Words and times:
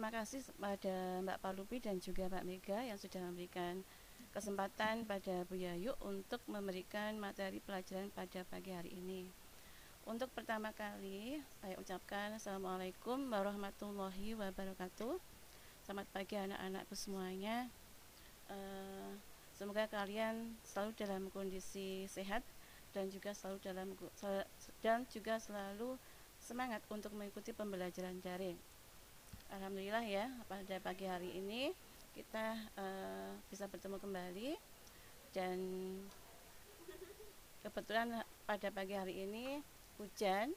terima 0.00 0.16
kasih 0.24 0.40
pada 0.56 1.20
Mbak 1.20 1.38
Palupi 1.44 1.76
dan 1.76 2.00
juga 2.00 2.24
Mbak 2.32 2.44
Mega 2.48 2.80
yang 2.80 2.96
sudah 2.96 3.20
memberikan 3.20 3.84
kesempatan 4.32 5.04
pada 5.04 5.44
Bu 5.44 5.60
Yayu 5.60 5.92
untuk 6.00 6.40
memberikan 6.48 7.20
materi 7.20 7.60
pelajaran 7.60 8.08
pada 8.16 8.40
pagi 8.48 8.72
hari 8.72 8.96
ini. 8.96 9.28
Untuk 10.08 10.32
pertama 10.32 10.72
kali, 10.72 11.44
saya 11.60 11.76
ucapkan 11.76 12.32
Assalamualaikum 12.32 13.28
warahmatullahi 13.28 14.40
wabarakatuh. 14.40 15.20
Selamat 15.84 16.08
pagi 16.16 16.32
anak-anakku 16.32 16.96
semuanya. 16.96 17.68
Uh, 18.48 19.12
semoga 19.52 19.84
kalian 19.84 20.56
selalu 20.64 20.96
dalam 20.96 21.28
kondisi 21.28 22.08
sehat 22.08 22.40
dan 22.96 23.12
juga 23.12 23.36
selalu 23.36 23.60
dalam 23.60 23.92
dan 24.80 25.04
juga 25.12 25.36
selalu 25.36 26.00
semangat 26.40 26.80
untuk 26.88 27.12
mengikuti 27.12 27.52
pembelajaran 27.52 28.16
daring. 28.24 28.69
Alhamdulillah 29.50 30.06
ya 30.06 30.30
pada 30.46 30.78
pagi 30.78 31.10
hari 31.10 31.34
ini 31.34 31.74
kita 32.14 32.54
uh, 32.78 33.34
bisa 33.50 33.66
bertemu 33.66 33.98
kembali. 33.98 34.50
Dan 35.34 35.58
kebetulan 37.62 38.22
pada 38.46 38.70
pagi 38.70 38.94
hari 38.94 39.26
ini 39.26 39.58
hujan 39.98 40.54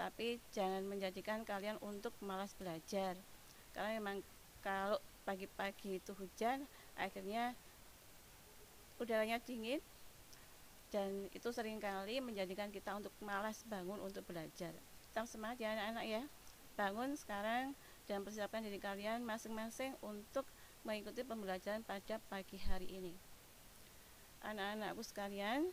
tapi 0.00 0.40
jangan 0.56 0.80
menjadikan 0.88 1.44
kalian 1.44 1.76
untuk 1.84 2.16
malas 2.24 2.56
belajar. 2.56 3.12
Karena 3.76 4.00
memang 4.00 4.24
kalau 4.64 4.96
pagi-pagi 5.28 6.00
itu 6.00 6.16
hujan 6.16 6.64
akhirnya 6.96 7.52
udaranya 8.96 9.36
dingin. 9.44 9.84
Dan 10.88 11.28
itu 11.36 11.52
sering 11.52 11.76
kali 11.76 12.24
menjadikan 12.24 12.72
kita 12.72 12.96
untuk 12.96 13.12
malas 13.20 13.60
bangun 13.68 14.00
untuk 14.00 14.24
belajar. 14.24 14.72
Tetap 15.12 15.28
semangat 15.28 15.60
ya 15.60 15.76
anak-anak 15.76 16.06
ya. 16.08 16.22
Bangun 16.80 17.12
sekarang 17.20 17.76
dan 18.10 18.26
persiapkan 18.26 18.66
diri 18.66 18.82
kalian 18.82 19.22
masing-masing 19.22 19.94
untuk 20.02 20.42
mengikuti 20.82 21.22
pembelajaran 21.22 21.86
pada 21.86 22.18
pagi 22.26 22.58
hari 22.58 22.90
ini. 22.90 23.14
Anak-anakku 24.42 25.06
sekalian, 25.06 25.70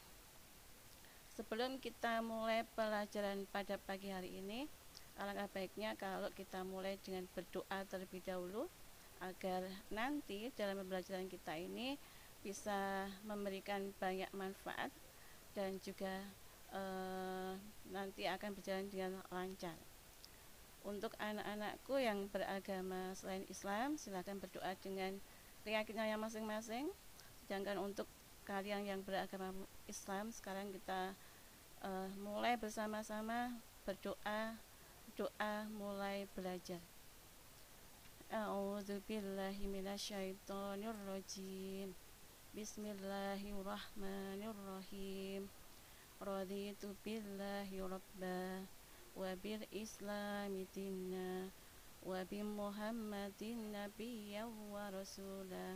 sebelum 1.34 1.82
kita 1.82 2.22
mulai 2.22 2.62
pelajaran 2.78 3.50
pada 3.50 3.82
pagi 3.82 4.14
hari 4.14 4.38
ini, 4.38 4.70
alangkah 5.18 5.50
baiknya 5.50 5.98
kalau 5.98 6.30
kita 6.38 6.62
mulai 6.62 7.02
dengan 7.02 7.26
berdoa 7.34 7.82
terlebih 7.90 8.22
dahulu 8.22 8.70
agar 9.18 9.66
nanti 9.90 10.54
dalam 10.54 10.78
pembelajaran 10.86 11.26
kita 11.26 11.58
ini 11.58 11.98
bisa 12.46 13.10
memberikan 13.26 13.90
banyak 13.98 14.30
manfaat 14.38 14.94
dan 15.58 15.82
juga 15.82 16.22
e, 16.70 16.82
nanti 17.90 18.30
akan 18.30 18.54
berjalan 18.54 18.86
dengan 18.94 19.18
lancar. 19.34 19.97
Untuk 20.86 21.18
anak-anakku 21.18 21.98
yang 21.98 22.30
beragama 22.30 23.18
selain 23.18 23.42
Islam, 23.50 23.98
silakan 23.98 24.38
berdoa 24.38 24.78
dengan 24.80 25.18
keyakinannya 25.68 26.18
masing-masing. 26.20 26.88
Sedangkan 27.44 27.78
untuk 27.80 28.08
kalian 28.48 28.86
yang 28.88 29.04
beragama 29.04 29.52
Islam, 29.90 30.32
sekarang 30.32 30.72
kita 30.72 31.14
uh, 31.84 32.08
mulai 32.22 32.56
bersama-sama 32.56 33.52
berdoa, 33.84 34.56
doa 35.18 35.66
mulai 35.76 36.28
belajar. 36.38 36.80
A'udzu 38.28 39.00
billahi 39.08 39.72
minasyaitonir 39.72 40.92
rajim. 41.08 41.96
Bismillahirrahmanirrahim. 42.52 45.48
Raditu 46.18 46.98
billahi 47.06 47.78
rabbah 47.80 48.77
وبالإسلام 49.17 50.67
دينا 50.75 51.51
وبمحمد 52.03 53.43
نبيا 53.77 54.45
ورسولا 54.73 55.69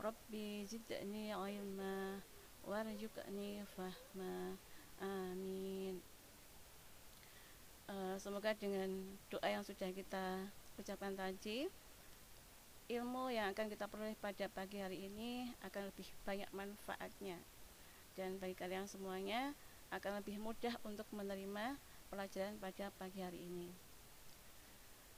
ربي 0.00 0.66
زدني 0.66 1.32
علما 1.32 2.20
وارزقني 2.64 3.52
فهما 3.76 4.56
amin 5.02 5.98
uh, 7.90 8.14
semoga 8.22 8.54
dengan 8.54 8.86
doa 9.26 9.48
yang 9.50 9.66
sudah 9.66 9.90
kita 9.90 10.46
ucapkan 10.78 11.18
tadi 11.18 11.66
ilmu 12.86 13.34
yang 13.34 13.50
akan 13.50 13.66
kita 13.66 13.90
peroleh 13.90 14.14
pada 14.18 14.46
pagi 14.52 14.78
hari 14.78 15.10
ini 15.10 15.50
akan 15.66 15.90
lebih 15.90 16.06
banyak 16.22 16.50
manfaatnya 16.54 17.38
dan 18.14 18.38
bagi 18.38 18.54
kalian 18.54 18.86
semuanya 18.86 19.56
akan 19.90 20.22
lebih 20.22 20.38
mudah 20.38 20.74
untuk 20.86 21.06
menerima 21.10 21.76
pelajaran 22.07 22.55
pada 22.59 22.89
pagi 22.95 23.19
hari 23.21 23.47
ini. 23.47 23.69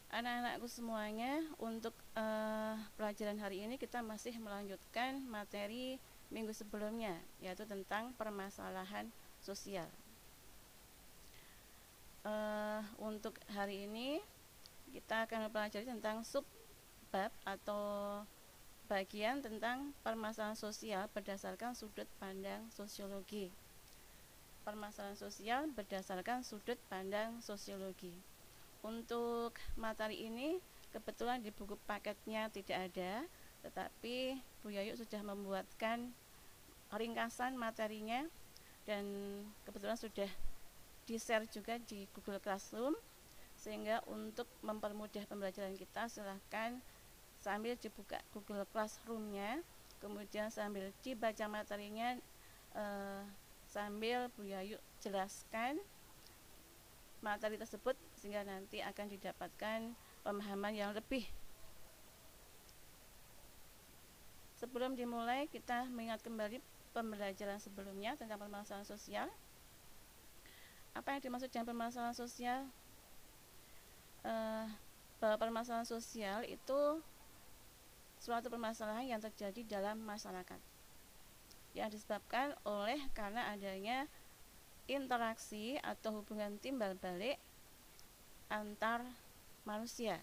Anak-anakku 0.09 0.66
semuanya, 0.66 1.45
untuk 1.61 1.94
uh, 2.17 2.73
pelajaran 2.97 3.38
hari 3.38 3.61
ini 3.61 3.77
kita 3.77 4.01
masih 4.01 4.33
melanjutkan 4.41 5.22
materi 5.29 6.01
minggu 6.33 6.50
sebelumnya, 6.50 7.13
yaitu 7.38 7.61
tentang 7.69 8.09
permasalahan 8.17 9.05
sosial. 9.38 9.85
Uh, 12.25 12.81
untuk 12.97 13.38
hari 13.53 13.85
ini 13.85 14.17
kita 14.89 15.29
akan 15.29 15.47
mempelajari 15.47 15.85
tentang 15.85 16.25
subbab 16.25 17.29
atau 17.45 18.25
bagian 18.89 19.45
tentang 19.45 19.94
permasalahan 20.01 20.57
sosial 20.57 21.06
berdasarkan 21.13 21.77
sudut 21.77 22.09
pandang 22.17 22.66
sosiologi 22.73 23.53
permasalahan 24.69 25.18
sosial 25.18 25.66
berdasarkan 25.74 26.46
sudut 26.46 26.78
pandang 26.94 27.41
sosiologi. 27.41 28.13
Untuk 28.85 29.57
materi 29.74 30.30
ini 30.30 30.62
kebetulan 30.94 31.41
di 31.41 31.50
buku 31.50 31.74
paketnya 31.90 32.53
tidak 32.53 32.94
ada, 32.94 33.25
tetapi 33.66 34.38
Bu 34.62 34.69
Yayu 34.69 34.94
sudah 34.94 35.25
membuatkan 35.25 36.13
ringkasan 36.94 37.57
materinya 37.57 38.30
dan 38.85 39.06
kebetulan 39.66 39.97
sudah 39.97 40.30
di-share 41.09 41.50
juga 41.50 41.81
di 41.90 42.06
Google 42.13 42.38
Classroom 42.38 42.94
sehingga 43.57 44.06
untuk 44.06 44.46
mempermudah 44.62 45.25
pembelajaran 45.25 45.74
kita 45.74 46.06
silahkan 46.07 46.78
sambil 47.41 47.74
dibuka 47.75 48.22
Google 48.31 48.63
Classroom-nya 48.69 49.59
kemudian 50.00 50.47
sambil 50.53 50.94
dibaca 51.03 51.46
materinya 51.50 52.16
eh, 52.78 53.24
sambil 53.69 54.34
Bu 54.34 54.50
Yayu 54.50 54.81
jelaskan 54.97 55.78
materi 57.22 57.56
tersebut 57.62 57.94
sehingga 58.18 58.41
nanti 58.41 58.81
akan 58.81 59.06
didapatkan 59.13 59.94
pemahaman 60.25 60.74
yang 60.74 60.91
lebih. 60.91 61.24
Sebelum 64.59 64.97
dimulai, 64.97 65.47
kita 65.47 65.88
mengingat 65.88 66.19
kembali 66.19 66.59
pembelajaran 66.91 67.63
sebelumnya 67.63 68.19
tentang 68.19 68.41
permasalahan 68.41 68.84
sosial. 68.84 69.28
Apa 70.91 71.16
yang 71.16 71.22
dimaksud 71.24 71.47
dengan 71.47 71.69
permasalahan 71.72 72.18
sosial? 72.18 72.68
Uh, 74.19 74.68
bahwa 75.24 75.40
permasalahan 75.40 75.88
sosial 75.88 76.44
itu 76.44 77.00
suatu 78.19 78.51
permasalahan 78.51 79.07
yang 79.07 79.22
terjadi 79.24 79.80
dalam 79.80 80.03
masyarakat 80.03 80.59
yang 81.78 81.90
disebabkan 81.94 82.57
oleh 82.66 82.97
karena 83.13 83.53
adanya 83.53 84.09
interaksi 84.90 85.78
atau 85.85 86.22
hubungan 86.22 86.57
timbal 86.57 86.97
balik 86.97 87.38
antar 88.50 89.06
manusia. 89.63 90.18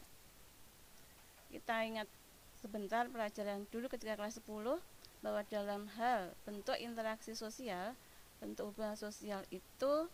Kita 1.47 1.87
ingat 1.87 2.11
sebentar 2.59 3.07
pelajaran 3.07 3.63
dulu 3.71 3.87
ketika 3.87 4.19
kelas 4.19 4.43
10 4.43 4.83
bahwa 5.23 5.43
dalam 5.47 5.87
hal 5.95 6.35
bentuk 6.43 6.75
interaksi 6.83 7.39
sosial, 7.39 7.95
bentuk 8.43 8.75
hubungan 8.75 8.99
sosial 8.99 9.47
itu 9.55 10.11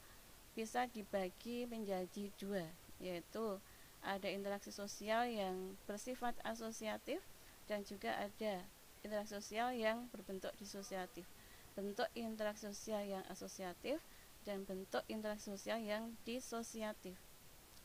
bisa 0.53 0.85
dibagi 0.93 1.65
menjadi 1.65 2.29
dua, 2.37 2.69
yaitu 3.01 3.57
ada 4.05 4.29
interaksi 4.29 4.69
sosial 4.69 5.25
yang 5.31 5.81
bersifat 5.89 6.37
asosiatif 6.45 7.25
dan 7.71 7.81
juga 7.89 8.13
ada 8.21 8.61
interaksi 9.03 9.35
sosial 9.35 9.75
yang 9.75 10.07
berbentuk 10.15 10.55
disosiatif. 10.63 11.27
Bentuk 11.75 12.07
interaksi 12.15 12.71
sosial 12.71 13.03
yang 13.03 13.25
asosiatif 13.27 13.99
dan 14.47 14.63
bentuk 14.63 15.03
interaksi 15.11 15.51
sosial 15.51 15.83
yang 15.83 16.15
disosiatif. 16.23 17.19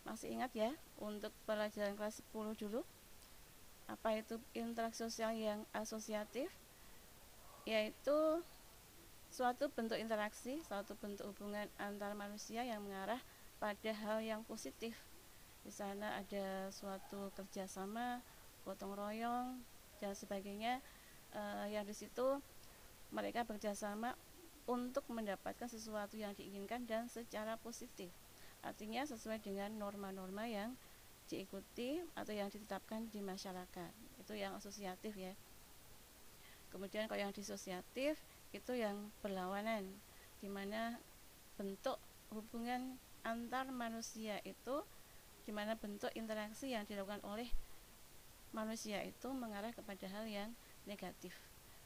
Masih 0.05 0.29
ingat 0.29 0.53
ya 0.53 0.71
untuk 1.01 1.33
pelajaran 1.49 1.97
kelas 1.97 2.21
10 2.31 2.53
dulu 2.57 2.81
apa 3.87 4.19
itu 4.19 4.35
interaksi 4.53 5.07
sosial 5.07 5.33
yang 5.33 5.63
asosiatif? 5.73 6.51
Yaitu 7.65 8.43
suatu 9.31 9.67
bentuk 9.73 9.99
interaksi 9.99 10.59
suatu 10.63 10.95
bentuk 10.99 11.27
hubungan 11.33 11.67
antar 11.79 12.13
manusia 12.13 12.63
yang 12.63 12.83
mengarah 12.83 13.19
pada 13.57 13.91
hal 14.05 14.21
yang 14.21 14.45
positif. 14.45 14.93
Di 15.65 15.71
sana 15.73 16.19
ada 16.19 16.69
suatu 16.71 17.31
kerjasama 17.35 18.23
gotong 18.63 18.95
royong 18.95 19.59
dan 19.99 20.13
sebagainya 20.13 20.79
uh, 21.35 21.65
yang 21.67 21.83
di 21.83 21.95
situ 21.95 22.39
mereka 23.11 23.47
bekerjasama 23.47 24.13
untuk 24.67 25.07
mendapatkan 25.07 25.71
sesuatu 25.71 26.19
yang 26.19 26.35
diinginkan 26.35 26.83
dan 26.83 27.07
secara 27.07 27.55
positif. 27.55 28.11
Artinya 28.59 29.07
sesuai 29.07 29.39
dengan 29.39 29.71
norma-norma 29.79 30.43
yang 30.43 30.75
diikuti 31.31 32.03
atau 32.15 32.35
yang 32.35 32.51
ditetapkan 32.51 33.07
di 33.07 33.23
masyarakat. 33.23 33.91
Itu 34.19 34.35
yang 34.35 34.59
asosiatif 34.59 35.15
ya. 35.15 35.31
Kemudian 36.67 37.07
kalau 37.07 37.23
yang 37.23 37.31
disosiatif 37.31 38.19
itu 38.51 38.73
yang 38.75 39.11
berlawanan 39.23 39.87
di 40.43 40.51
mana 40.51 40.99
bentuk 41.55 41.95
hubungan 42.31 42.99
antar 43.23 43.71
manusia 43.71 44.39
itu 44.43 44.83
di 45.47 45.55
mana 45.55 45.79
bentuk 45.79 46.11
interaksi 46.11 46.75
yang 46.75 46.83
dilakukan 46.83 47.23
oleh 47.23 47.47
manusia 48.51 48.99
itu 49.03 49.31
mengarah 49.31 49.71
kepada 49.71 50.11
hal 50.11 50.27
yang 50.27 50.51
negatif. 50.87 51.35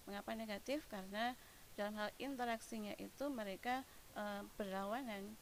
Mengapa 0.06 0.38
negatif? 0.38 0.86
Karena 0.88 1.34
dalam 1.76 1.98
hal 1.98 2.10
interaksinya 2.22 2.94
itu 3.02 3.28
mereka 3.34 3.82
e, 4.14 4.46
berlawanan 4.56 5.34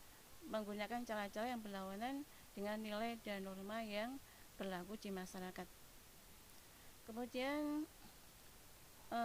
menggunakan 0.48 1.04
cara-cara 1.04 1.52
yang 1.52 1.62
berlawanan 1.62 2.24
dengan 2.56 2.80
nilai 2.82 3.20
dan 3.22 3.46
norma 3.46 3.84
yang 3.84 4.18
berlaku 4.56 4.96
di 4.98 5.12
masyarakat. 5.14 5.68
Kemudian 7.06 7.86
e, 9.12 9.22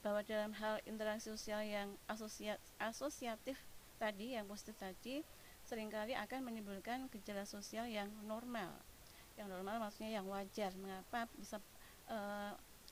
bahwa 0.00 0.20
dalam 0.24 0.52
hal 0.56 0.80
interaksi 0.88 1.28
sosial 1.28 1.60
yang 1.64 1.88
asosiatif 2.80 3.56
tadi, 4.00 4.32
yang 4.36 4.48
positif 4.48 4.76
tadi, 4.80 5.20
sering 5.68 5.92
kali 5.92 6.16
akan 6.16 6.40
menimbulkan 6.40 7.06
gejala 7.12 7.44
sosial 7.44 7.84
yang 7.84 8.08
normal. 8.24 8.72
Yang 9.36 9.48
normal 9.52 9.76
maksudnya 9.76 10.18
yang 10.20 10.26
wajar. 10.26 10.72
Mengapa 10.80 11.28
bisa 11.36 11.60
e, 12.10 12.18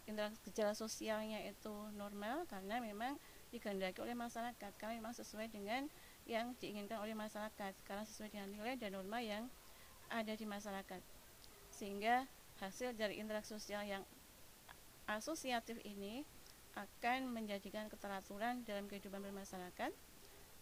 interaksi 0.06 0.38
gejala 0.46 0.78
sosialnya 0.78 1.42
itu 1.42 1.74
normal? 1.98 2.46
Karena 2.46 2.78
memang 2.78 3.18
dikehendaki 3.50 3.98
oleh 3.98 4.14
masyarakat, 4.14 4.72
karena 4.78 4.94
memang 5.02 5.14
sesuai 5.18 5.50
dengan 5.50 5.90
yang 6.30 6.54
diinginkan 6.62 7.02
oleh 7.02 7.18
masyarakat, 7.18 7.74
karena 7.82 8.04
sesuai 8.06 8.30
dengan 8.30 8.48
nilai 8.54 8.78
dan 8.78 8.94
norma 8.94 9.18
yang 9.18 9.50
ada 10.08 10.32
di 10.32 10.46
masyarakat. 10.46 11.02
Sehingga 11.74 12.24
hasil 12.62 12.94
dari 12.94 13.18
interaksi 13.18 13.58
sosial 13.58 13.82
yang 13.84 14.06
asosiatif 15.08 15.80
ini 15.82 16.22
akan 16.76 17.32
menjadikan 17.32 17.90
keteraturan 17.90 18.62
dalam 18.62 18.86
kehidupan 18.86 19.18
bermasyarakat 19.18 19.90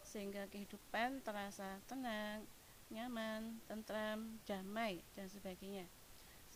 sehingga 0.07 0.47
kehidupan 0.49 1.21
terasa 1.27 1.83
tenang, 1.91 2.47
nyaman, 2.95 3.59
tentram, 3.67 4.39
damai 4.47 5.03
dan 5.19 5.27
sebagainya. 5.27 5.91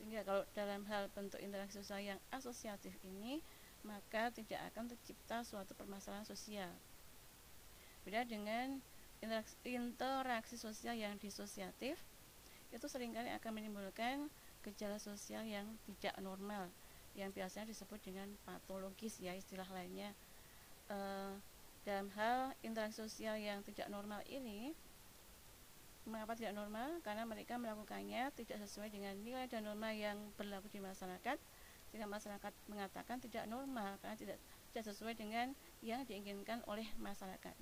Sehingga 0.01 0.25
kalau 0.25 0.41
dalam 0.57 0.81
hal 0.89 1.13
bentuk 1.13 1.37
interaksi 1.37 1.77
sosial 1.77 2.01
yang 2.01 2.19
asosiatif 2.33 2.97
ini 3.05 3.37
maka 3.85 4.33
tidak 4.33 4.57
akan 4.73 4.89
tercipta 4.89 5.45
suatu 5.45 5.77
permasalahan 5.77 6.25
sosial. 6.25 6.73
Beda 8.01 8.25
dengan 8.25 8.81
interaksi, 9.21 9.53
interaksi 9.69 10.57
sosial 10.57 10.97
yang 10.97 11.21
disosiatif 11.21 12.01
itu 12.73 12.85
sering 12.89 13.13
kali 13.13 13.29
akan 13.29 13.61
menimbulkan 13.61 14.25
gejala 14.65 14.97
sosial 14.97 15.45
yang 15.45 15.77
tidak 15.85 16.17
normal 16.17 16.73
yang 17.13 17.29
biasanya 17.29 17.69
disebut 17.69 18.01
dengan 18.01 18.33
patologis 18.41 19.21
ya 19.21 19.37
istilah 19.37 19.69
lainnya 19.69 20.17
e, 20.89 20.97
dalam 21.85 22.09
hal 22.17 22.57
interaksi 22.65 23.05
sosial 23.05 23.37
yang 23.37 23.61
tidak 23.61 23.85
normal 23.91 24.25
ini 24.25 24.73
mengapa 26.05 26.33
tidak 26.33 26.57
normal 26.57 26.97
karena 27.05 27.23
mereka 27.29 27.61
melakukannya 27.61 28.33
tidak 28.33 28.57
sesuai 28.65 28.89
dengan 28.89 29.13
nilai 29.21 29.45
dan 29.45 29.65
norma 29.65 29.93
yang 29.93 30.17
berlaku 30.35 30.67
di 30.73 30.81
masyarakat. 30.81 31.37
Sehingga 31.91 32.07
masyarakat 32.07 32.53
mengatakan 32.71 33.19
tidak 33.19 33.45
normal 33.51 33.99
karena 33.99 34.15
tidak 34.15 34.37
tidak 34.71 34.85
sesuai 34.95 35.13
dengan 35.19 35.51
yang 35.83 36.07
diinginkan 36.07 36.63
oleh 36.71 36.87
masyarakat. 36.97 37.53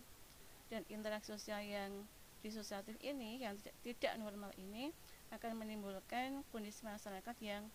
Dan 0.69 0.85
interaksi 0.93 1.33
sosial 1.33 1.65
yang 1.65 2.05
disosiatif 2.45 2.95
ini 3.01 3.41
yang 3.41 3.57
tidak, 3.57 3.75
tidak 3.81 4.13
normal 4.21 4.53
ini 4.55 4.93
akan 5.33 5.57
menimbulkan 5.57 6.45
kondisi 6.53 6.85
masyarakat 6.85 7.35
yang 7.41 7.65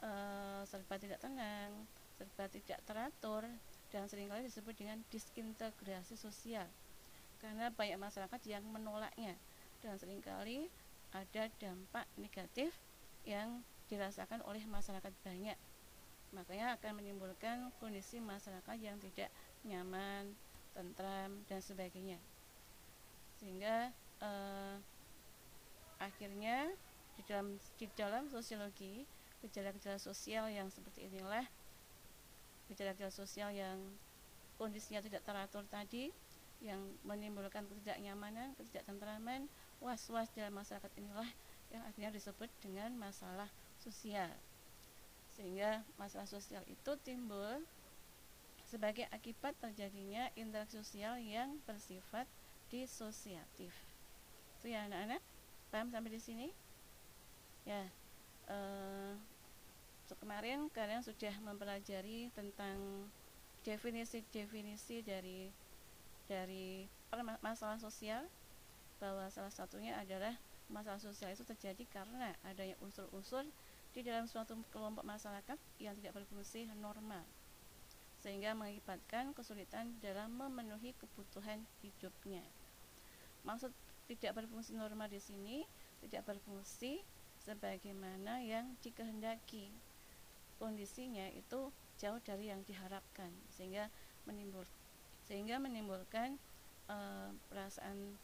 uh, 0.00 0.64
serba 0.64 0.96
tidak 0.96 1.20
tenang, 1.22 1.86
serba 2.16 2.48
tidak 2.50 2.80
teratur, 2.88 3.44
dan 3.92 4.04
sering 4.08 4.32
kali 4.32 4.48
disebut 4.48 4.74
dengan 4.76 4.98
disintegrasi 5.12 6.16
sosial. 6.18 6.66
Karena 7.38 7.70
banyak 7.70 8.00
masyarakat 8.00 8.40
yang 8.50 8.66
menolaknya 8.66 9.38
dan 9.82 9.94
sering 9.98 10.20
kali 10.22 10.66
ada 11.14 11.48
dampak 11.62 12.04
negatif 12.18 12.74
yang 13.24 13.64
dirasakan 13.88 14.44
oleh 14.44 14.62
masyarakat 14.68 15.12
banyak. 15.24 15.56
Makanya 16.36 16.76
akan 16.76 17.00
menimbulkan 17.00 17.72
kondisi 17.80 18.20
masyarakat 18.20 18.76
yang 18.76 19.00
tidak 19.00 19.32
nyaman, 19.64 20.36
tentram 20.76 21.40
dan 21.48 21.60
sebagainya. 21.64 22.20
Sehingga 23.40 23.88
eh, 24.20 24.76
akhirnya 25.98 26.68
di 27.18 27.22
dalam 27.26 27.56
di 27.80 27.86
dalam 27.96 28.30
sosiologi 28.30 29.02
gejala-gejala 29.42 29.98
sosial 29.98 30.50
yang 30.50 30.70
seperti 30.70 31.10
inilah 31.10 31.46
gejala-gejala 32.70 33.10
sosial 33.10 33.50
yang 33.50 33.78
kondisinya 34.60 35.02
tidak 35.02 35.22
teratur 35.24 35.64
tadi 35.66 36.10
yang 36.58 36.82
menimbulkan 37.06 37.62
ketidaknyamanan, 37.70 38.54
ketidaktentraman, 38.58 39.46
was-was 39.78 40.30
dalam 40.34 40.54
masyarakat 40.58 40.90
inilah 40.98 41.28
yang 41.70 41.82
akhirnya 41.84 42.14
disebut 42.14 42.50
dengan 42.64 42.94
masalah 42.96 43.48
sosial. 43.78 44.30
Sehingga 45.36 45.86
masalah 46.00 46.26
sosial 46.26 46.64
itu 46.66 46.92
timbul 47.04 47.62
sebagai 48.68 49.08
akibat 49.14 49.56
terjadinya 49.62 50.28
interaksi 50.36 50.76
sosial 50.76 51.16
yang 51.20 51.56
bersifat 51.64 52.28
disosiatif. 52.68 53.72
Itu 54.60 54.68
ya 54.68 54.84
anak-anak? 54.84 55.22
Paham 55.72 55.88
sampai 55.88 56.12
di 56.12 56.20
sini? 56.20 56.48
Ya, 57.64 57.84
uh, 58.48 59.16
kemarin 60.20 60.72
kalian 60.72 61.04
sudah 61.04 61.32
mempelajari 61.44 62.32
tentang 62.32 63.08
definisi-definisi 63.64 65.04
dari 65.04 65.52
dari 66.28 66.88
masalah 67.40 67.80
sosial 67.80 68.24
bahwa 68.98 69.30
salah 69.30 69.50
satunya 69.54 69.94
adalah 69.98 70.34
masalah 70.68 71.00
sosial 71.00 71.32
itu 71.32 71.42
terjadi 71.42 71.84
karena 71.88 72.36
adanya 72.44 72.76
unsur-unsur 72.84 73.46
di 73.96 74.04
dalam 74.04 74.28
suatu 74.28 74.54
kelompok 74.68 75.02
masyarakat 75.02 75.58
yang 75.80 75.96
tidak 75.96 76.22
berfungsi 76.22 76.68
normal 76.76 77.24
sehingga 78.18 78.52
mengakibatkan 78.52 79.30
kesulitan 79.30 79.94
dalam 80.02 80.34
memenuhi 80.34 80.90
kebutuhan 80.98 81.62
hidupnya. 81.80 82.42
Maksud 83.46 83.70
tidak 84.10 84.42
berfungsi 84.42 84.74
normal 84.74 85.06
di 85.06 85.22
sini 85.22 85.62
tidak 86.02 86.26
berfungsi 86.26 87.02
sebagaimana 87.42 88.42
yang 88.42 88.74
dikehendaki 88.82 89.70
kondisinya 90.58 91.30
itu 91.32 91.70
jauh 91.98 92.20
dari 92.22 92.50
yang 92.50 92.62
diharapkan 92.66 93.30
sehingga 93.54 93.90
menimbul 94.26 94.66
sehingga 95.26 95.60
menimbulkan 95.62 96.40
e, 96.90 96.96
perasaan 97.50 98.16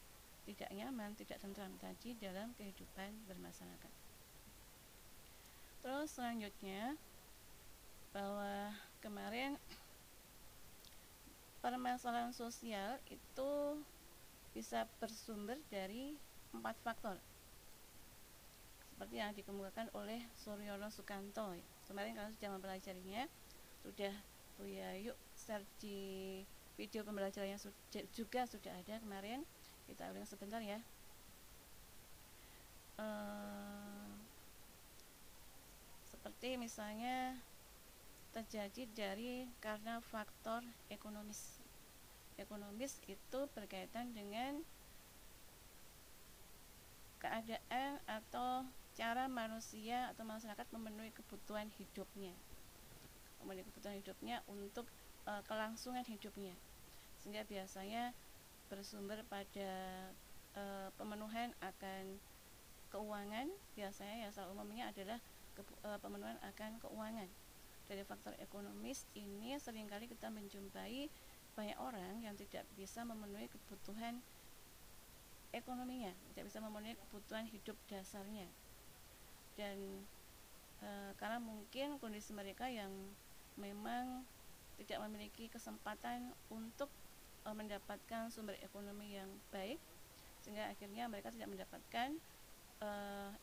tidak 0.45 0.69
nyaman, 0.71 1.17
tidak 1.17 1.41
tentram 1.41 1.73
tadi 1.81 2.13
dalam 2.15 2.53
kehidupan 2.53 3.25
bermasyarakat. 3.25 3.93
Terus 5.81 6.09
selanjutnya 6.13 6.97
bahwa 8.13 8.73
kemarin 9.01 9.57
permasalahan 11.59 12.31
sosial 12.31 13.01
itu 13.09 13.81
bisa 14.53 14.87
bersumber 15.01 15.57
dari 15.67 16.15
empat 16.53 16.77
faktor. 16.85 17.17
Seperti 18.95 19.19
yang 19.19 19.35
dikemukakan 19.35 19.91
oleh 19.91 20.23
Suryono 20.39 20.87
Sukanto. 20.87 21.51
Kemarin 21.89 22.15
kalian 22.15 22.33
sudah 22.37 22.49
mempelajarinya 22.55 23.27
sudah 23.83 24.15
Buya 24.55 24.95
yuk 25.03 25.19
share 25.35 25.67
di 25.83 26.39
video 26.79 27.03
pembelajarannya 27.03 27.59
juga 28.15 28.47
sudah 28.47 28.71
ada 28.71 28.95
kemarin 29.03 29.43
kita 29.85 30.11
ulang 30.11 30.27
sebentar 30.27 30.61
ya. 30.61 30.81
Ehm, 32.95 34.11
seperti 36.07 36.55
misalnya 36.55 37.37
terjadi 38.35 38.83
dari 38.91 39.47
karena 39.63 40.03
faktor 40.03 40.59
ekonomis. 40.91 41.59
Ekonomis 42.35 42.99
itu 43.07 43.39
berkaitan 43.55 44.11
dengan 44.11 44.59
keadaan 47.23 48.03
atau 48.05 48.67
cara 48.95 49.27
manusia 49.31 50.11
atau 50.11 50.27
masyarakat 50.27 50.67
memenuhi 50.71 51.11
kebutuhan 51.15 51.71
hidupnya. 51.79 52.35
Memenuhi 53.43 53.67
kebutuhan 53.71 53.99
hidupnya 53.99 54.43
untuk 54.51 54.87
e, 55.23 55.31
kelangsungan 55.47 56.03
hidupnya. 56.07 56.55
Sehingga 57.23 57.47
biasanya 57.47 58.11
bersumber 58.67 59.21
pada 59.29 59.71
e, 60.55 60.63
pemenuhan 60.97 61.53
akan 61.61 62.17
keuangan 62.89 63.47
biasanya 63.75 64.25
ya 64.25 64.29
salah 64.31 64.53
umumnya 64.55 64.89
adalah 64.89 65.19
ke, 65.53 65.61
e, 65.61 65.89
pemenuhan 66.01 66.37
akan 66.41 66.81
keuangan. 66.81 67.29
Dari 67.85 68.01
faktor 68.01 68.33
ekonomis 68.41 69.05
ini 69.13 69.53
sering 69.61 69.85
kali 69.85 70.09
kita 70.09 70.33
menjumpai 70.33 71.07
banyak 71.53 71.77
orang 71.77 72.19
yang 72.25 72.33
tidak 72.35 72.65
bisa 72.75 73.05
memenuhi 73.05 73.47
kebutuhan 73.47 74.19
ekonominya 75.55 76.11
tidak 76.33 76.51
bisa 76.51 76.59
memenuhi 76.59 76.99
kebutuhan 76.99 77.47
hidup 77.47 77.77
dasarnya. 77.87 78.47
Dan 79.55 80.03
e, 80.83 80.89
karena 81.15 81.39
mungkin 81.39 81.95
kondisi 82.03 82.35
mereka 82.35 82.67
yang 82.67 82.91
memang 83.55 84.27
tidak 84.75 84.99
memiliki 85.07 85.47
kesempatan 85.47 86.35
untuk 86.51 86.91
mendapatkan 87.53 88.33
sumber 88.33 88.57
ekonomi 88.63 89.13
yang 89.13 89.29
baik 89.53 89.77
sehingga 90.41 90.69
akhirnya 90.69 91.05
mereka 91.05 91.29
tidak 91.29 91.49
mendapatkan 91.49 92.09
e, 92.81 92.89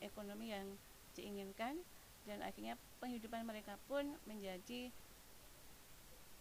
ekonomi 0.02 0.50
yang 0.50 0.66
diinginkan 1.14 1.78
dan 2.26 2.42
akhirnya 2.42 2.78
penghidupan 3.02 3.42
mereka 3.46 3.78
pun 3.90 4.14
menjadi 4.26 4.90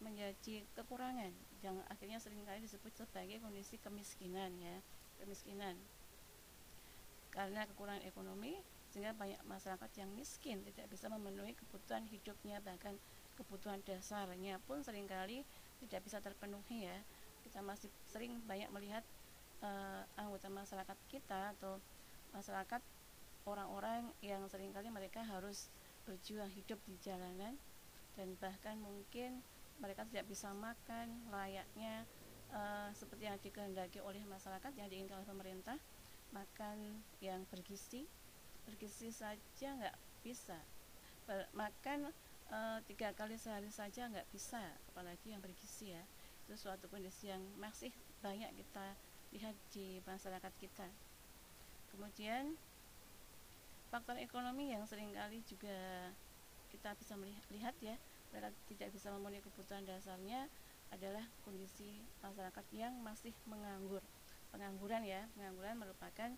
menjadi 0.02 0.66
kekurangan 0.74 1.30
yang 1.62 1.78
akhirnya 1.90 2.18
sering 2.18 2.42
kali 2.42 2.66
disebut 2.66 2.90
sebagai 2.98 3.38
kondisi 3.38 3.78
kemiskinan 3.78 4.58
ya 4.58 4.82
kemiskinan. 5.22 5.78
Karena 7.30 7.70
kekurangan 7.70 8.02
ekonomi 8.10 8.58
sehingga 8.92 9.16
banyak 9.16 9.40
masyarakat 9.48 9.92
yang 10.04 10.10
miskin 10.12 10.66
tidak 10.68 10.90
bisa 10.92 11.08
memenuhi 11.08 11.56
kebutuhan 11.56 12.04
hidupnya 12.12 12.60
bahkan 12.60 12.98
kebutuhan 13.40 13.80
dasarnya 13.88 14.60
pun 14.68 14.84
sering 14.84 15.08
kali 15.08 15.48
tidak 15.80 16.04
bisa 16.04 16.20
terpenuhi 16.20 16.92
ya 16.92 16.98
kita 17.52 17.60
masih 17.68 17.92
sering 18.08 18.40
banyak 18.48 18.72
melihat 18.72 19.04
uh, 19.60 20.08
anggota 20.16 20.48
masyarakat 20.48 20.96
kita 21.12 21.52
atau 21.60 21.84
masyarakat 22.32 22.80
orang-orang 23.44 24.08
yang 24.24 24.40
sering 24.48 24.72
kali 24.72 24.88
mereka 24.88 25.20
harus 25.20 25.68
berjuang 26.08 26.48
hidup 26.48 26.80
di 26.88 26.96
jalanan 27.04 27.60
dan 28.16 28.40
bahkan 28.40 28.80
mungkin 28.80 29.44
mereka 29.84 30.08
tidak 30.08 30.32
bisa 30.32 30.56
makan 30.56 31.28
layaknya 31.28 32.08
uh, 32.56 32.88
seperti 32.96 33.28
yang 33.28 33.36
dikehendaki 33.44 34.00
oleh 34.00 34.24
masyarakat 34.24 34.72
yang 34.80 34.88
diinginkan 34.88 35.20
oleh 35.20 35.28
pemerintah 35.28 35.76
makan 36.32 37.04
yang 37.20 37.44
bergizi 37.52 38.08
bergizi 38.64 39.12
saja 39.12 39.68
nggak 39.76 39.98
bisa. 40.24 40.56
Makan 41.52 42.16
uh, 42.48 42.80
tiga 42.88 43.12
kali 43.12 43.36
sehari 43.36 43.68
saja 43.68 44.08
nggak 44.08 44.32
bisa 44.32 44.62
apalagi 44.96 45.36
yang 45.36 45.44
bergizi 45.44 45.92
ya 45.92 46.04
itu 46.52 46.68
suatu 46.68 46.92
kondisi 46.92 47.32
yang 47.32 47.40
masih 47.56 47.96
banyak 48.20 48.52
kita 48.60 49.00
lihat 49.32 49.56
di 49.72 50.04
masyarakat 50.04 50.52
kita. 50.60 50.84
Kemudian 51.96 52.60
faktor 53.88 54.20
ekonomi 54.20 54.76
yang 54.76 54.84
sering 54.84 55.16
kali 55.16 55.40
juga 55.48 56.12
kita 56.76 56.92
bisa 57.00 57.16
melihat 57.16 57.72
ya 57.80 57.96
mereka 58.36 58.52
tidak 58.68 58.92
bisa 58.92 59.16
memenuhi 59.16 59.40
kebutuhan 59.40 59.88
dasarnya 59.88 60.52
adalah 60.92 61.24
kondisi 61.48 62.04
masyarakat 62.20 62.68
yang 62.76 63.00
masih 63.00 63.32
menganggur. 63.48 64.04
Pengangguran 64.52 65.08
ya 65.08 65.24
pengangguran 65.40 65.80
merupakan 65.80 66.36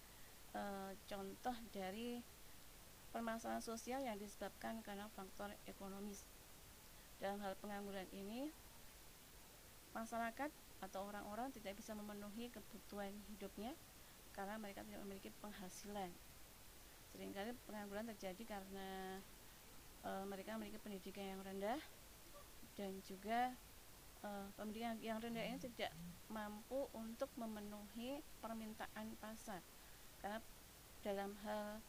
e, 0.53 0.61
contoh 1.09 1.57
dari 1.73 2.21
permasalahan 3.09 3.65
sosial 3.65 4.05
yang 4.05 4.21
disebabkan 4.21 4.77
karena 4.85 5.09
faktor 5.17 5.57
ekonomis. 5.65 6.21
Dalam 7.17 7.41
hal 7.41 7.57
pengangguran 7.57 8.05
ini 8.13 8.53
masyarakat 9.93 10.49
atau 10.83 11.07
orang-orang 11.07 11.53
tidak 11.55 11.79
bisa 11.79 11.95
memenuhi 11.95 12.51
kebutuhan 12.51 13.15
hidupnya 13.31 13.71
karena 14.35 14.59
mereka 14.59 14.83
tidak 14.83 15.01
memiliki 15.05 15.29
penghasilan. 15.39 16.11
Seringkali 17.13 17.53
pengangguran 17.69 18.09
terjadi 18.11 18.57
karena 18.57 19.21
e, 20.01 20.09
mereka 20.25 20.57
memiliki 20.57 20.81
pendidikan 20.81 21.37
yang 21.37 21.41
rendah 21.45 21.79
dan 22.73 22.91
juga 23.05 23.53
e, 24.25 24.29
pendidikan 24.57 24.97
yang 24.99 25.21
rendah 25.21 25.45
ini 25.45 25.61
tidak 25.61 25.93
mampu 26.27 26.89
untuk 26.97 27.29
memenuhi 27.37 28.19
permintaan 28.41 29.13
pasar. 29.21 29.61
Karena 30.19 30.41
dalam 31.05 31.37
hal 31.45 31.79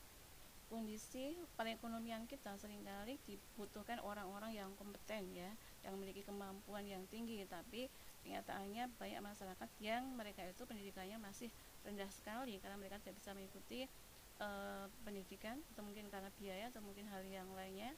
kondisi 0.69 1.39
perekonomian 1.57 2.29
kita 2.29 2.57
sering 2.61 2.85
kali 2.85 3.17
dibutuhkan 3.25 4.01
orang-orang 4.03 4.53
yang 4.53 4.71
kompeten 4.75 5.31
ya 5.33 5.51
yang 5.85 5.95
memiliki 6.01 6.25
kemampuan 6.25 6.89
yang 6.89 7.05
tinggi 7.13 7.45
tapi 7.45 7.93
kenyataannya 8.25 8.89
banyak 8.97 9.21
masyarakat 9.21 9.71
yang 9.85 10.03
mereka 10.17 10.43
itu 10.49 10.65
pendidikannya 10.65 11.21
masih 11.21 11.53
rendah 11.85 12.09
sekali 12.09 12.57
karena 12.59 12.81
mereka 12.81 12.97
tidak 13.05 13.21
bisa 13.21 13.31
mengikuti 13.37 13.85
uh, 14.41 14.89
pendidikan 15.05 15.61
atau 15.77 15.85
mungkin 15.85 16.09
karena 16.09 16.33
biaya 16.41 16.73
atau 16.73 16.81
mungkin 16.81 17.05
hal 17.13 17.21
yang 17.29 17.47
lainnya 17.53 17.93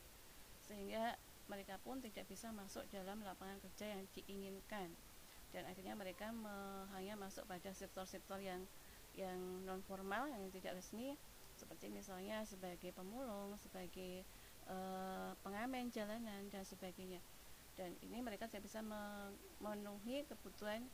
sehingga 0.67 1.15
mereka 1.47 1.79
pun 1.87 2.03
tidak 2.03 2.27
bisa 2.27 2.51
masuk 2.51 2.83
dalam 2.91 3.23
lapangan 3.23 3.63
kerja 3.63 3.95
yang 3.95 4.03
diinginkan 4.19 4.91
dan 5.55 5.63
akhirnya 5.71 5.95
mereka 5.95 6.35
me, 6.35 6.85
hanya 6.99 7.15
masuk 7.15 7.47
pada 7.47 7.71
sektor-sektor 7.71 8.43
yang 8.43 8.67
yang 9.17 9.39
non 9.65 9.81
formal 9.87 10.29
yang 10.29 10.43
tidak 10.53 10.77
resmi 10.77 11.17
seperti 11.57 11.89
misalnya 11.89 12.45
sebagai 12.45 12.93
pemulung, 12.93 13.57
sebagai 13.57 14.23
uh, 14.69 15.33
pengamen 15.41 15.89
jalanan 15.89 16.45
dan 16.53 16.63
sebagainya. 16.69 17.25
Dan 17.77 17.93
ini 18.01 18.25
mereka 18.25 18.49
tidak 18.49 18.65
bisa 18.69 18.81
memenuhi 18.81 20.25
kebutuhan 20.25 20.85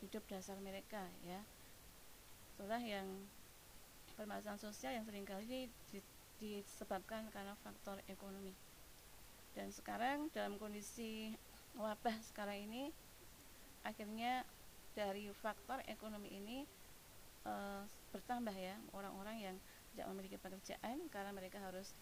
hidup 0.00 0.24
dasar 0.28 0.56
mereka 0.60 1.04
ya. 1.28 1.44
Itulah 2.56 2.80
yang 2.80 3.28
permasalahan 4.16 4.60
sosial 4.60 4.96
yang 4.96 5.04
sering 5.04 5.28
kali 5.28 5.68
disebabkan 6.40 7.28
karena 7.32 7.52
faktor 7.60 8.00
ekonomi 8.08 8.56
dan 9.54 9.68
sekarang 9.74 10.30
dalam 10.30 10.56
kondisi 10.56 11.34
wabah 11.74 12.14
sekarang 12.22 12.70
ini 12.70 12.94
akhirnya 13.82 14.46
dari 14.94 15.30
faktor 15.34 15.82
ekonomi 15.90 16.30
ini 16.30 16.58
e, 17.46 17.52
bertambah 18.14 18.54
ya 18.54 18.78
orang-orang 18.94 19.36
yang 19.38 19.56
tidak 19.92 20.06
memiliki 20.14 20.36
pekerjaan 20.38 20.96
karena 21.10 21.30
mereka 21.34 21.58
harus 21.58 21.94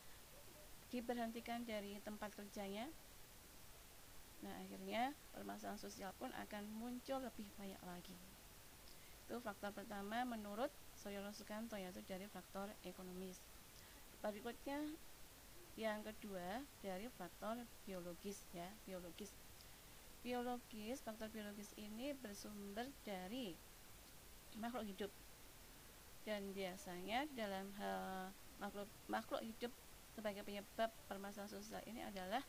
diberhentikan 0.93 1.65
dari 1.65 2.01
tempat 2.05 2.33
kerjanya 2.37 2.89
nah 4.43 4.55
akhirnya 4.63 5.15
permasalahan 5.35 5.81
sosial 5.81 6.15
pun 6.17 6.31
akan 6.35 6.63
muncul 6.79 7.19
lebih 7.19 7.51
banyak 7.59 7.81
lagi 7.83 8.15
itu 9.29 9.37
faktor 9.45 9.77
pertama 9.77 10.25
menurut 10.25 10.73
Soyono 10.97 11.37
Sukanto 11.37 11.77
yaitu 11.77 12.01
dari 12.09 12.25
faktor 12.33 12.73
ekonomis. 12.81 13.37
Berikutnya 14.25 14.81
yang 15.77 16.01
kedua 16.01 16.65
dari 16.81 17.13
faktor 17.13 17.61
biologis 17.85 18.41
ya, 18.57 18.73
biologis. 18.89 19.29
Biologis, 20.25 21.05
faktor 21.05 21.29
biologis 21.29 21.77
ini 21.77 22.17
bersumber 22.17 22.89
dari 23.05 23.53
makhluk 24.57 24.89
hidup. 24.89 25.13
Dan 26.25 26.57
biasanya 26.57 27.29
dalam 27.37 27.69
hal 27.77 28.33
makhluk 28.57 28.89
makhluk 29.13 29.45
hidup 29.45 29.77
sebagai 30.17 30.41
penyebab 30.41 30.89
permasalahan 31.05 31.53
sosial 31.53 31.85
ini 31.85 32.01
adalah 32.01 32.41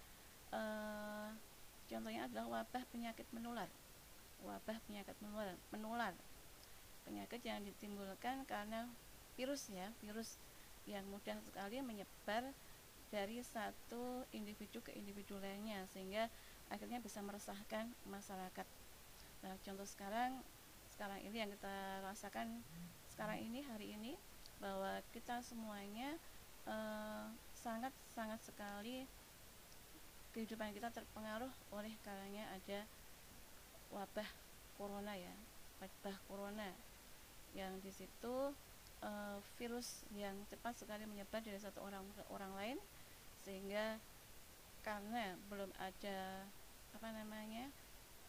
uh, 0.56 1.36
contohnya 1.90 2.30
adalah 2.30 2.62
wabah 2.62 2.84
penyakit 2.94 3.26
menular. 3.34 3.68
Wabah 4.46 4.78
penyakit 4.88 5.18
menular, 5.20 5.58
menular 5.74 6.14
penyakit 7.10 7.42
yang 7.42 7.66
ditimbulkan 7.66 8.46
karena 8.46 8.86
virus 9.34 9.74
ya 9.74 9.90
virus 9.98 10.38
yang 10.86 11.02
mudah 11.10 11.42
sekali 11.42 11.82
menyebar 11.82 12.54
dari 13.10 13.42
satu 13.42 14.22
individu 14.30 14.78
ke 14.86 14.94
individu 14.94 15.42
lainnya 15.42 15.90
sehingga 15.90 16.30
akhirnya 16.70 17.02
bisa 17.02 17.26
meresahkan 17.26 17.90
masyarakat. 18.06 18.68
Nah, 19.42 19.58
contoh 19.66 19.88
sekarang 19.90 20.38
sekarang 20.94 21.18
ini 21.26 21.38
yang 21.42 21.50
kita 21.50 22.06
rasakan 22.06 22.62
sekarang 23.10 23.42
ini 23.42 23.66
hari 23.66 23.98
ini 23.98 24.14
bahwa 24.62 25.02
kita 25.10 25.42
semuanya 25.42 26.14
eh, 26.70 27.26
sangat 27.58 27.96
sangat 28.14 28.38
sekali 28.46 29.10
kehidupan 30.36 30.74
kita 30.76 30.94
terpengaruh 30.94 31.52
oleh 31.74 31.94
karena 32.06 32.46
ada 32.54 32.86
wabah 33.90 34.30
corona 34.78 35.14
ya 35.18 35.34
wabah 35.80 36.18
corona. 36.28 36.70
Yang 37.56 37.74
di 37.82 37.92
situ 37.92 38.36
uh, 39.02 39.38
virus 39.58 40.06
yang 40.14 40.36
cepat 40.52 40.76
sekali 40.78 41.08
menyebar 41.08 41.42
dari 41.42 41.58
satu 41.58 41.82
orang 41.84 42.04
ke 42.14 42.24
orang 42.30 42.52
lain 42.56 42.78
sehingga 43.44 43.98
karena 44.84 45.36
belum 45.48 45.72
ada 45.80 46.44
apa 46.96 47.10
namanya 47.12 47.72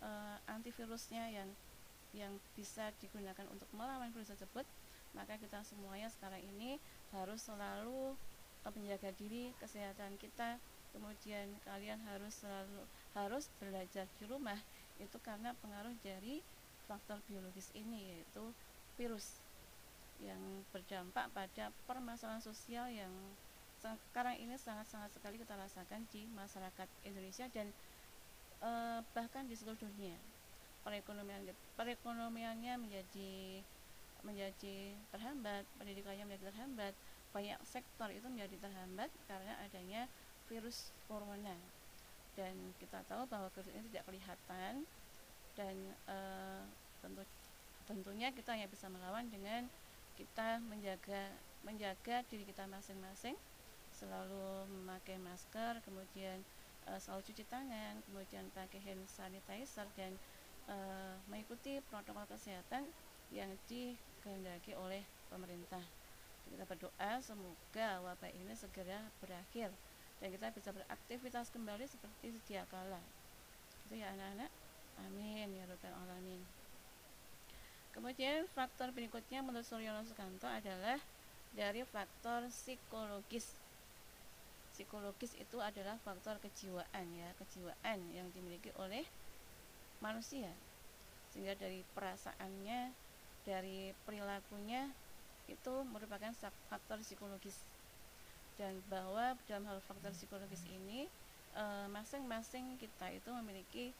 uh, 0.02 0.38
antivirusnya 0.50 1.30
yang 1.30 1.48
yang 2.10 2.32
bisa 2.58 2.90
digunakan 2.98 3.46
untuk 3.54 3.70
melawan 3.74 4.10
virus 4.10 4.34
tersebut 4.34 4.66
maka 5.14 5.38
kita 5.38 5.62
semuanya 5.66 6.10
sekarang 6.10 6.42
ini 6.42 6.78
harus 7.14 7.42
selalu 7.42 8.14
uh, 8.66 8.72
menjaga 8.74 9.14
diri 9.14 9.54
kesehatan 9.58 10.18
kita 10.18 10.58
kemudian 10.90 11.46
kalian 11.66 12.00
harus 12.06 12.42
selalu 12.42 12.82
harus 13.14 13.44
belajar 13.58 14.06
di 14.18 14.24
rumah 14.26 14.58
itu 14.98 15.16
karena 15.22 15.56
pengaruh 15.58 15.94
dari 16.04 16.42
faktor 16.90 17.22
biologis 17.30 17.70
ini 17.72 18.14
yaitu 18.14 18.44
virus 18.98 19.40
yang 20.20 20.40
berdampak 20.74 21.32
pada 21.32 21.72
permasalahan 21.88 22.44
sosial 22.44 22.92
yang 22.92 23.10
sekarang 23.80 24.36
ini 24.36 24.60
sangat-sangat 24.60 25.08
sekali 25.16 25.40
kita 25.40 25.56
rasakan 25.56 26.04
di 26.12 26.28
masyarakat 26.36 26.84
Indonesia 27.08 27.48
dan 27.48 27.72
e, 28.60 28.70
bahkan 29.16 29.48
di 29.48 29.56
seluruh 29.56 29.80
dunia. 29.80 30.20
Perekonomian 30.84 31.48
perekonomiannya 31.80 32.76
menjadi 32.76 33.64
menjadi 34.20 34.92
terhambat 35.16 35.64
pendidikannya 35.80 36.28
menjadi 36.28 36.52
terhambat 36.52 36.92
banyak 37.32 37.56
sektor 37.64 38.12
itu 38.12 38.26
menjadi 38.28 38.56
terhambat 38.60 39.08
karena 39.24 39.56
adanya 39.64 40.04
virus 40.50 40.90
corona. 41.06 41.54
Dan 42.34 42.74
kita 42.82 43.06
tahu 43.06 43.24
bahwa 43.30 43.46
virus 43.54 43.70
ini 43.70 43.86
tidak 43.94 44.10
kelihatan 44.10 44.82
dan 45.54 45.76
e, 46.10 46.18
tentu 47.02 47.22
tentunya 47.86 48.30
kita 48.30 48.54
hanya 48.54 48.70
bisa 48.70 48.86
melawan 48.86 49.26
dengan 49.30 49.66
kita 50.14 50.62
menjaga 50.70 51.26
menjaga 51.66 52.22
diri 52.30 52.46
kita 52.46 52.70
masing-masing 52.70 53.34
selalu 53.90 54.70
memakai 54.70 55.18
masker 55.18 55.82
kemudian 55.82 56.38
e, 56.86 56.90
selalu 57.02 57.22
cuci 57.28 57.44
tangan 57.50 57.98
kemudian 58.06 58.46
pakai 58.54 58.78
hand 58.78 59.04
sanitizer 59.10 59.84
dan 59.98 60.14
e, 60.70 60.76
mengikuti 61.26 61.82
protokol 61.90 62.24
kesehatan 62.30 62.86
yang 63.30 63.50
dikehendaki 63.70 64.74
oleh 64.74 65.02
pemerintah. 65.30 65.82
Kita 66.50 66.66
berdoa 66.66 67.22
semoga 67.22 68.02
wabah 68.02 68.30
ini 68.34 68.54
segera 68.58 68.98
berakhir 69.22 69.70
dan 70.20 70.28
kita 70.30 70.52
bisa 70.52 70.70
beraktivitas 70.70 71.48
kembali 71.50 71.88
seperti 71.88 72.36
sedia 72.36 72.68
kala 72.68 73.00
itu 73.88 73.98
ya 73.98 74.12
anak-anak 74.12 74.52
amin 75.08 75.48
ya 75.56 75.64
rabbal 75.64 75.96
alamin 76.06 76.40
Kemudian 77.90 78.46
faktor 78.54 78.94
berikutnya 78.94 79.42
menurut 79.42 79.66
Suryono 79.66 80.06
Sukanto 80.06 80.46
adalah 80.46 80.98
dari 81.50 81.82
faktor 81.82 82.46
psikologis. 82.46 83.58
Psikologis 84.70 85.34
itu 85.34 85.58
adalah 85.58 85.98
faktor 86.06 86.38
kejiwaan 86.38 87.06
ya, 87.10 87.28
kejiwaan 87.42 87.98
yang 88.14 88.30
dimiliki 88.30 88.70
oleh 88.78 89.02
manusia. 89.98 90.54
Sehingga 91.34 91.58
dari 91.58 91.82
perasaannya, 91.92 92.94
dari 93.42 93.90
perilakunya 94.06 94.86
itu 95.50 95.82
merupakan 95.90 96.30
faktor 96.70 97.02
psikologis. 97.02 97.58
Dan 98.60 98.84
bahwa 98.92 99.32
dalam 99.48 99.64
hal 99.64 99.80
faktor 99.88 100.12
psikologis 100.12 100.60
ini 100.68 101.08
eh, 101.56 101.86
masing-masing 101.88 102.76
kita 102.76 103.08
itu 103.08 103.32
memiliki 103.40 103.96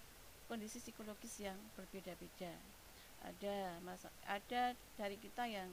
kondisi 0.52 0.76
psikologis 0.85 1.40
yang 1.40 1.57
berbeda-beda. 1.81 2.52
Ada 3.25 3.81
masa 3.81 4.12
ada 4.29 4.76
dari 5.00 5.17
kita 5.17 5.49
yang 5.49 5.69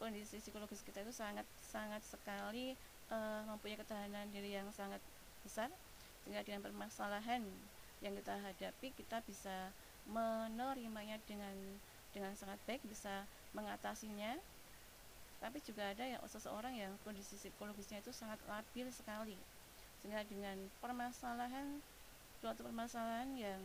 kondisi 0.00 0.40
psikologis 0.40 0.80
kita 0.86 1.04
itu 1.04 1.12
sangat 1.12 1.44
sangat 1.60 2.00
sekali 2.08 2.72
uh, 3.12 3.44
mempunyai 3.44 3.76
ketahanan 3.76 4.32
diri 4.32 4.56
yang 4.56 4.66
sangat 4.72 4.98
besar 5.44 5.68
sehingga 6.24 6.40
dengan 6.40 6.64
permasalahan 6.64 7.44
yang 8.00 8.16
kita 8.16 8.32
hadapi 8.40 8.96
kita 8.96 9.20
bisa 9.28 9.68
menerimanya 10.08 11.20
dengan 11.28 11.52
dengan 12.16 12.32
sangat 12.32 12.56
baik 12.64 12.80
bisa 12.88 13.28
mengatasinya 13.52 14.40
tapi 15.40 15.58
juga 15.64 15.88
ada 15.88 16.04
yang 16.04 16.20
seseorang 16.28 16.76
yang 16.76 16.92
kondisi 17.00 17.40
psikologisnya 17.40 18.04
itu 18.04 18.12
sangat 18.12 18.36
labil 18.44 18.92
sekali. 18.92 19.40
Sehingga 20.00 20.20
dengan 20.28 20.56
permasalahan 20.84 21.80
suatu 22.40 22.64
permasalahan 22.64 23.32
yang 23.36 23.60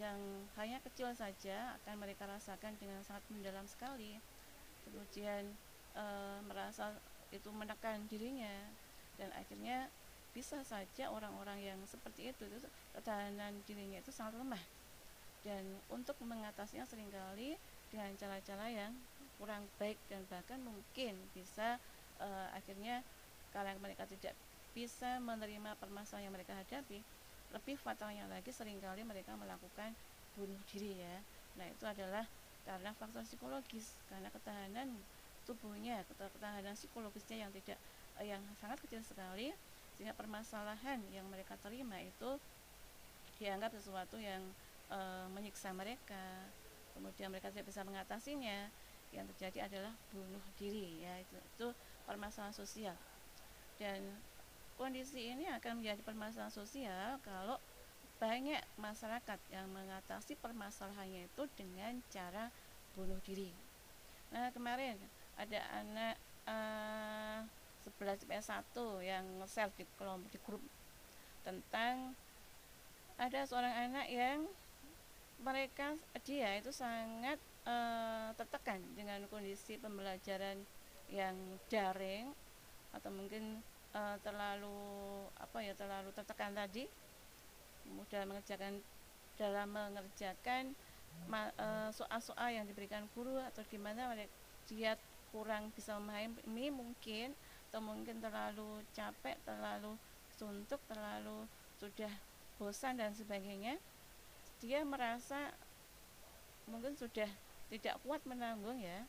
yang 0.00 0.16
hanya 0.56 0.80
kecil 0.80 1.12
saja 1.12 1.76
akan 1.84 2.00
mereka 2.00 2.24
rasakan 2.24 2.72
dengan 2.80 3.04
sangat 3.04 3.20
mendalam 3.28 3.68
sekali. 3.68 4.16
Kemudian 4.88 5.52
e, 5.92 6.04
merasa 6.48 6.96
itu 7.28 7.52
menekan 7.52 8.08
dirinya 8.08 8.72
dan 9.20 9.28
akhirnya 9.36 9.92
bisa 10.32 10.64
saja 10.64 11.12
orang-orang 11.12 11.60
yang 11.60 11.78
seperti 11.84 12.32
itu, 12.32 12.48
itu 12.48 12.56
ketahanan 12.96 13.52
dirinya 13.68 14.00
itu 14.00 14.08
sangat 14.08 14.40
lemah. 14.40 14.64
Dan 15.44 15.76
untuk 15.92 16.16
mengatasinya 16.24 16.88
sering 16.88 17.12
kali 17.12 17.60
dengan 17.92 18.16
cara-cara 18.16 18.72
yang 18.72 18.92
kurang 19.36 19.68
baik 19.76 20.00
dan 20.08 20.24
bahkan 20.32 20.56
mungkin 20.64 21.12
bisa 21.36 21.76
e, 22.16 22.28
akhirnya 22.56 23.04
kalau 23.52 23.68
mereka 23.84 24.08
tidak 24.08 24.32
bisa 24.72 25.20
menerima 25.20 25.76
permasalahan 25.76 26.32
yang 26.32 26.34
mereka 26.34 26.56
hadapi 26.56 27.04
lebih 27.52 27.76
fatalnya 27.76 28.24
lagi 28.32 28.48
sering 28.48 28.80
kali 28.80 29.04
mereka 29.04 29.36
melakukan 29.36 29.92
bunuh 30.32 30.56
diri 30.72 30.96
ya. 30.96 31.20
Nah 31.60 31.68
itu 31.68 31.84
adalah 31.84 32.24
karena 32.64 32.96
faktor 32.96 33.20
psikologis 33.28 33.92
karena 34.08 34.32
ketahanan 34.32 34.88
tubuhnya 35.44 36.00
ketahanan 36.08 36.72
psikologisnya 36.78 37.44
yang 37.44 37.50
tidak 37.52 37.76
eh, 38.22 38.26
yang 38.32 38.40
sangat 38.56 38.78
kecil 38.80 39.02
sekali 39.04 39.52
sehingga 39.98 40.16
permasalahan 40.16 41.02
yang 41.12 41.28
mereka 41.28 41.58
terima 41.60 42.00
itu 42.00 42.40
dianggap 43.36 43.74
sesuatu 43.74 44.16
yang 44.16 44.40
e, 44.88 44.98
menyiksa 45.34 45.74
mereka 45.74 46.48
kemudian 47.02 47.34
mereka 47.34 47.50
tidak 47.50 47.66
bisa 47.66 47.82
mengatasinya 47.82 48.70
yang 49.10 49.26
terjadi 49.34 49.66
adalah 49.66 49.92
bunuh 50.14 50.40
diri 50.54 51.02
ya 51.02 51.18
itu, 51.18 51.36
itu 51.36 51.68
permasalahan 52.06 52.54
sosial 52.54 52.94
dan 53.82 53.98
Kondisi 54.82 55.30
ini 55.30 55.46
akan 55.52 55.78
menjadi 55.78 56.00
permasalahan 56.00 56.50
sosial 56.50 57.20
kalau 57.22 57.60
banyak 58.16 58.58
masyarakat 58.78 59.38
yang 59.54 59.70
mengatasi 59.70 60.38
permasalahannya 60.38 61.30
itu 61.30 61.42
dengan 61.58 62.02
cara 62.08 62.48
bunuh 62.98 63.18
diri. 63.22 63.54
Nah 64.34 64.48
kemarin 64.50 64.96
ada 65.36 65.60
anak 65.76 66.14
uh, 66.50 67.46
11 67.86 68.26
PS1 68.26 68.74
yang 69.06 69.26
self 69.46 69.70
di 69.78 69.84
kelompok 69.98 70.30
di 70.34 70.38
grup 70.42 70.62
tentang 71.46 72.18
ada 73.22 73.40
seorang 73.46 73.90
anak 73.90 74.10
yang 74.10 74.50
mereka 75.42 75.98
dia 76.22 76.54
itu 76.56 76.70
sangat 76.70 77.36
uh, 77.66 78.30
tertekan 78.38 78.78
dengan 78.94 79.26
kondisi 79.26 79.76
pembelajaran 79.76 80.62
yang 81.10 81.36
daring 81.68 82.30
atau 82.94 83.10
mungkin 83.12 83.60
uh, 83.92 84.16
terlalu 84.22 84.78
apa 85.36 85.58
ya 85.60 85.74
terlalu 85.74 86.14
tertekan 86.14 86.54
tadi. 86.54 86.86
Mudah 87.90 88.22
mengerjakan 88.24 88.78
dalam 89.34 89.74
mengerjakan 89.74 90.70
eh, 91.32 91.90
soal-soal 91.90 92.54
yang 92.54 92.62
diberikan 92.62 93.10
guru 93.10 93.42
atau 93.42 93.66
gimana 93.66 94.14
dia 94.70 94.94
kurang 95.34 95.74
bisa 95.74 95.98
memahami 95.98 96.70
mungkin 96.70 97.34
atau 97.72 97.80
mungkin 97.82 98.20
terlalu 98.20 98.84
capek 98.92 99.34
terlalu 99.42 99.96
suntuk 100.36 100.78
terlalu 100.86 101.48
sudah 101.80 102.12
bosan 102.60 103.00
dan 103.00 103.16
sebagainya 103.16 103.80
dia 104.62 104.86
merasa 104.86 105.50
mungkin 106.70 106.94
sudah 106.94 107.26
tidak 107.66 107.98
kuat 108.06 108.22
menanggung 108.22 108.78
ya. 108.78 109.02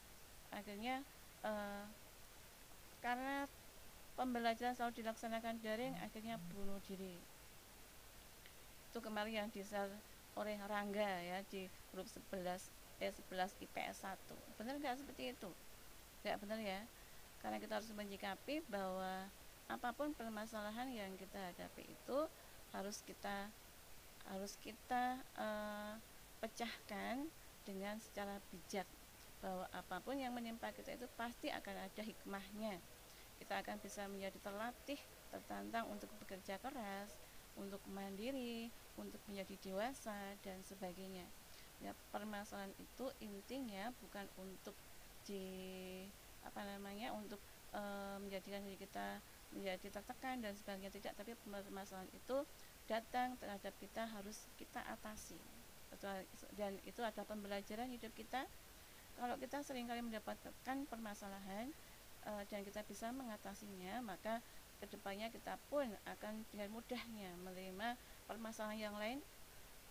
Akhirnya 0.49 1.05
uh, 1.45 1.85
karena 3.05 3.45
pembelajaran 4.17 4.73
selalu 4.73 5.05
dilaksanakan 5.05 5.61
daring 5.61 5.93
akhirnya 6.01 6.41
bunuh 6.57 6.81
diri. 6.89 7.13
Itu 8.89 8.97
kemarin 8.97 9.45
yang 9.45 9.49
di 9.53 9.61
oleh 10.33 10.57
Rangga 10.65 11.21
ya 11.21 11.45
di 11.45 11.69
grup 11.93 12.09
11 12.09 12.73
eh 13.05 13.13
11 13.13 13.61
IPS 13.61 14.09
1 14.09 14.57
benar 14.57 14.81
nggak 14.81 14.97
seperti 15.05 15.37
itu? 15.37 15.49
Nggak 16.25 16.37
benar 16.41 16.57
ya. 16.57 16.81
Karena 17.45 17.61
kita 17.61 17.77
harus 17.77 17.93
menyikapi 17.93 18.65
bahwa 18.71 19.29
apa 19.69 19.89
pun 19.93 20.15
permasalahan 20.17 20.89
yang 20.89 21.11
kita 21.19 21.37
hadapi 21.37 21.83
itu 21.85 22.19
harus 22.73 23.03
kita 23.05 23.51
harus 24.31 24.55
kita 24.63 25.19
uh, 25.35 25.99
pecahkan 26.39 27.27
dengan 27.63 27.99
secara 27.99 28.39
bijak. 28.51 28.87
Bahwa 29.43 29.67
apa 29.75 29.99
pun 29.99 30.15
yang 30.15 30.31
menimpa 30.31 30.71
kita 30.71 30.95
itu 30.95 31.07
pasti 31.19 31.51
akan 31.51 31.87
ada 31.87 32.01
hikmahnya. 32.03 32.79
Kita 33.43 33.59
akan 33.59 33.75
bisa 33.83 34.07
menjadi 34.07 34.39
terlatih, 34.39 34.99
tertantang 35.31 35.91
untuk 35.91 36.07
bekerja 36.23 36.55
keras, 36.63 37.11
untuk 37.59 37.81
mandiri, 37.91 38.71
untuk 38.95 39.19
menjadi 39.27 39.55
dewasa 39.61 40.15
dan 40.41 40.63
sebagainya. 40.63 41.25
Ya, 41.83 41.91
permasalahan 42.15 42.71
itu 42.79 43.11
intinya 43.19 43.91
bukan 43.99 44.23
untuk 44.39 44.77
di 45.27 45.43
apa 46.43 46.63
namanya 46.63 47.11
untuk 47.15 47.39
e, 47.71 47.81
menjadikan 48.19 48.63
diri 48.63 48.79
kita 48.79 49.19
menjadi 49.51 49.99
tertekan 49.99 50.39
dan 50.39 50.55
sebagainya 50.55 50.91
tidak, 50.91 51.13
tapi 51.19 51.35
permasalahan 51.43 52.09
itu 52.15 52.37
datang 52.89 53.35
terhadap 53.39 53.73
kita 53.79 54.03
harus 54.07 54.47
kita 54.59 54.83
atasi. 54.87 55.39
Dan 56.57 56.75
itu 56.83 56.99
adalah 56.99 57.27
pembelajaran 57.27 57.87
hidup 57.91 58.11
kita. 58.17 58.43
Kalau 59.13 59.37
kita 59.37 59.61
sering 59.61 59.85
kali 59.85 60.01
mendapatkan 60.01 60.77
permasalahan, 60.89 61.69
uh, 62.27 62.43
dan 62.47 62.63
kita 62.63 62.81
bisa 62.87 63.11
mengatasinya 63.11 63.99
maka 64.03 64.39
ke 64.79 64.85
depannya 64.91 65.31
kita 65.31 65.55
pun 65.71 65.87
akan 66.07 66.43
dengan 66.51 66.69
mudahnya 66.71 67.31
menerima 67.43 67.95
permasalahan 68.27 68.79
yang 68.91 68.95
lain 68.99 69.19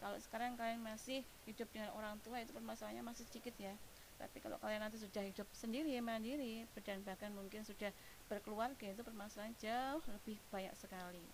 kalau 0.02 0.18
sekarang 0.18 0.59
kalian 0.59 0.83
masih 0.83 1.22
hidup 1.46 1.70
dengan 1.70 1.94
orang 1.94 2.18
tua 2.26 2.42
itu 2.42 2.52
permasalahannya 2.52 3.05
masih 3.05 3.24
sedikit 3.28 3.55
ya 3.57 3.72
tapi 4.20 4.38
kalau 4.38 4.61
kalian 4.61 4.85
nanti 4.85 5.00
sudah 5.00 5.24
hidup 5.24 5.48
sendiri 5.57 5.96
mandiri 6.05 6.68
dan 6.85 7.00
bahkan 7.02 7.33
mungkin 7.33 7.64
sudah 7.64 7.90
berkeluarga 8.28 8.92
itu 8.92 9.02
permasalahan 9.02 9.55
jauh 9.59 10.02
lebih 10.12 10.37
banyak 10.52 10.74
sekali 10.76 11.24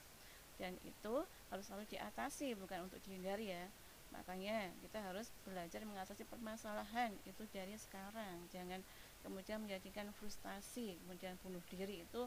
dan 0.59 0.75
itu 0.83 1.25
harus 1.49 1.65
selalu 1.65 1.87
diatasi 1.89 2.59
bukan 2.59 2.91
untuk 2.91 2.99
dihindari 3.07 3.55
ya. 3.55 3.65
Makanya 4.13 4.73
kita 4.83 4.99
harus 5.01 5.31
belajar 5.47 5.81
mengatasi 5.87 6.27
permasalahan 6.27 7.15
itu 7.25 7.47
dari 7.55 7.79
sekarang. 7.79 8.45
Jangan 8.51 8.83
kemudian 9.23 9.63
menjadikan 9.63 10.11
frustasi 10.19 10.99
kemudian 11.03 11.35
bunuh 11.43 11.63
diri 11.71 12.07
itu 12.07 12.23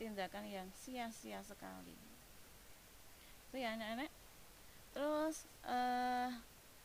tindakan 0.00 0.48
yang 0.48 0.68
sia-sia 0.72 1.44
sekali. 1.44 1.96
Itu 3.52 3.56
ya 3.60 3.76
anak-anak. 3.76 4.10
Terus 4.96 5.44
uh, 5.68 6.32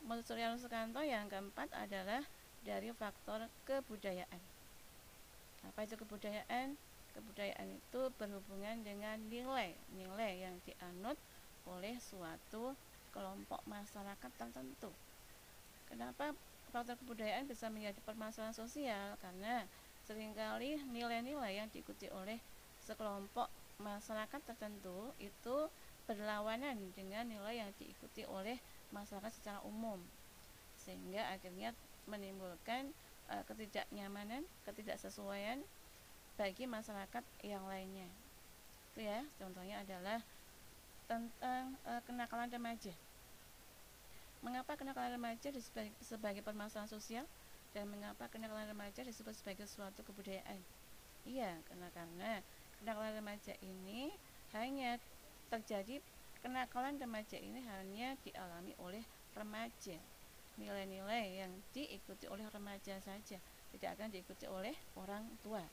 menurut 0.03 0.25
Suryanus 0.27 0.61
Sukanto 0.61 1.01
yang 1.01 1.31
keempat 1.31 1.71
adalah 1.73 2.21
dari 2.65 2.91
faktor 2.91 3.47
kebudayaan. 3.63 4.41
Apa 5.65 5.85
itu 5.85 5.97
kebudayaan 5.97 6.77
kebudayaan 7.15 7.71
itu 7.71 8.01
berhubungan 8.19 8.83
dengan 8.83 9.17
nilai 9.31 9.71
nilai 9.95 10.31
yang 10.43 10.55
dianut 10.67 11.15
oleh 11.65 11.95
suatu 11.97 12.75
kelompok 13.15 13.63
masyarakat 13.65 14.31
tertentu. 14.35 14.91
Kenapa 15.87 16.35
faktor 16.69 16.99
kebudayaan 16.99 17.47
bisa 17.47 17.71
menjadi 17.71 17.97
permasalahan 18.03 18.53
sosial? 18.53 19.15
Karena 19.23 19.63
sering 20.03 20.35
kali 20.35 20.77
nilai-nilai 20.91 21.57
yang 21.57 21.71
diikuti 21.71 22.11
oleh 22.11 22.37
sekelompok 22.83 23.47
masyarakat 23.81 24.41
tertentu 24.45 25.15
itu 25.17 25.71
berlawanan 26.05 26.77
dengan 26.93 27.25
nilai 27.25 27.65
yang 27.65 27.71
diikuti 27.81 28.27
oleh 28.29 28.61
masyarakat 28.93 29.31
secara 29.33 29.59
umum 29.65 29.97
sehingga 30.77 31.33
akhirnya 31.33 31.73
menimbulkan 32.05 32.93
uh, 33.33 33.41
ketidaknyamanan, 33.49 34.45
ketidaksesuaian 34.69 35.65
bagi 36.35 36.67
masyarakat 36.67 37.23
yang 37.43 37.63
lainnya. 37.67 38.07
Itu 38.91 39.03
ya, 39.03 39.23
contohnya 39.39 39.83
adalah 39.83 40.19
tentang 41.07 41.75
uh, 41.87 42.01
kenakalan 42.03 42.51
remaja. 42.51 42.91
Mengapa 44.43 44.77
kenakalan 44.77 45.17
remaja 45.17 45.49
disebut 45.49 45.89
sebagai 46.03 46.45
permasalahan 46.45 46.91
sosial 46.91 47.25
dan 47.73 47.89
mengapa 47.89 48.29
kenakalan 48.29 48.69
remaja 48.69 49.01
disebut 49.01 49.33
sebagai 49.33 49.65
suatu 49.65 50.05
kebudayaan? 50.05 50.59
Iya, 51.25 51.57
karena 51.65 51.89
karena 51.89 52.31
kenakalan 52.77 53.13
remaja 53.17 53.53
ini 53.65 54.13
hanya 54.53 55.01
terjadi 55.49 55.97
kenakalan 56.45 57.01
remaja 57.01 57.41
ini 57.41 57.57
hanya 57.65 58.13
dialami 58.21 58.77
oleh 58.77 59.01
remaja. 59.33 59.97
Nilai-nilai 60.55 61.41
yang 61.41 61.51
diikuti 61.75 62.29
oleh 62.29 62.45
remaja 62.53 63.01
saja, 63.03 63.41
tidak 63.75 63.89
akan 63.97 64.07
diikuti 64.13 64.45
oleh 64.47 64.77
orang 64.95 65.25
tua. 65.43 65.65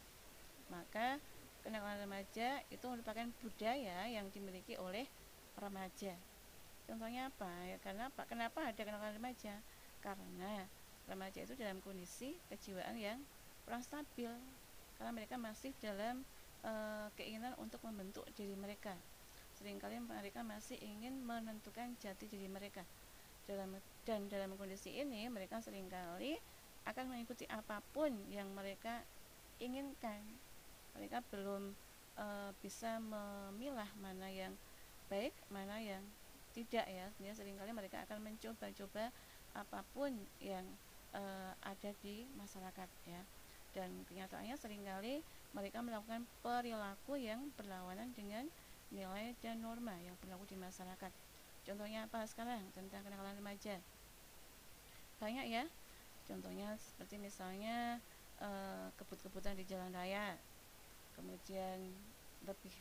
Maka 0.70 1.18
kenakalan 1.62 2.04
remaja 2.04 2.62
itu 2.68 2.84
merupakan 2.86 3.26
budaya 3.40 4.06
yang 4.10 4.28
dimiliki 4.30 4.74
oleh 4.78 5.06
remaja. 5.56 6.18
Contohnya 6.86 7.30
apa? 7.30 7.50
Ya, 7.66 7.78
karena 7.78 8.10
apa? 8.10 8.26
Kenapa 8.26 8.66
ada 8.66 8.82
kenakalan 8.82 9.16
remaja? 9.16 9.54
Karena 10.02 10.66
remaja 11.06 11.42
itu 11.42 11.54
dalam 11.54 11.78
kondisi 11.82 12.38
kejiwaan 12.50 12.98
yang 12.98 13.18
kurang 13.62 13.82
stabil, 13.82 14.30
karena 14.98 15.10
mereka 15.14 15.38
masih 15.38 15.70
dalam 15.78 16.26
e, 16.66 16.72
keinginan 17.14 17.54
untuk 17.62 17.78
membentuk 17.86 18.26
diri 18.34 18.58
mereka. 18.58 18.98
Seringkali 19.54 20.02
mereka 20.02 20.42
masih 20.42 20.78
ingin 20.82 21.22
menentukan 21.22 21.94
jati 22.02 22.26
diri 22.26 22.50
mereka. 22.50 22.82
Dalam 23.46 23.78
dan 24.02 24.26
dalam 24.26 24.54
kondisi 24.58 24.94
ini 24.98 25.26
mereka 25.30 25.62
sering 25.62 25.86
kali 25.86 26.34
akan 26.82 27.14
mengikuti 27.14 27.46
apa 27.46 27.78
pun 27.94 28.10
yang 28.26 28.50
mereka 28.50 29.06
inginkan. 29.62 30.41
Mereka 30.96 31.24
belum 31.32 31.72
e, 32.18 32.26
bisa 32.60 33.00
memilah 33.00 33.88
mana 34.00 34.28
yang 34.28 34.52
baik 35.12 35.36
mana 35.52 35.76
yang 35.80 36.00
tidak 36.56 36.88
ya. 36.88 37.06
Sehingga 37.16 37.36
sering 37.36 37.56
kali 37.60 37.72
mereka 37.76 38.04
akan 38.08 38.24
mencoba-coba 38.24 39.12
apa 39.52 39.84
pun 39.92 40.16
yang 40.40 40.64
uh, 41.12 41.52
ada 41.60 41.90
di 42.00 42.24
masyarakat 42.36 42.88
ya. 43.08 43.22
Dan 43.72 44.04
kenyataannya 44.08 44.56
sering 44.56 44.84
kali 44.84 45.24
mereka 45.52 45.80
melakukan 45.80 46.24
perilaku 46.44 47.16
yang 47.16 47.52
berlawanan 47.56 48.12
dengan 48.12 48.48
nilai 48.92 49.32
dan 49.40 49.64
norma 49.64 49.96
yang 50.00 50.16
berlaku 50.20 50.44
di 50.48 50.56
masyarakat. 50.60 51.12
Contohnya 51.64 52.04
apa 52.04 52.24
sekarang 52.28 52.60
tentang 52.76 53.00
kenakalan 53.04 53.36
remaja? 53.36 53.80
Banyak 55.20 55.46
ya. 55.48 55.64
Contohnya 56.28 56.76
seperti 56.76 57.16
misalnya 57.16 58.00
uh, 58.40 58.88
kebut-kebutan 59.00 59.56
di 59.56 59.64
jalan 59.64 59.92
raya 59.92 60.36
kemudian 61.14 61.92
lebih 62.46 62.74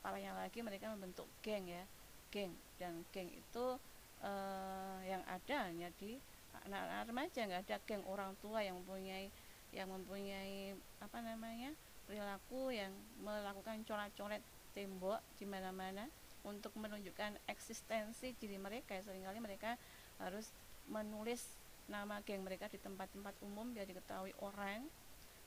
parahnya 0.00 0.36
lagi 0.36 0.60
mereka 0.60 0.92
membentuk 0.92 1.28
geng 1.40 1.68
ya. 1.68 1.84
Geng 2.28 2.52
dan 2.76 3.06
geng 3.14 3.30
itu 3.30 3.78
uh, 4.24 4.98
yang 5.06 5.22
ada 5.24 5.70
hanya 5.70 5.88
di 5.96 6.18
anak-anak 6.64 7.06
remaja 7.10 7.40
nggak 7.44 7.62
ada 7.68 7.76
geng 7.84 8.02
orang 8.08 8.32
tua 8.40 8.64
yang 8.64 8.80
mempunyai 8.80 9.28
yang 9.74 9.90
mempunyai 9.90 10.72
apa 11.02 11.18
namanya 11.18 11.74
perilaku 12.06 12.70
yang 12.70 12.94
melakukan 13.20 13.82
coret-coret 13.82 14.42
tembok 14.76 15.18
di 15.40 15.46
mana-mana 15.48 16.06
untuk 16.44 16.76
menunjukkan 16.76 17.40
eksistensi 17.48 18.36
diri 18.36 18.60
mereka. 18.60 19.00
Seringkali 19.00 19.40
mereka 19.40 19.80
harus 20.20 20.52
menulis 20.86 21.40
nama 21.88 22.20
geng 22.24 22.44
mereka 22.44 22.68
di 22.68 22.80
tempat-tempat 22.80 23.34
umum 23.44 23.72
biar 23.72 23.88
diketahui 23.88 24.32
orang 24.40 24.84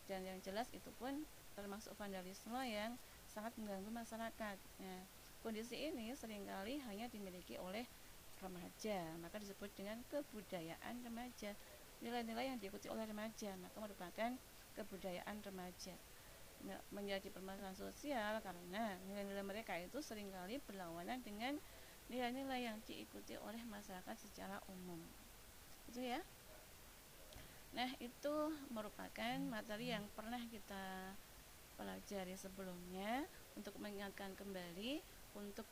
dan 0.06 0.22
yang 0.26 0.38
jelas 0.42 0.70
itu 0.74 0.90
pun 0.98 1.26
termasuk 1.58 1.98
vandalisme 1.98 2.62
yang 2.62 2.94
sangat 3.26 3.50
mengganggu 3.58 3.90
masyarakat. 3.90 4.58
Ya, 4.78 4.98
kondisi 5.42 5.90
ini 5.90 6.14
sering 6.14 6.46
kali 6.46 6.78
hanya 6.86 7.10
dimiliki 7.10 7.58
oleh 7.58 7.90
remaja, 8.38 9.18
maka 9.18 9.42
disebut 9.42 9.74
dengan 9.74 9.98
kebudayaan 10.14 11.02
remaja. 11.02 11.58
Nilai-nilai 12.06 12.54
yang 12.54 12.62
diikuti 12.62 12.86
oleh 12.94 13.10
remaja, 13.10 13.58
maka 13.58 13.78
merupakan 13.82 14.32
kebudayaan 14.78 15.42
remaja. 15.42 15.98
Menjadi 16.94 17.34
permasalahan 17.34 17.74
sosial 17.78 18.38
karena 18.46 18.98
nilai-nilai 19.10 19.42
mereka 19.42 19.74
itu 19.82 19.98
sering 20.06 20.30
kali 20.30 20.62
berlawanan 20.70 21.26
dengan 21.26 21.58
nilai-nilai 22.14 22.70
yang 22.70 22.78
diikuti 22.86 23.34
oleh 23.42 23.62
masyarakat 23.66 24.16
secara 24.22 24.62
umum. 24.70 25.02
Itu 25.90 26.06
ya. 26.06 26.22
Nah, 27.74 27.90
itu 28.02 28.36
merupakan 28.74 29.38
materi 29.50 29.94
yang 29.94 30.06
pernah 30.18 30.42
kita 30.50 31.14
pelajari 31.78 32.34
sebelumnya 32.36 33.24
untuk 33.54 33.78
mengingatkan 33.78 34.34
kembali 34.36 35.00
untuk 35.38 35.70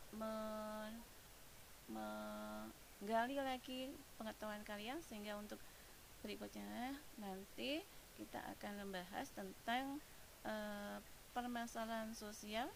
menggali 1.89 3.38
lagi 3.41 3.89
pengetahuan 4.22 4.62
kalian 4.62 5.02
sehingga 5.02 5.38
untuk 5.38 5.58
berikutnya 6.22 6.98
nanti 7.18 7.82
kita 8.18 8.41
akan 8.58 8.86
membahas 8.86 9.28
tentang 9.34 10.02
e, 10.46 10.54
permasalahan 11.36 12.15
sosial 12.15 12.70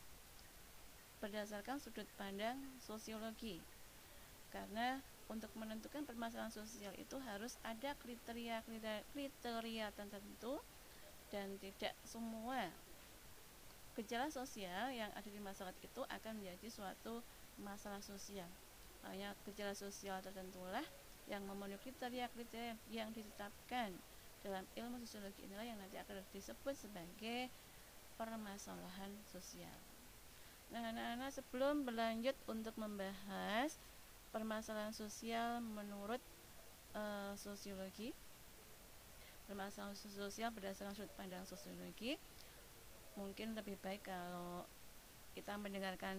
berdasarkan 1.24 1.80
sudut 1.80 2.06
pandang 2.16 2.60
sosiologi. 2.82 3.60
Karena 4.50 5.00
untuk 5.30 5.54
menentukan 5.54 6.06
permasalahan 6.10 6.52
sosial 6.52 6.94
itu 6.98 7.22
harus 7.22 7.62
ada 7.62 7.94
kriteria 8.02 8.66
kriteria, 9.14 9.88
tertentu 9.94 10.58
dan 11.30 11.54
tidak 11.62 11.94
semua 12.02 12.70
gejala 14.00 14.32
sosial 14.32 14.96
yang 14.96 15.12
ada 15.12 15.28
di 15.28 15.44
masyarakat 15.44 15.76
itu 15.84 16.02
akan 16.08 16.40
menjadi 16.40 16.68
suatu 16.72 17.20
masalah 17.60 18.00
sosial. 18.00 18.48
Hanya 19.04 19.36
gejala 19.44 19.76
sosial 19.76 20.24
tertentulah 20.24 20.84
yang 21.28 21.44
memenuhi 21.44 21.78
kriteria-kriteria 21.84 22.80
yang 22.88 23.12
ditetapkan 23.12 23.92
dalam 24.40 24.64
ilmu 24.80 25.04
sosiologi 25.04 25.44
inilah 25.44 25.68
yang 25.68 25.76
nanti 25.76 26.00
akan 26.00 26.24
disebut 26.32 26.76
sebagai 26.80 27.52
permasalahan 28.16 29.12
sosial. 29.28 29.76
Nah, 30.72 30.96
anak-anak 30.96 31.36
sebelum 31.36 31.84
berlanjut 31.84 32.38
untuk 32.48 32.72
membahas 32.80 33.76
permasalahan 34.32 34.96
sosial 34.96 35.60
menurut 35.60 36.22
uh, 36.96 37.34
sosiologi, 37.36 38.16
permasalahan 39.50 39.98
sosial 39.98 40.54
berdasarkan 40.54 40.94
sudut 40.96 41.12
pandang 41.18 41.44
sosiologi, 41.44 42.16
mungkin 43.20 43.52
lebih 43.52 43.76
baik 43.84 44.08
kalau 44.08 44.64
kita 45.36 45.60
mendengarkan 45.60 46.16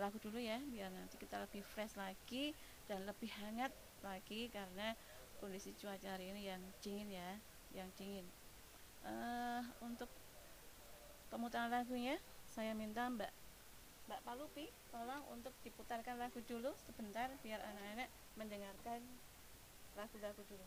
lagu 0.00 0.16
dulu 0.24 0.40
ya 0.40 0.56
biar 0.72 0.88
nanti 0.88 1.20
kita 1.20 1.36
lebih 1.44 1.60
fresh 1.60 2.00
lagi 2.00 2.56
dan 2.88 3.04
lebih 3.04 3.28
hangat 3.44 3.68
lagi 4.00 4.48
karena 4.48 4.96
kondisi 5.36 5.76
cuaca 5.76 6.16
hari 6.16 6.32
ini 6.32 6.48
yang 6.48 6.62
dingin 6.80 7.12
ya 7.12 7.30
yang 7.76 7.90
dingin. 8.00 8.24
Uh, 9.04 9.62
untuk 9.84 10.08
pemutaran 11.28 11.68
lagunya 11.68 12.16
saya 12.48 12.72
minta 12.72 13.04
mbak 13.06 13.30
mbak 14.08 14.20
Palupi 14.24 14.72
tolong 14.88 15.22
untuk 15.30 15.52
diputarkan 15.62 16.16
lagu 16.16 16.40
dulu 16.48 16.72
sebentar 16.88 17.28
biar 17.44 17.60
anak-anak 17.60 18.08
mendengarkan 18.40 19.04
lagu-lagu 19.94 20.42
dulu 20.48 20.66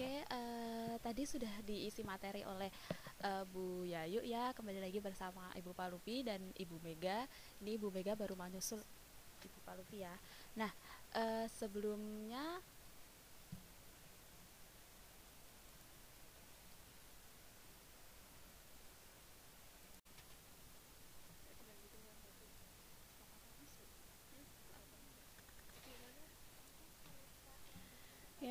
Oke, 0.00 0.24
uh, 0.32 0.96
tadi 1.04 1.28
sudah 1.28 1.60
diisi 1.60 2.00
materi 2.00 2.40
oleh 2.40 2.72
uh, 3.20 3.44
Bu 3.44 3.84
Yayu 3.84 4.24
ya. 4.24 4.48
Kembali 4.56 4.80
lagi 4.80 4.96
bersama 4.96 5.52
Ibu 5.52 5.76
Palupi 5.76 6.24
dan 6.24 6.40
Ibu 6.56 6.80
Mega. 6.80 7.28
Ini 7.60 7.76
Ibu 7.76 7.92
Mega 7.92 8.16
baru 8.16 8.32
menyusul 8.32 8.80
Ibu 9.44 9.60
Palupi 9.60 10.00
ya. 10.00 10.16
Nah, 10.56 10.72
uh, 11.12 11.44
sebelumnya 11.52 12.64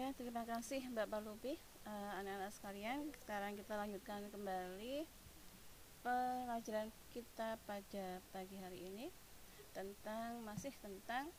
Terima 0.10 0.42
kasih 0.42 0.82
Mbak 0.90 1.06
Palupi, 1.06 1.54
uh, 1.86 2.12
anak-anak 2.18 2.50
sekalian. 2.50 3.14
Sekarang 3.22 3.54
kita 3.54 3.78
lanjutkan 3.78 4.26
kembali 4.34 5.06
pelajaran 6.02 6.90
kita 7.14 7.62
pada 7.70 8.18
pagi 8.34 8.58
hari 8.58 8.90
ini 8.90 9.14
tentang 9.70 10.42
masih 10.42 10.74
tentang 10.82 11.30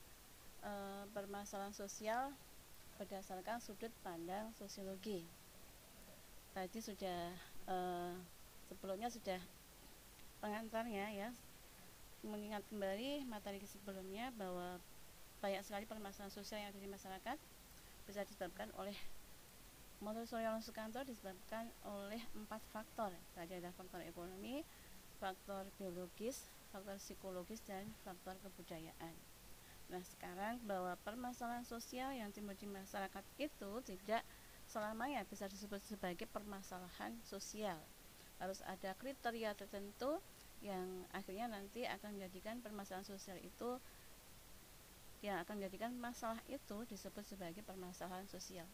uh, 0.62 1.02
permasalahan 1.10 1.74
sosial 1.74 2.30
berdasarkan 2.94 3.58
sudut 3.58 3.90
pandang 4.06 4.54
sosiologi. 4.54 5.26
Tadi 6.54 6.78
sudah 6.78 7.34
uh, 7.66 8.14
sebelumnya 8.70 9.10
sudah 9.10 9.42
pengantarnya 10.38 11.10
ya 11.10 11.34
mengingat 12.22 12.62
kembali 12.70 13.26
materi 13.26 13.58
sebelumnya 13.66 14.30
bahwa 14.38 14.78
banyak 15.42 15.66
sekali 15.66 15.90
permasalahan 15.90 16.30
sosial 16.30 16.62
yang 16.62 16.70
ada 16.70 16.78
di 16.78 16.86
masyarakat 16.86 17.38
bisa 18.10 18.26
disebabkan 18.26 18.66
oleh 18.74 18.98
menurut 20.02 20.26
Suryono 20.26 20.58
Sukanto 20.58 20.98
disebabkan 21.06 21.70
oleh 21.86 22.18
empat 22.34 22.58
faktor. 22.74 23.14
Tadi 23.38 23.54
ada 23.54 23.70
faktor 23.70 24.02
ekonomi 24.02 24.66
faktor 25.22 25.70
biologis 25.78 26.50
faktor 26.74 26.98
psikologis 26.98 27.62
dan 27.62 27.86
faktor 28.02 28.34
kebudayaan. 28.42 29.14
Nah 29.94 30.02
sekarang 30.02 30.58
bahwa 30.66 30.98
permasalahan 31.06 31.62
sosial 31.62 32.10
yang 32.14 32.34
timbul 32.34 32.58
di 32.58 32.66
masyarakat 32.66 33.22
itu 33.38 33.70
tidak 33.86 34.26
selamanya 34.66 35.22
bisa 35.26 35.46
disebut 35.46 35.82
sebagai 35.86 36.26
permasalahan 36.30 37.14
sosial. 37.22 37.78
Harus 38.42 38.62
ada 38.66 38.94
kriteria 38.98 39.54
tertentu 39.54 40.18
yang 40.62 41.06
akhirnya 41.14 41.46
nanti 41.50 41.86
akan 41.86 42.18
menjadikan 42.18 42.58
permasalahan 42.58 43.06
sosial 43.06 43.38
itu 43.38 43.78
yang 45.20 45.36
akan 45.44 45.60
menjadikan 45.60 45.92
masalah 45.96 46.40
itu 46.48 46.84
disebut 46.88 47.24
sebagai 47.24 47.60
permasalahan 47.60 48.24
sosial. 48.28 48.64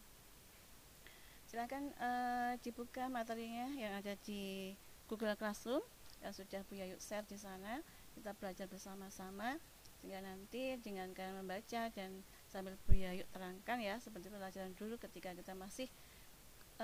Silakan 1.47 1.95
uh, 1.99 2.59
dibuka 2.59 3.07
materinya 3.07 3.71
yang 3.75 3.95
ada 3.95 4.19
di 4.27 4.75
Google 5.07 5.35
Classroom 5.39 5.83
yang 6.19 6.35
sudah 6.35 6.59
Bu 6.67 6.75
Yayu 6.75 6.99
share 6.99 7.23
di 7.23 7.39
sana. 7.39 7.79
Kita 8.15 8.35
belajar 8.35 8.67
bersama-sama 8.67 9.55
sehingga 9.97 10.21
nanti 10.21 10.77
dengan 10.77 11.09
kalian 11.15 11.41
membaca 11.41 11.89
dan 11.89 12.21
sambil 12.51 12.75
Bu 12.83 12.95
Yayu 12.95 13.23
terangkan 13.31 13.79
ya 13.81 13.95
seperti 13.97 14.29
pelajaran 14.29 14.75
dulu 14.75 14.99
ketika 14.99 15.33
kita 15.33 15.55
masih 15.55 15.87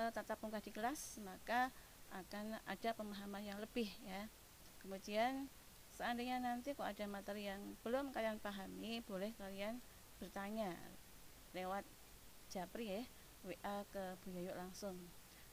uh, 0.00 0.10
tatap 0.10 0.40
muka 0.42 0.58
di 0.64 0.74
kelas 0.74 1.22
maka 1.22 1.70
akan 2.14 2.56
ada 2.64 2.90
pemahaman 2.96 3.42
yang 3.44 3.58
lebih 3.60 3.90
ya. 4.04 4.28
Kemudian 4.80 5.48
seandainya 5.94 6.42
nanti 6.42 6.74
kok 6.74 6.86
ada 6.86 7.06
materi 7.06 7.46
yang 7.46 7.78
belum 7.86 8.10
kalian 8.10 8.42
pahami 8.42 9.00
boleh 9.06 9.30
kalian 9.38 9.78
bertanya 10.18 10.74
lewat 11.54 11.86
japri 12.50 12.90
ya 12.90 13.02
WA 13.44 13.76
ke 13.92 14.16
Bu 14.24 14.32
Yayu 14.32 14.52
langsung. 14.56 14.96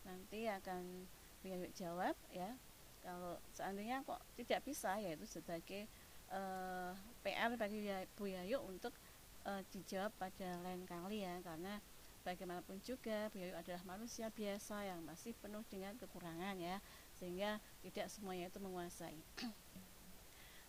Nanti 0.08 0.48
akan 0.48 1.06
Bu 1.44 1.52
Yayu 1.52 1.68
jawab 1.76 2.16
ya. 2.32 2.56
Kalau 3.04 3.38
seandainya 3.52 4.06
kok 4.08 4.22
tidak 4.38 4.64
bisa 4.64 4.96
yaitu 5.02 5.26
sebagai 5.28 5.90
uh, 6.32 6.94
eh, 7.26 7.36
PR 7.36 7.52
bagi 7.60 7.84
Bu 8.16 8.32
Yayu 8.32 8.64
untuk 8.64 8.96
uh, 9.44 9.62
dijawab 9.76 10.16
pada 10.16 10.58
lain 10.64 10.88
kali 10.88 11.28
ya. 11.28 11.36
Karena 11.44 11.84
bagaimanapun 12.24 12.80
juga 12.80 13.28
Bu 13.36 13.44
Yayu 13.44 13.54
adalah 13.60 13.84
manusia 13.84 14.32
biasa 14.32 14.88
yang 14.88 15.04
masih 15.04 15.36
penuh 15.44 15.66
dengan 15.68 15.98
kekurangan 16.00 16.56
ya 16.58 16.80
sehingga 17.22 17.62
tidak 17.86 18.10
semuanya 18.10 18.50
itu 18.50 18.58
menguasai 18.58 19.20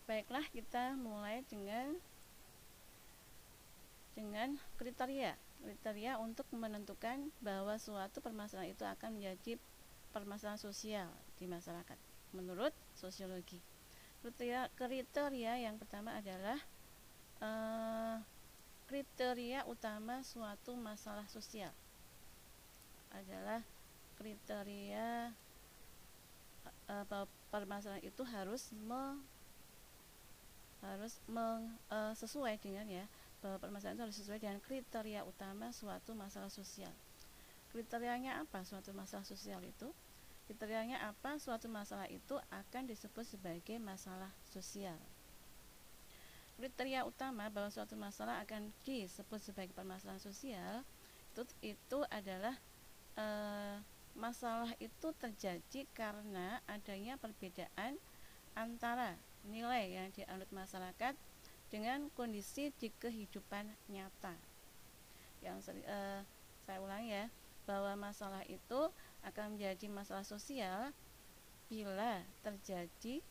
Baiklah, 0.05 0.45
kita 0.51 0.99
mulai 0.99 1.47
dengan 1.47 1.95
dengan 4.13 4.59
kriteria. 4.77 5.39
Kriteria 5.63 6.19
untuk 6.19 6.45
menentukan 6.53 7.31
bahwa 7.39 7.79
suatu 7.79 8.19
permasalahan 8.19 8.75
itu 8.75 8.83
akan 8.83 9.15
menjadi 9.15 9.57
permasalahan 10.11 10.61
sosial 10.61 11.09
di 11.39 11.47
masyarakat 11.47 11.97
menurut 12.35 12.75
sosiologi. 12.99 13.63
Kriteria, 14.21 14.69
kriteria 14.75 15.63
yang 15.63 15.79
pertama 15.79 16.19
adalah 16.19 16.59
uh, 17.39 18.19
kriteria 18.91 19.65
utama 19.65 20.21
suatu 20.21 20.77
masalah 20.77 21.25
sosial 21.31 21.73
adalah 23.13 23.61
kriteria 24.17 25.33
bahwa 27.09 27.25
permasalahan 27.49 28.05
itu 28.05 28.21
harus 28.25 28.69
me 28.73 29.17
harus 30.83 31.23
meng, 31.31 31.79
uh, 31.89 32.11
sesuai 32.19 32.59
dengan 32.59 32.87
ya 32.91 33.07
bahwa 33.43 33.59
permasalahan 33.59 33.99
itu 33.99 34.05
harus 34.07 34.19
sesuai 34.19 34.39
dengan 34.43 34.59
kriteria 34.63 35.23
utama 35.27 35.71
suatu 35.71 36.15
masalah 36.15 36.51
sosial. 36.51 36.91
Kriterianya 37.71 38.43
apa 38.43 38.63
suatu 38.63 38.93
masalah 38.93 39.25
sosial 39.25 39.63
itu? 39.65 39.91
Kriterianya 40.47 41.01
apa 41.07 41.39
suatu 41.39 41.71
masalah 41.71 42.07
itu 42.11 42.37
akan 42.51 42.85
disebut 42.91 43.25
sebagai 43.25 43.79
masalah 43.79 44.29
sosial. 44.51 44.99
Kriteria 46.61 47.03
utama 47.09 47.49
bahwa 47.49 47.73
suatu 47.73 47.97
masalah 47.99 48.39
akan 48.45 48.71
disebut 48.87 49.41
sebagai 49.43 49.75
permasalahan 49.75 50.23
sosial 50.23 50.87
itu 51.33 51.43
itu 51.65 51.99
adalah 52.13 52.53
e, 53.17 53.27
masalah 54.13 54.69
itu 54.77 55.09
terjadi 55.17 55.89
karena 55.97 56.61
adanya 56.69 57.17
perbedaan 57.17 57.97
antara 58.53 59.17
nilai 59.49 59.91
yang 59.91 60.09
dianut 60.15 60.49
masyarakat 60.55 61.15
dengan 61.73 62.13
kondisi 62.13 62.71
di 62.77 62.93
kehidupan 63.01 63.67
nyata. 63.89 64.37
Yang 65.41 65.73
eh, 65.83 66.21
saya 66.69 66.79
ulangi 66.79 67.11
ya, 67.11 67.27
bahwa 67.67 68.11
masalah 68.11 68.43
itu 68.47 68.91
akan 69.23 69.57
menjadi 69.57 69.87
masalah 69.89 70.27
sosial 70.27 70.91
bila 71.71 72.21
terjadi 72.45 73.23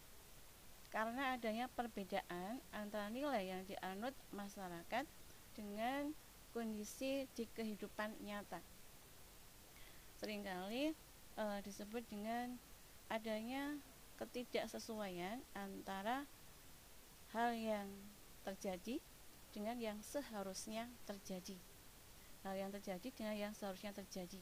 karena 0.91 1.39
adanya 1.39 1.71
perbedaan 1.71 2.59
antara 2.75 3.07
nilai 3.07 3.47
yang 3.47 3.63
dianut 3.63 4.11
masyarakat 4.35 5.07
dengan 5.55 6.11
kondisi 6.51 7.27
di 7.31 7.47
kehidupan 7.55 8.11
nyata. 8.27 8.59
Seringkali 10.19 10.91
e, 11.39 11.43
disebut 11.63 12.03
dengan 12.11 12.59
adanya 13.07 13.79
ketidaksesuaian 14.21 15.41
antara 15.57 16.29
hal 17.33 17.57
yang 17.57 17.89
terjadi 18.45 19.01
dengan 19.49 19.81
yang 19.81 19.97
seharusnya 20.05 20.85
terjadi. 21.09 21.57
Hal 22.45 22.53
yang 22.53 22.69
terjadi 22.69 23.09
dengan 23.09 23.33
yang 23.33 23.53
seharusnya 23.57 23.89
terjadi. 23.97 24.37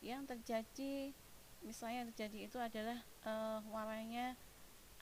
Yang 0.00 0.22
terjadi 0.32 1.12
misalnya 1.60 1.96
yang 2.04 2.08
terjadi 2.16 2.38
itu 2.48 2.56
adalah 2.56 2.98
uh, 3.28 3.60
warnanya 3.68 4.40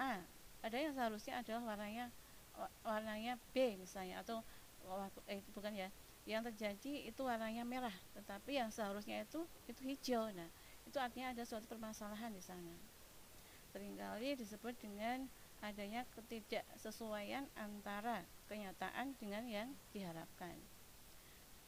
A. 0.02 0.18
Ada 0.66 0.76
yang 0.90 0.94
seharusnya 0.98 1.38
adalah 1.38 1.62
warnanya 1.74 2.10
warnanya 2.82 3.38
B 3.54 3.78
misalnya 3.78 4.18
atau 4.26 4.42
eh, 5.30 5.42
bukan 5.54 5.70
ya. 5.78 5.94
Yang 6.26 6.52
terjadi 6.52 7.08
itu 7.08 7.20
warnanya 7.24 7.64
merah, 7.64 7.94
tetapi 8.12 8.58
yang 8.58 8.68
seharusnya 8.68 9.24
itu 9.24 9.46
itu 9.64 9.80
hijau. 9.86 10.28
Nah, 10.34 10.50
itu 10.84 10.98
artinya 11.00 11.32
ada 11.32 11.40
suatu 11.46 11.64
permasalahan 11.64 12.34
di 12.34 12.42
sana 12.44 12.87
sering 13.78 13.94
kali 13.94 14.34
disebut 14.34 14.74
dengan 14.82 15.30
adanya 15.62 16.02
ketidaksesuaian 16.18 17.46
antara 17.54 18.26
kenyataan 18.50 19.14
dengan 19.22 19.46
yang 19.46 19.70
diharapkan. 19.94 20.58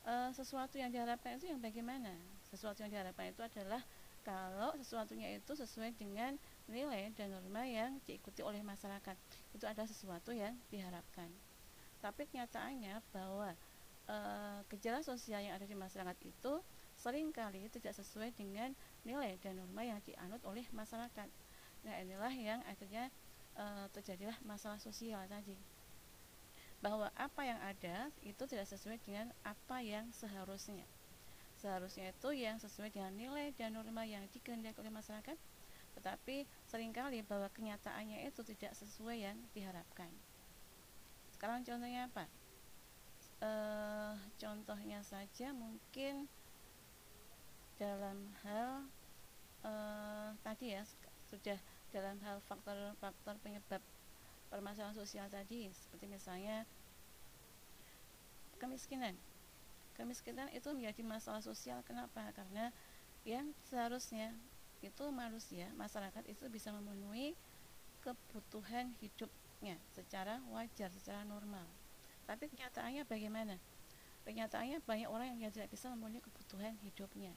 E, 0.03 0.35
sesuatu 0.35 0.75
yang 0.75 0.91
diharapkan 0.91 1.39
itu 1.39 1.47
yang 1.47 1.63
bagaimana? 1.63 2.11
Sesuatu 2.51 2.83
yang 2.83 2.91
diharapkan 2.91 3.31
itu 3.31 3.47
adalah 3.47 3.79
kalau 4.27 4.75
sesuatunya 4.83 5.39
itu 5.39 5.55
sesuai 5.55 5.95
dengan 5.95 6.35
nilai 6.67 7.15
dan 7.15 7.31
norma 7.31 7.63
yang 7.63 8.03
diikuti 8.03 8.43
oleh 8.43 8.59
masyarakat. 8.59 9.15
Itu 9.55 9.71
ada 9.71 9.87
sesuatu 9.87 10.35
yang 10.35 10.59
diharapkan. 10.75 11.31
Tapi 12.03 12.27
kenyataannya 12.27 13.07
bahwa 13.15 13.55
e, 14.11 14.17
gejala 14.75 14.99
sosial 15.07 15.47
yang 15.47 15.55
ada 15.55 15.63
di 15.63 15.79
masyarakat 15.79 16.19
itu 16.27 16.59
sering 16.99 17.31
kali 17.31 17.71
tidak 17.71 17.95
sesuai 17.95 18.35
dengan 18.35 18.75
nilai 19.07 19.39
dan 19.39 19.63
norma 19.63 19.87
yang 19.87 20.03
dianut 20.03 20.43
oleh 20.43 20.67
masyarakat 20.75 21.31
Nah 21.87 21.95
inilah 22.01 22.35
yang 22.35 22.61
akhirnya 22.69 23.09
e, 23.57 23.65
terjadilah 23.97 24.37
masalah 24.45 24.77
sosial 24.81 25.21
tadi 25.29 25.57
bahwa 26.81 27.13
apa 27.13 27.45
yang 27.45 27.61
ada 27.61 28.09
itu 28.25 28.41
tidak 28.49 28.65
sesuai 28.69 28.97
dengan 29.05 29.29
apa 29.45 29.85
yang 29.85 30.09
seharusnya. 30.17 30.89
Seharusnya 31.61 32.17
itu 32.17 32.33
yang 32.33 32.57
sesuai 32.57 32.89
dengan 32.89 33.13
nilai 33.13 33.53
dan 33.53 33.77
norma 33.77 34.09
yang 34.09 34.25
dikehendaki 34.33 34.81
oleh 34.81 34.89
masyarakat, 34.89 35.37
tetapi 36.01 36.49
sering 36.65 36.97
kali 36.97 37.21
bahwa 37.21 37.53
kenyataannya 37.53 38.25
itu 38.25 38.41
tidak 38.49 38.73
sesuai 38.81 39.29
yang 39.29 39.37
diharapkan. 39.53 40.09
Sekarang 41.37 41.61
contohnya 41.61 42.09
apa? 42.09 42.25
uh, 43.41 44.15
contohnya 44.37 45.01
saja 45.05 45.53
mungkin 45.57 46.29
dalam 47.81 48.29
hal 48.45 48.85
uh, 49.65 50.31
tadi 50.45 50.77
ya 50.77 50.85
sudah 51.33 51.57
dalam 51.91 52.19
hal 52.23 52.39
faktor-faktor 52.47 53.37
penyebab 53.43 53.83
permasalahan 54.51 54.95
sosial 54.95 55.27
tadi 55.31 55.71
seperti 55.71 56.11
misalnya 56.11 56.67
kemiskinan. 58.59 59.15
Kemiskinan 59.95 60.49
itu 60.51 60.71
menjadi 60.73 61.03
masalah 61.05 61.43
sosial 61.43 61.83
kenapa? 61.87 62.31
Karena 62.33 62.73
yang 63.27 63.53
seharusnya 63.69 64.33
itu 64.81 65.05
manusia 65.13 65.69
masyarakat 65.77 66.25
itu 66.25 66.49
bisa 66.49 66.73
memenuhi 66.73 67.37
kebutuhan 68.01 68.97
hidupnya 68.99 69.77
secara 69.93 70.41
wajar 70.49 70.89
secara 70.89 71.21
normal. 71.29 71.69
Tapi 72.25 72.49
kenyataannya 72.49 73.05
bagaimana? 73.05 73.61
Kenyataannya 74.25 74.81
banyak 74.85 75.09
orang 75.09 75.37
yang 75.37 75.53
tidak 75.53 75.69
bisa 75.73 75.93
memenuhi 75.93 76.25
kebutuhan 76.25 76.77
hidupnya. 76.81 77.33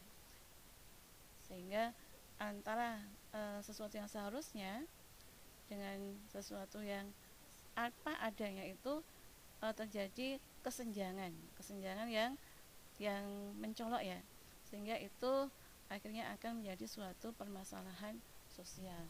Sehingga 1.44 1.92
antara 2.40 3.04
e, 3.34 3.42
sesuatu 3.66 3.98
yang 3.98 4.08
seharusnya 4.08 4.86
dengan 5.68 5.98
sesuatu 6.30 6.80
yang 6.86 7.10
apa 7.74 8.14
adanya 8.22 8.64
itu 8.64 9.02
e, 9.60 9.66
terjadi 9.74 10.38
kesenjangan 10.64 11.34
kesenjangan 11.58 12.08
yang 12.08 12.38
yang 13.02 13.26
mencolok 13.58 14.06
ya. 14.06 14.22
Sehingga 14.70 14.98
itu 15.02 15.50
akhirnya 15.90 16.30
akan 16.38 16.62
menjadi 16.62 16.86
suatu 16.86 17.34
permasalahan 17.34 18.18
sosial. 18.54 19.06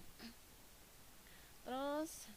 Terus 1.63 2.27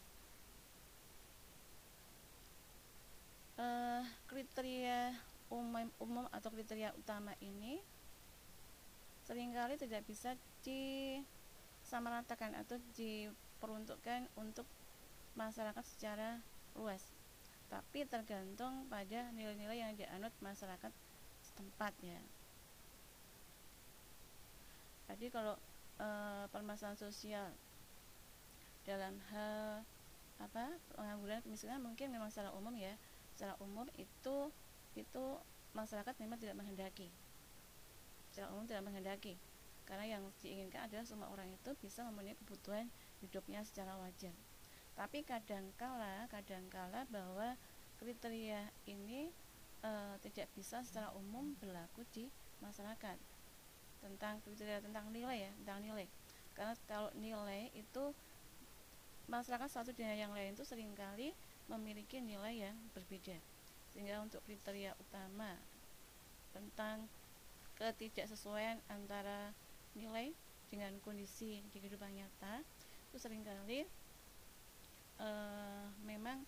uh, 3.59 4.03
kriteria 4.31 5.15
umum, 5.51 5.91
umum 5.99 6.27
atau 6.31 6.51
kriteria 6.51 6.95
utama 6.95 7.35
ini 7.43 7.83
sering 9.27 9.51
kali 9.51 9.75
tidak 9.75 10.07
bisa 10.07 10.39
disamaratakan 11.87 12.59
atau 12.59 12.83
diperuntukkan 12.99 14.27
untuk 14.35 14.67
masyarakat 15.39 15.85
secara 15.87 16.43
luas. 16.75 17.01
Tapi 17.71 18.03
tergantung 18.11 18.91
pada 18.91 19.31
nilai-nilai 19.31 19.79
yang 19.79 19.95
dianut 19.95 20.35
masyarakat 20.43 20.91
setempat 21.47 21.95
ya 22.03 22.19
jadi 25.07 25.27
kalau 25.31 25.55
e, 26.03 26.09
permasalahan 26.51 26.99
sosial 26.99 27.49
dalam 28.83 29.19
hal 29.31 29.83
apa 30.37 30.77
pengangguran 30.93 31.41
kemiskinan 31.43 31.81
mungkin 31.81 32.13
memang 32.13 32.29
secara 32.29 32.53
umum 32.53 32.75
ya. 32.77 32.95
Secara 33.35 33.55
umum 33.63 33.87
itu 33.97 34.51
itu 34.99 35.25
masyarakat 35.77 36.15
memang 36.21 36.39
tidak 36.41 36.59
menghendaki. 36.59 37.09
Secara 38.35 38.53
umum 38.53 38.67
tidak 38.69 38.85
menghendaki 38.85 39.39
karena 39.87 40.19
yang 40.19 40.23
diinginkan 40.43 40.91
adalah 40.91 41.07
semua 41.07 41.31
orang 41.31 41.47
itu 41.55 41.71
bisa 41.79 42.03
memenuhi 42.03 42.35
kebutuhan 42.43 42.91
hidupnya 43.23 43.63
secara 43.63 43.95
wajar. 44.03 44.35
Tapi 44.99 45.23
kadangkala 45.23 46.27
kadangkala 46.27 47.07
bahwa 47.09 47.55
kriteria 48.03 48.67
ini 48.91 49.31
e, 49.81 49.91
tidak 50.27 50.51
bisa 50.59 50.83
secara 50.83 51.15
umum 51.15 51.55
berlaku 51.63 52.03
di 52.11 52.27
masyarakat. 52.61 53.17
Tentang 54.03 54.43
kriteria 54.43 54.83
tentang 54.83 55.15
nilai 55.15 55.49
ya 55.49 55.51
tentang 55.63 55.79
nilai. 55.87 56.07
Karena 56.59 56.75
kalau 56.91 57.15
nilai 57.15 57.71
itu 57.79 58.11
masyarakat 59.31 59.71
satu 59.71 59.91
dengan 59.95 60.19
yang 60.19 60.33
lain 60.35 60.59
itu 60.59 60.67
sering 60.67 60.91
kali 60.99 61.31
memiliki 61.71 62.19
nilai 62.19 62.71
yang 62.71 62.77
berbeda. 62.91 63.39
Sehingga 63.95 64.19
untuk 64.19 64.43
kriteria 64.49 64.99
utama 64.99 65.55
tentang 66.51 67.07
ketidaksesuaian 67.77 68.81
antara 68.89 69.53
nilai 69.97 70.31
dengan 70.69 70.93
kondisi 71.03 71.65
di 71.73 71.79
kehidupan 71.81 72.13
nyata 72.13 72.61
itu 73.11 73.17
sering 73.17 73.41
kali 73.43 73.89
e, 75.17 75.29
memang 76.05 76.45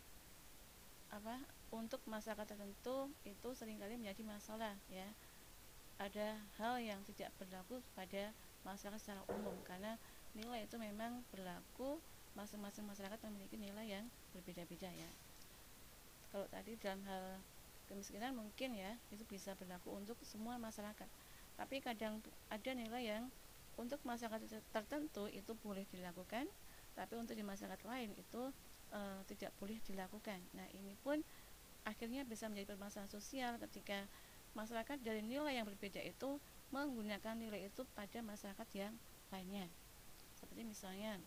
apa 1.09 1.41
untuk 1.73 2.05
masyarakat 2.05 2.45
tertentu 2.45 3.09
itu 3.25 3.49
sering 3.57 3.81
kali 3.81 3.97
menjadi 3.97 4.23
masalah 4.29 4.77
ya. 4.93 5.09
Ada 5.99 6.39
hal 6.63 6.79
yang 6.79 7.01
tidak 7.11 7.35
berlaku 7.43 7.83
pada 7.99 8.31
masyarakat 8.63 9.01
secara 9.03 9.23
umum 9.33 9.57
karena 9.67 9.99
nilai 10.37 10.69
itu 10.69 10.79
memang 10.79 11.27
berlaku 11.35 11.99
masing-masing 12.39 12.87
masyarakat 12.87 13.19
memiliki 13.27 13.59
nilai 13.59 13.99
yang 13.99 14.07
berbeda-beda 14.31 14.87
ya. 14.95 15.11
Kalau 16.31 16.47
tadi 16.53 16.77
dalam 16.79 17.03
hal 17.09 17.41
kemiskinan 17.89 18.37
mungkin 18.37 18.77
ya 18.77 18.95
itu 19.11 19.25
bisa 19.27 19.57
berlaku 19.57 19.97
untuk 19.97 20.15
semua 20.23 20.61
masyarakat. 20.61 21.09
Tapi 21.59 21.83
kadang 21.83 22.23
ada 22.53 22.71
nilai 22.71 23.03
yang 23.03 23.25
untuk 23.79 24.03
masyarakat 24.03 24.61
tertentu 24.75 25.31
itu 25.31 25.55
boleh 25.55 25.87
dilakukan 25.95 26.51
tapi 26.99 27.15
untuk 27.15 27.39
di 27.39 27.47
masyarakat 27.47 27.87
lain 27.87 28.11
itu 28.19 28.51
e, 28.91 29.01
tidak 29.31 29.55
boleh 29.63 29.79
dilakukan. 29.87 30.43
Nah 30.59 30.67
ini 30.75 30.99
pun 30.99 31.23
akhirnya 31.87 32.27
bisa 32.27 32.51
menjadi 32.51 32.75
permasalahan 32.75 33.07
sosial 33.07 33.55
ketika 33.63 34.03
masyarakat 34.59 34.99
dari 34.99 35.23
nilai 35.23 35.55
yang 35.55 35.67
berbeda 35.71 36.03
itu 36.03 36.43
menggunakan 36.75 37.39
nilai 37.39 37.71
itu 37.71 37.87
pada 37.95 38.19
masyarakat 38.19 38.69
yang 38.75 38.95
lainnya. 39.31 39.71
Seperti 40.35 40.67
misalnya 40.67 41.23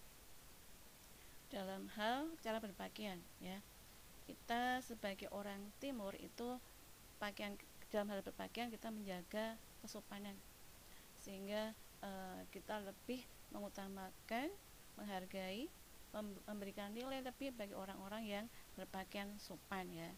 dalam 1.48 1.88
hal 1.96 2.32
cara 2.44 2.60
berpakaian 2.60 3.20
ya. 3.40 3.64
Kita 4.28 4.80
sebagai 4.84 5.28
orang 5.32 5.60
timur 5.84 6.16
itu 6.20 6.60
pakaian 7.20 7.56
dalam 7.92 8.08
hal 8.12 8.24
berpakaian 8.24 8.72
kita 8.72 8.88
menjaga 8.92 9.60
kesopanan. 9.84 10.36
Sehingga 11.20 11.76
e, 12.02 12.12
kita 12.50 12.82
lebih 12.82 13.24
mengutamakan 13.54 14.50
menghargai 15.00 15.72
memberikan 16.44 16.92
nilai 16.92 17.24
lebih 17.24 17.56
bagi 17.56 17.72
orang-orang 17.72 18.24
yang 18.28 18.46
berpakaian 18.76 19.32
sopan 19.40 19.88
ya. 19.96 20.12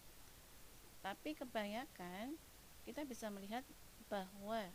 Tapi 1.06 1.38
kebanyakan 1.38 2.34
kita 2.82 3.06
bisa 3.06 3.30
melihat 3.30 3.62
bahwa 4.10 4.66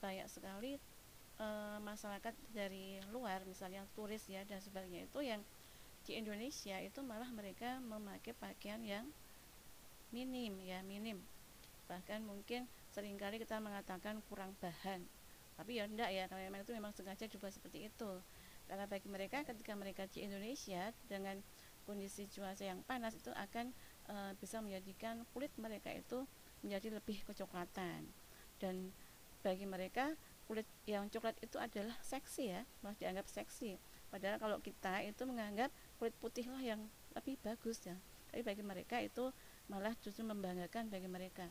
banyak 0.00 0.26
sekali 0.32 0.80
e, 1.36 1.46
masyarakat 1.84 2.34
dari 2.56 2.98
luar 3.12 3.44
misalnya 3.44 3.84
turis 3.92 4.24
ya 4.26 4.42
dan 4.48 4.58
sebagainya 4.58 5.04
itu 5.06 5.20
yang 5.20 5.42
di 6.02 6.18
Indonesia 6.18 6.82
itu 6.82 6.98
malah 7.04 7.30
mereka 7.30 7.78
memakai 7.78 8.34
pakaian 8.34 8.82
yang 8.82 9.06
minim 10.10 10.58
ya 10.64 10.82
minim. 10.82 11.22
Bahkan 11.86 12.24
mungkin 12.26 12.66
sering 12.90 13.20
kali 13.20 13.38
kita 13.38 13.62
mengatakan 13.62 14.18
kurang 14.26 14.56
bahan 14.58 15.04
tapi 15.54 15.78
ya 15.78 15.84
enggak 15.84 16.10
ya 16.10 16.24
karena 16.26 16.48
memang 16.48 16.60
itu 16.64 16.72
memang 16.72 16.92
sengaja 16.96 17.26
juga 17.28 17.48
seperti 17.52 17.88
itu. 17.88 18.10
Karena 18.66 18.84
bagi 18.88 19.08
mereka 19.10 19.44
ketika 19.44 19.72
mereka 19.76 20.08
di 20.08 20.24
Indonesia 20.24 20.94
dengan 21.06 21.40
kondisi 21.82 22.30
cuaca 22.30 22.62
yang 22.62 22.80
panas 22.86 23.18
itu 23.18 23.34
akan 23.34 23.74
e, 24.06 24.14
bisa 24.38 24.62
menjadikan 24.62 25.26
kulit 25.34 25.50
mereka 25.58 25.90
itu 25.90 26.24
menjadi 26.62 26.94
lebih 26.96 27.20
kecoklatan. 27.26 28.06
Dan 28.62 28.94
bagi 29.42 29.66
mereka 29.66 30.14
kulit 30.46 30.66
yang 30.86 31.10
coklat 31.10 31.34
itu 31.42 31.58
adalah 31.58 31.98
seksi 32.02 32.54
ya 32.54 32.62
malah 32.80 32.96
dianggap 32.96 33.26
seksi. 33.26 33.76
Padahal 34.08 34.38
kalau 34.38 34.58
kita 34.62 35.02
itu 35.02 35.22
menganggap 35.26 35.72
kulit 35.98 36.14
putih 36.22 36.46
lah 36.48 36.62
yang 36.62 36.80
lebih 37.18 37.36
bagus 37.42 37.82
ya. 37.82 37.98
Tapi 38.30 38.40
bagi 38.40 38.64
mereka 38.64 38.96
itu 39.02 39.28
malah 39.68 39.92
justru 40.00 40.24
membanggakan 40.24 40.88
bagi 40.88 41.08
mereka 41.10 41.50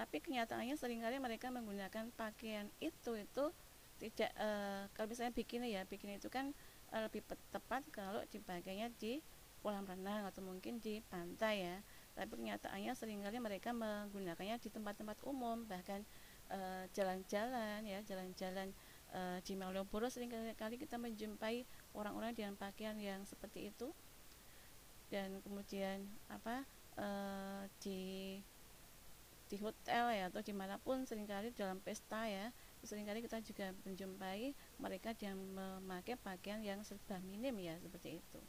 tapi 0.00 0.24
kenyataannya 0.24 0.80
sering 0.80 1.04
kali 1.04 1.20
mereka 1.20 1.52
menggunakan 1.52 2.08
pakaian 2.16 2.72
itu 2.80 3.20
itu 3.20 3.52
tidak 4.00 4.32
e, 4.32 4.48
kalau 4.96 5.12
misalnya 5.12 5.36
bikini 5.36 5.76
ya 5.76 5.84
bikini 5.84 6.16
itu 6.16 6.32
kan 6.32 6.56
e, 6.88 6.96
lebih 7.04 7.20
tepat 7.52 7.84
kalau 7.92 8.24
dipakainya 8.32 8.88
di 8.96 9.20
kolam 9.60 9.84
renang 9.84 10.24
atau 10.24 10.40
mungkin 10.40 10.80
di 10.80 11.04
pantai 11.12 11.68
ya. 11.68 11.76
Tapi 12.16 12.32
kenyataannya 12.32 12.96
sering 12.96 13.20
kali 13.20 13.36
mereka 13.44 13.76
menggunakannya 13.76 14.56
di 14.56 14.72
tempat-tempat 14.72 15.20
umum 15.28 15.68
bahkan 15.68 16.00
eh, 16.48 16.88
jalan-jalan 16.96 17.84
ya 17.84 18.00
jalan-jalan 18.02 18.72
uh, 19.14 19.38
di 19.44 19.54
Malioboro 19.54 20.08
sering 20.08 20.32
kali 20.56 20.76
kita 20.80 20.96
menjumpai 20.96 21.62
orang-orang 21.94 22.34
dengan 22.34 22.56
pakaian 22.56 22.96
yang 22.98 23.22
seperti 23.28 23.68
itu. 23.68 23.92
Dan 25.12 25.44
kemudian 25.44 26.08
apa 26.32 26.64
uh, 26.98 27.68
di 27.84 28.38
di 29.50 29.58
hotel 29.58 30.14
ya 30.14 30.30
atau 30.30 30.38
di 30.46 30.54
mana 30.54 30.78
pun 30.78 31.02
sering 31.02 31.26
kali 31.26 31.50
dalam 31.50 31.82
pesta 31.82 32.22
ya 32.30 32.54
sering 32.86 33.04
kali 33.04 33.20
kita 33.20 33.42
juga 33.42 33.74
menjumpai 33.82 34.54
mereka 34.78 35.12
yang 35.20 35.36
memakai 35.36 36.14
pakaian 36.16 36.62
yang 36.62 36.80
serba 36.86 37.18
minim 37.20 37.52
ya 37.60 37.76
seperti 37.82 38.22
itu. 38.22 38.40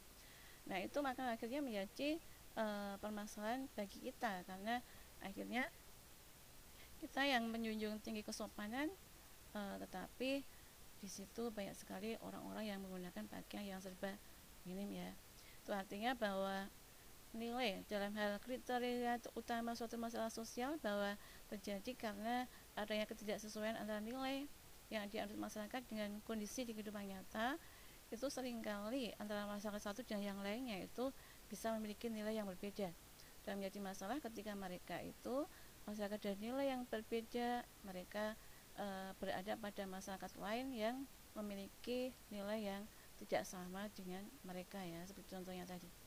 Nah 0.70 0.78
itu 0.80 0.98
maka 1.04 1.34
akhirnya 1.34 1.60
menjadi 1.60 2.16
e, 2.56 2.66
permasalahan 3.02 3.68
bagi 3.76 3.98
kita 3.98 4.46
karena 4.48 4.80
akhirnya 5.20 5.68
kita 7.02 7.26
yang 7.26 7.50
menjunjung 7.50 8.00
tinggi 8.00 8.24
kesopanan 8.24 8.88
e, 9.52 9.60
tetapi 9.84 10.46
di 11.02 11.08
situ 11.10 11.50
banyak 11.50 11.74
sekali 11.74 12.14
orang-orang 12.22 12.64
yang 12.72 12.78
menggunakan 12.78 13.26
pakaian 13.26 13.76
yang 13.76 13.80
serba 13.82 14.14
minim 14.64 14.88
ya. 14.94 15.10
Itu 15.60 15.74
artinya 15.74 16.14
bahwa 16.14 16.70
nilai 17.32 17.80
dalam 17.88 18.12
hal 18.16 18.36
kriteria 18.44 19.16
utama 19.32 19.72
suatu 19.72 19.96
masalah 19.96 20.28
sosial 20.28 20.76
bahwa 20.84 21.16
terjadi 21.48 21.92
karena 21.96 22.44
adanya 22.76 23.08
ketidaksesuaian 23.08 23.76
antara 23.76 24.00
nilai 24.04 24.44
yang 24.92 25.08
dianut 25.08 25.40
masyarakat 25.40 25.80
dengan 25.88 26.20
kondisi 26.28 26.68
di 26.68 26.76
kehidupan 26.76 27.08
nyata 27.08 27.56
itu 28.12 28.28
sering 28.28 28.60
kali 28.60 29.16
antara 29.16 29.48
masyarakat 29.48 29.80
satu 29.80 30.00
dan 30.04 30.20
yang 30.20 30.36
lainnya 30.44 30.84
itu 30.84 31.08
bisa 31.48 31.72
memiliki 31.72 32.12
nilai 32.12 32.36
yang 32.36 32.44
berbeda. 32.44 32.92
Dan 33.42 33.58
menjadi 33.58 33.80
masalah 33.80 34.20
ketika 34.20 34.52
mereka 34.52 35.00
itu 35.00 35.48
masyarakat 35.88 36.20
dan 36.20 36.36
nilai 36.38 36.76
yang 36.76 36.84
berbeda 36.84 37.64
mereka 37.82 38.36
e, 38.76 38.86
berada 39.16 39.56
pada 39.56 39.82
masyarakat 39.88 40.32
lain 40.38 40.66
yang 40.76 40.96
memiliki 41.32 42.12
nilai 42.28 42.60
yang 42.60 42.82
tidak 43.24 43.48
sama 43.48 43.88
dengan 43.96 44.22
mereka 44.44 44.78
ya 44.84 45.00
seperti 45.08 45.32
contohnya 45.32 45.64
tadi 45.64 46.01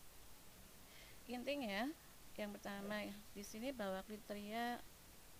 intinya 1.25 1.89
yang 2.35 2.51
pertama 2.51 3.07
di 3.31 3.43
sini 3.43 3.71
bahwa 3.71 4.03
kriteria 4.03 4.77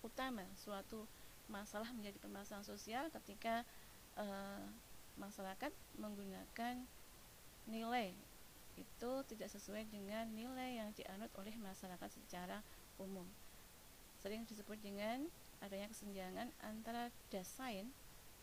utama 0.00 0.42
suatu 0.56 1.04
masalah 1.46 1.92
menjadi 1.94 2.18
permasalahan 2.18 2.66
sosial 2.66 3.04
ketika 3.12 3.62
e, 4.18 4.26
masyarakat 5.20 5.70
menggunakan 6.00 6.74
nilai 7.70 8.16
itu 8.76 9.12
tidak 9.28 9.48
sesuai 9.48 9.88
dengan 9.88 10.28
nilai 10.36 10.80
yang 10.80 10.90
dianut 10.92 11.32
oleh 11.40 11.54
masyarakat 11.56 12.10
secara 12.12 12.60
umum. 13.00 13.24
Sering 14.20 14.44
disebut 14.44 14.76
dengan 14.84 15.28
adanya 15.64 15.88
kesenjangan 15.88 16.52
antara 16.60 17.08
dasain 17.32 17.88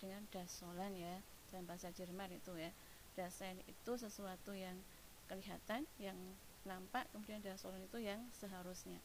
dengan 0.01 0.25
dasolan 0.33 0.97
ya 0.97 1.21
dalam 1.53 1.69
bahasa 1.69 1.93
Jerman 1.93 2.33
itu 2.33 2.57
ya. 2.57 2.73
Dasain 3.13 3.61
itu 3.69 3.93
sesuatu 3.93 4.57
yang 4.57 4.73
kelihatan, 5.29 5.85
yang 6.01 6.17
nampak, 6.63 7.07
kemudian 7.11 7.43
dasolan 7.43 7.83
itu 7.83 7.99
yang 7.99 8.19
seharusnya. 8.35 8.99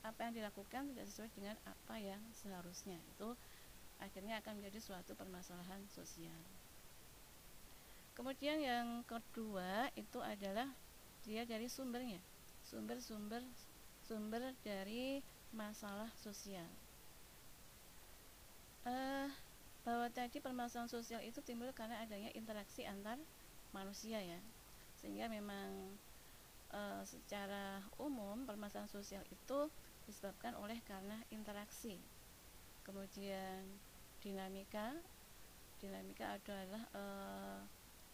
Apa 0.00 0.28
yang 0.28 0.32
dilakukan 0.32 0.90
tidak 0.94 1.06
sesuai 1.10 1.30
dengan 1.36 1.56
apa 1.68 1.94
yang 2.00 2.22
seharusnya. 2.32 2.96
Itu 3.16 3.36
akhirnya 4.00 4.40
akan 4.40 4.62
menjadi 4.62 4.80
suatu 4.80 5.12
permasalahan 5.12 5.84
sosial. 5.92 6.40
Kemudian 8.16 8.60
yang 8.60 9.00
kedua 9.06 9.88
itu 9.96 10.20
adalah 10.20 10.68
dia 11.24 11.44
dari 11.44 11.68
sumbernya. 11.68 12.20
Sumber-sumber 12.64 13.44
sumber 14.04 14.42
dari 14.66 15.22
masalah 15.54 16.10
sosial. 16.18 16.66
Uh, 18.82 19.28
bahwa 19.84 20.08
tadi 20.12 20.40
permasalahan 20.40 20.88
sosial 20.88 21.20
itu 21.24 21.40
timbul 21.44 21.68
karena 21.76 22.00
adanya 22.02 22.32
interaksi 22.32 22.84
antar 22.84 23.20
manusia 23.70 24.20
ya. 24.20 24.40
Sehingga 25.00 25.30
memang 25.30 25.96
uh, 26.74 27.02
secara 27.06 27.82
umum 28.00 28.46
permasalahan 28.46 28.90
sosial 28.90 29.22
itu 29.30 29.70
disebabkan 30.06 30.56
oleh 30.58 30.78
karena 30.86 31.20
interaksi. 31.30 31.98
Kemudian 32.82 33.66
dinamika 34.20 34.92
dinamika 35.80 36.36
adalah 36.36 36.82
uh, 36.92 37.60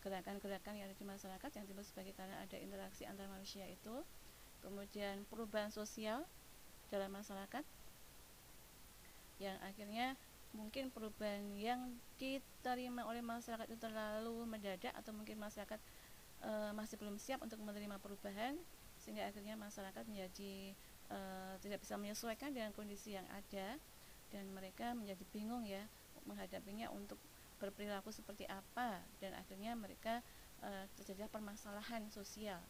gerakan-gerakan 0.07 0.79
yang 0.79 0.87
ada 0.87 0.95
di 0.95 1.03
masyarakat 1.03 1.51
yang 1.59 1.67
timbul 1.67 1.83
sebagai 1.83 2.15
karena 2.15 2.39
ada 2.39 2.55
interaksi 2.63 3.03
antar 3.11 3.27
manusia 3.27 3.67
itu 3.67 4.07
kemudian 4.63 5.27
perubahan 5.27 5.75
sosial 5.75 6.23
dalam 6.95 7.11
masyarakat 7.11 7.67
yang 9.43 9.59
akhirnya 9.67 10.15
mungkin 10.55 10.89
perubahan 10.95 11.43
yang 11.59 11.99
diterima 12.17 13.05
oleh 13.05 13.21
masyarakat 13.21 13.67
itu 13.69 13.83
terlalu 13.83 14.47
mendadak 14.49 14.95
atau 14.95 15.13
mungkin 15.13 15.37
masyarakat 15.37 15.77
e, 16.43 16.53
masih 16.77 16.97
belum 17.01 17.17
siap 17.17 17.41
untuk 17.45 17.61
menerima 17.63 17.97
perubahan 18.01 18.57
sehingga 19.01 19.29
akhirnya 19.29 19.55
masyarakat 19.55 20.05
menjadi 20.09 20.75
e, 21.09 21.19
tidak 21.63 21.79
bisa 21.81 21.95
menyesuaikan 22.01 22.51
dengan 22.53 22.73
kondisi 22.75 23.15
yang 23.15 23.27
ada 23.33 23.79
dan 24.35 24.45
mereka 24.51 24.93
menjadi 24.93 25.23
bingung 25.31 25.63
ya 25.65 25.85
menghadapinya 26.27 26.91
untuk 26.91 27.17
berperilaku 27.57 28.13
seperti 28.13 28.45
apa 28.51 29.01
dan 29.23 29.33
akhirnya 29.39 29.73
mereka 29.79 30.21
e, 30.61 30.91
terjadi 31.01 31.31
permasalahan 31.31 32.11
sosial. 32.13 32.61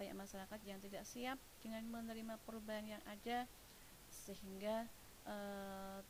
Banyak 0.00 0.16
masyarakat 0.16 0.60
yang 0.64 0.80
tidak 0.80 1.04
siap 1.04 1.36
dengan 1.60 1.84
menerima 1.90 2.40
perubahan 2.48 2.88
yang 2.88 3.02
ada 3.04 3.44
sehingga 4.08 4.88
e, 5.28 5.36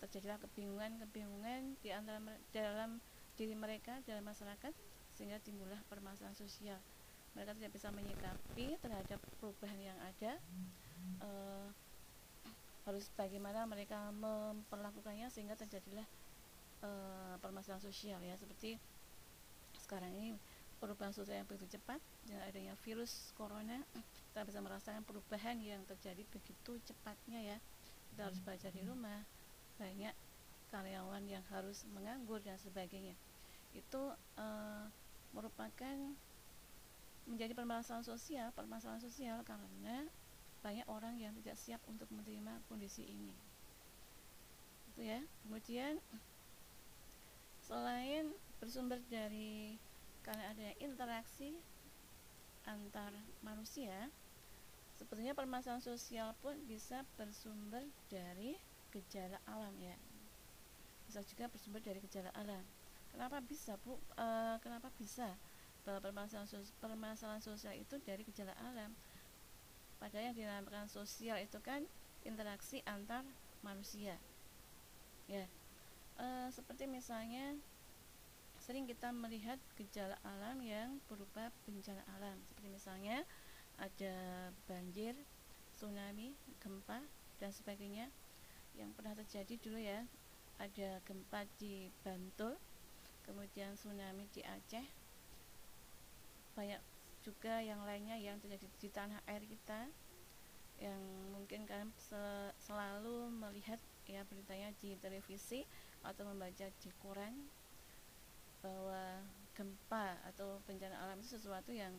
terjadilah 0.05 0.39
kebingungan-kebingungan 0.47 1.75
di 1.83 1.91
antara 1.91 2.23
dalam 2.55 3.03
diri 3.35 3.57
mereka 3.57 3.99
dalam 4.05 4.23
masyarakat 4.29 4.71
sehingga 5.17 5.41
timbullah 5.43 5.81
permasalahan 5.89 6.37
sosial 6.37 6.79
mereka 7.37 7.55
tidak 7.57 7.73
bisa 7.73 7.89
menyikapi 7.95 8.77
terhadap 8.83 9.21
perubahan 9.39 9.81
yang 9.81 9.99
ada. 10.03 10.33
E, 11.21 11.31
harus 12.89 13.07
bagaimana 13.15 13.69
mereka 13.69 14.11
memperlakukannya 14.17 15.29
sehingga 15.31 15.55
terjadilah 15.55 16.03
uh, 16.83 17.37
permasalahan 17.39 17.83
sosial 17.83 18.19
ya. 18.25 18.35
Seperti 18.35 18.81
sekarang 19.77 20.11
ini 20.17 20.35
perubahan 20.81 21.13
sosial 21.13 21.45
yang 21.45 21.49
begitu 21.49 21.77
cepat 21.77 22.01
dengan 22.25 22.43
adanya 22.49 22.75
virus 22.83 23.37
corona 23.37 23.85
kita 24.31 24.47
bisa 24.47 24.59
merasakan 24.65 25.03
perubahan 25.05 25.61
yang 25.61 25.83
terjadi 25.85 26.23
begitu 26.31 26.79
cepatnya 26.87 27.41
ya. 27.43 27.59
Kita 28.11 28.31
harus 28.31 28.41
belajar 28.43 28.71
di 28.75 28.83
rumah 28.83 29.23
banyak 29.79 30.15
karyawan 30.71 31.27
yang 31.27 31.43
harus 31.51 31.83
menganggur 31.91 32.39
dan 32.43 32.55
sebagainya. 32.59 33.15
Itu 33.75 34.15
uh, 34.39 34.87
merupakan 35.35 35.95
menjadi 37.31 37.55
permasalahan 37.55 38.03
sosial 38.03 38.51
permasalahan 38.53 39.01
sosial 39.01 39.39
karena 39.47 40.11
banyak 40.61 40.85
orang 40.93 41.17
yang 41.17 41.33
tidak 41.41 41.57
siap 41.57 41.81
untuk 41.89 42.11
menerima 42.13 42.61
kondisi 42.69 43.09
ini. 43.09 43.33
Itu 44.93 45.01
ya. 45.01 45.25
Kemudian 45.45 45.97
selain 47.65 48.37
bersumber 48.61 49.01
dari 49.09 49.81
karena 50.21 50.53
adanya 50.53 50.75
interaksi 50.85 51.57
antar 52.69 53.09
manusia 53.41 54.13
sebetulnya 55.01 55.33
permasalahan 55.33 55.81
sosial 55.81 56.37
pun 56.45 56.61
bisa 56.69 57.09
bersumber 57.17 57.81
dari 58.13 58.61
gejala 58.93 59.41
alam 59.49 59.73
ya. 59.81 59.97
Bisa 61.09 61.25
juga 61.25 61.49
bersumber 61.49 61.81
dari 61.81 62.05
gejala 62.05 62.29
alam. 62.37 62.61
Kenapa 63.09 63.41
bisa 63.41 63.81
bu? 63.81 63.97
E, 64.15 64.27
kenapa 64.61 64.93
bisa 65.01 65.41
bahwa 65.83 66.01
permasalahan, 66.01 66.49
sos 66.49 66.73
permasalahan 66.79 67.43
sosial 67.43 67.75
itu 67.77 67.97
dari 68.03 68.23
gejala 68.27 68.55
alam. 68.61 68.93
Padahal 70.01 70.33
yang 70.33 70.37
dinamakan 70.37 70.89
sosial 70.89 71.37
itu 71.41 71.61
kan 71.61 71.85
interaksi 72.25 72.81
antar 72.89 73.25
manusia. 73.61 74.17
Ya. 75.29 75.45
E, 76.17 76.27
seperti 76.53 76.89
misalnya 76.89 77.57
sering 78.61 78.85
kita 78.85 79.13
melihat 79.13 79.57
gejala 79.77 80.17
alam 80.25 80.61
yang 80.61 81.01
berupa 81.09 81.53
bencana 81.65 82.05
alam. 82.17 82.37
Seperti 82.49 82.69
misalnya 82.69 83.17
ada 83.81 84.15
banjir, 84.69 85.17
tsunami, 85.77 86.37
gempa 86.61 87.01
dan 87.41 87.53
sebagainya. 87.53 88.09
Yang 88.77 88.91
pernah 88.97 89.15
terjadi 89.17 89.55
dulu 89.61 89.81
ya 89.81 90.05
ada 90.61 91.01
gempa 91.09 91.49
di 91.57 91.89
Bantul 92.05 92.53
kemudian 93.25 93.73
tsunami 93.81 94.29
di 94.29 94.45
Aceh 94.45 95.00
banyak 96.61 96.83
juga 97.25 97.65
yang 97.65 97.81
lainnya 97.89 98.21
yang 98.21 98.37
terjadi 98.37 98.69
di 98.77 98.89
tanah 98.93 99.17
air 99.25 99.41
kita 99.49 99.89
yang 100.81 101.01
mungkin 101.33 101.65
kalian 101.65 101.89
selalu 102.61 103.33
melihat 103.33 103.81
ya 104.05 104.25
beritanya 104.29 104.73
di 104.81 104.97
televisi 105.01 105.65
atau 106.05 106.29
membaca 106.29 106.69
di 106.69 106.91
koran 107.01 107.33
bahwa 108.61 109.25
gempa 109.57 110.21
atau 110.29 110.61
bencana 110.65 110.97
alam 111.01 111.21
itu 111.21 111.37
sesuatu 111.37 111.73
yang 111.73 111.93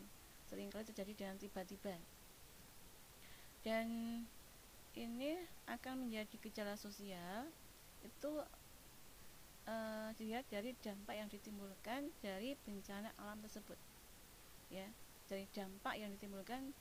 sering 0.50 0.70
kali 0.70 0.82
terjadi 0.86 1.14
dengan 1.14 1.36
tiba-tiba. 1.38 1.94
Dan 3.62 3.86
ini 4.98 5.38
akan 5.70 6.06
menjadi 6.06 6.34
gejala 6.42 6.74
sosial 6.74 7.46
itu 8.02 8.42
uh, 9.70 10.10
dilihat 10.18 10.42
dari 10.50 10.74
dampak 10.82 11.14
yang 11.14 11.30
ditimbulkan 11.30 12.10
dari 12.18 12.58
bencana 12.66 13.14
alam 13.22 13.38
tersebut 13.38 13.78
ya 14.72 14.88
dari 15.28 15.44
dampak 15.52 16.00
yang 16.00 16.16
ditimbulkan 16.16 16.72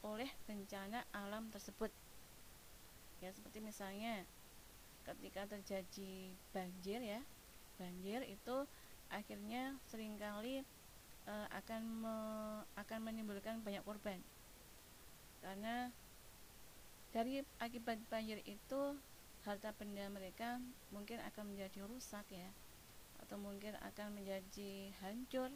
oleh 0.00 0.30
bencana 0.48 1.04
alam 1.12 1.52
tersebut. 1.52 1.92
Ya 3.20 3.28
seperti 3.34 3.60
misalnya 3.60 4.24
ketika 5.04 5.44
terjadi 5.44 6.32
banjir 6.52 7.00
ya 7.04 7.20
banjir 7.76 8.24
itu 8.26 8.56
akhirnya 9.08 9.76
sering 9.88 10.20
kali 10.20 10.64
e, 11.24 11.34
akan 11.54 11.82
me, 11.84 12.16
akan 12.80 12.98
menimbulkan 13.04 13.60
banyak 13.60 13.84
korban. 13.84 14.20
Karena 15.44 15.92
dari 17.12 17.40
akibat 17.60 18.00
banjir 18.08 18.40
itu 18.44 18.80
harta 19.46 19.72
benda 19.76 20.10
mereka 20.12 20.60
mungkin 20.92 21.22
akan 21.24 21.54
menjadi 21.54 21.86
rusak 21.88 22.26
ya 22.28 22.50
atau 23.24 23.40
mungkin 23.40 23.74
akan 23.80 24.12
menjadi 24.18 24.92
hancur 25.00 25.48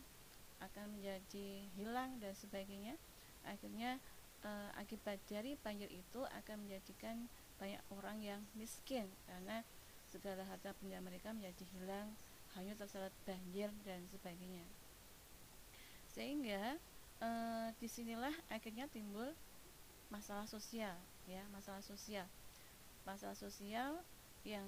akan 0.70 0.98
menjadi 0.98 1.66
hilang 1.74 2.18
dan 2.22 2.32
sebagainya. 2.38 2.94
Akhirnya 3.42 3.98
uh, 4.46 4.70
akibat 4.78 5.18
dari 5.26 5.58
banjir 5.58 5.90
itu 5.90 6.20
akan 6.22 6.66
menjadikan 6.66 7.26
banyak 7.58 7.82
orang 7.94 8.18
yang 8.22 8.40
miskin 8.58 9.06
karena 9.30 9.62
segala 10.10 10.44
harta 10.44 10.74
benda 10.82 10.98
mereka 11.00 11.32
menjadi 11.32 11.64
hilang 11.78 12.12
hanya 12.58 12.76
terseret 12.76 13.14
banjir 13.24 13.72
dan 13.86 14.04
sebagainya. 14.12 14.66
Sehingga 16.12 16.76
uh, 17.24 17.72
di 17.80 17.88
sinilah 17.88 18.34
akhirnya 18.52 18.90
timbul 18.92 19.32
masalah 20.12 20.44
sosial 20.44 20.94
ya 21.24 21.42
masalah 21.54 21.80
sosial. 21.80 22.26
Masalah 23.02 23.34
sosial 23.34 24.02
yang 24.46 24.66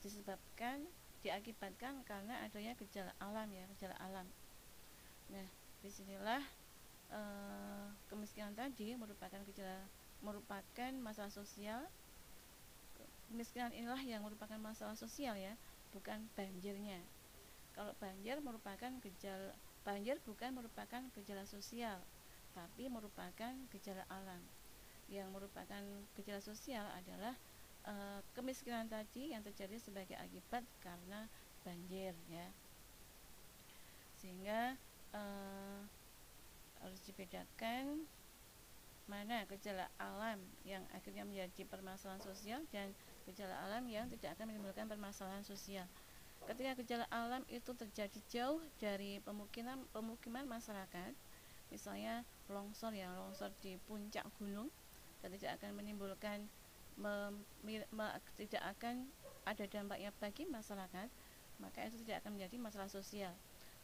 disebabkan 0.00 0.88
diakibatkan 1.22 2.02
karena 2.02 2.42
adanya 2.42 2.74
gejala 2.74 3.14
alam 3.22 3.46
ya 3.54 3.62
gejala 3.76 3.94
alam 4.02 4.26
nah 5.32 5.48
di 5.80 5.88
sinilah 5.90 6.44
e, 7.10 7.20
kemiskinan 8.06 8.54
tadi 8.54 8.94
merupakan 8.94 9.40
gejala 9.48 9.82
merupakan 10.22 10.92
masalah 11.02 11.32
sosial. 11.34 11.82
Kemiskinan 13.32 13.72
inilah 13.74 13.98
yang 14.04 14.22
merupakan 14.22 14.60
masalah 14.60 14.94
sosial 14.94 15.34
ya 15.34 15.56
bukan 15.90 16.28
banjirnya. 16.36 17.00
Kalau 17.72 17.96
banjir 17.98 18.38
merupakan 18.44 18.92
gejala 19.00 19.56
banjir 19.82 20.20
bukan 20.22 20.54
merupakan 20.54 21.02
gejala 21.18 21.42
sosial 21.48 21.98
tapi 22.52 22.86
merupakan 22.92 23.52
gejala 23.72 24.04
alam. 24.12 24.44
Yang 25.08 25.28
merupakan 25.32 25.82
gejala 26.14 26.40
sosial 26.44 26.84
adalah 26.92 27.34
e, 27.88 27.94
kemiskinan 28.36 28.86
tadi 28.86 29.32
yang 29.32 29.42
terjadi 29.42 29.80
sebagai 29.80 30.16
akibat 30.20 30.62
karena 30.84 31.26
banjir 31.64 32.12
ya. 32.28 32.46
Sehingga 34.20 34.76
e, 35.12 35.22
harus 36.82 37.00
dibedakan 37.06 38.04
mana 39.10 39.44
gejala 39.50 39.90
alam 39.98 40.38
yang 40.64 40.82
akhirnya 40.94 41.26
menjadi 41.26 41.66
permasalahan 41.66 42.22
sosial 42.22 42.60
dan 42.70 42.94
gejala 43.28 43.54
alam 43.66 43.84
yang 43.90 44.06
tidak 44.08 44.38
akan 44.38 44.54
menimbulkan 44.54 44.86
permasalahan 44.88 45.44
sosial. 45.44 45.86
Ketika 46.42 46.74
gejala 46.82 47.06
alam 47.10 47.46
itu 47.46 47.70
terjadi 47.70 48.18
jauh 48.26 48.62
dari 48.82 49.22
pemukiman 49.22 49.78
pemukiman 49.94 50.42
masyarakat, 50.46 51.14
misalnya 51.70 52.26
longsor 52.50 52.90
ya, 52.94 53.14
longsor 53.14 53.54
di 53.62 53.78
puncak 53.86 54.26
gunung 54.38 54.70
dan 55.22 55.30
tidak 55.38 55.62
akan 55.62 55.70
menimbulkan 55.78 56.38
tidak 58.36 58.62
akan 58.76 59.08
ada 59.48 59.64
dampaknya 59.66 60.10
bagi 60.18 60.44
masyarakat, 60.44 61.08
maka 61.58 61.78
itu 61.88 61.96
tidak 62.04 62.22
akan 62.22 62.36
menjadi 62.36 62.56
masalah 62.58 62.90
sosial. 62.90 63.32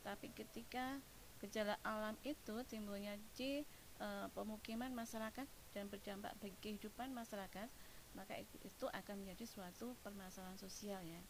Tapi 0.03 0.31
ketika 0.35 0.99
gejala 1.39 1.79
alam 1.87 2.15
itu 2.27 2.63
timbulnya 2.67 3.15
di 3.35 3.63
e, 3.99 4.09
pemukiman 4.35 4.91
masyarakat 4.95 5.47
dan 5.75 5.85
berdampak 5.87 6.35
bagi 6.43 6.59
kehidupan 6.59 7.13
masyarakat, 7.15 7.69
maka 8.17 8.35
itu, 8.41 8.87
akan 8.91 9.23
menjadi 9.23 9.45
suatu 9.47 9.95
permasalahan 10.03 10.59
sosial 10.59 11.01
ya. 11.05 11.23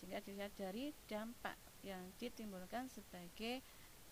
Sehingga 0.00 0.18
dilihat 0.24 0.52
dari 0.58 0.90
dampak 1.06 1.54
yang 1.86 2.02
ditimbulkan 2.18 2.90
sebagai 2.90 3.62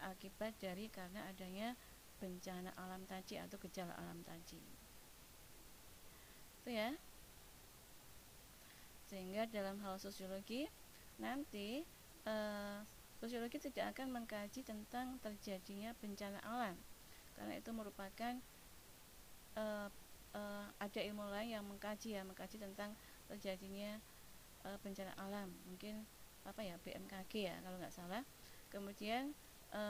akibat 0.03 0.55
dari 0.59 0.91
karena 0.91 1.27
adanya 1.31 1.75
bencana 2.23 2.71
alam 2.79 3.03
tadi 3.09 3.39
atau 3.39 3.59
gejala 3.59 3.95
alam 3.99 4.23
tadi. 4.23 4.61
Itu 6.63 6.71
ya 6.71 6.95
sehingga 9.13 9.45
dalam 9.45 9.77
hal 9.85 10.01
sosiologi 10.01 10.65
nanti 11.21 11.85
e, 12.25 12.37
sosiologi 13.23 13.63
tidak 13.63 13.95
akan 13.95 14.11
mengkaji 14.11 14.67
tentang 14.67 15.23
terjadinya 15.23 15.95
bencana 16.03 16.43
alam 16.43 16.75
karena 17.39 17.55
itu 17.55 17.71
merupakan 17.71 18.35
e, 19.55 19.65
e, 20.35 20.43
ada 20.83 21.01
ilmu 21.07 21.31
lain 21.31 21.55
yang 21.55 21.63
mengkaji 21.63 22.19
ya 22.19 22.27
mengkaji 22.27 22.59
tentang 22.59 22.99
terjadinya 23.31 24.03
e, 24.67 24.75
bencana 24.83 25.15
alam 25.23 25.55
mungkin 25.71 26.03
apa 26.43 26.67
ya 26.67 26.75
BMKG 26.83 27.33
ya 27.47 27.55
kalau 27.63 27.79
nggak 27.79 27.95
salah 27.95 28.27
kemudian 28.75 29.31
e, 29.71 29.83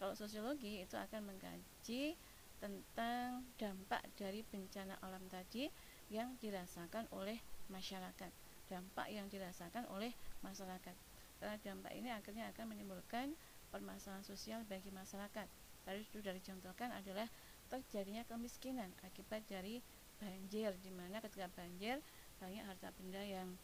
kalau 0.00 0.16
sosiologi 0.16 0.80
itu 0.80 0.96
akan 0.96 1.36
mengkaji 1.36 2.16
tentang 2.64 3.44
dampak 3.60 4.00
dari 4.16 4.40
bencana 4.40 4.96
alam 5.04 5.20
tadi 5.28 5.68
yang 6.08 6.32
dirasakan 6.40 7.12
oleh 7.12 7.44
masyarakat 7.68 8.32
dampak 8.68 9.12
yang 9.12 9.28
dirasakan 9.28 9.84
oleh 9.92 10.16
masyarakat. 10.40 10.96
Karena 11.44 11.60
dampak 11.60 11.92
ini 11.92 12.08
akhirnya 12.08 12.48
akan 12.56 12.72
menimbulkan 12.72 13.36
permasalahan 13.68 14.24
sosial 14.24 14.64
bagi 14.64 14.88
masyarakat. 14.88 15.44
Tadi 15.84 16.00
sudah 16.08 16.32
dicontohkan 16.32 16.88
adalah 16.88 17.28
terjadinya 17.68 18.24
kemiskinan 18.24 18.88
akibat 19.04 19.44
dari 19.44 19.84
banjir, 20.16 20.72
di 20.80 20.88
mana 20.88 21.20
ketika 21.20 21.52
banjir 21.52 22.00
banyak 22.40 22.64
harta 22.64 22.88
benda 22.96 23.20
yang 23.20 23.60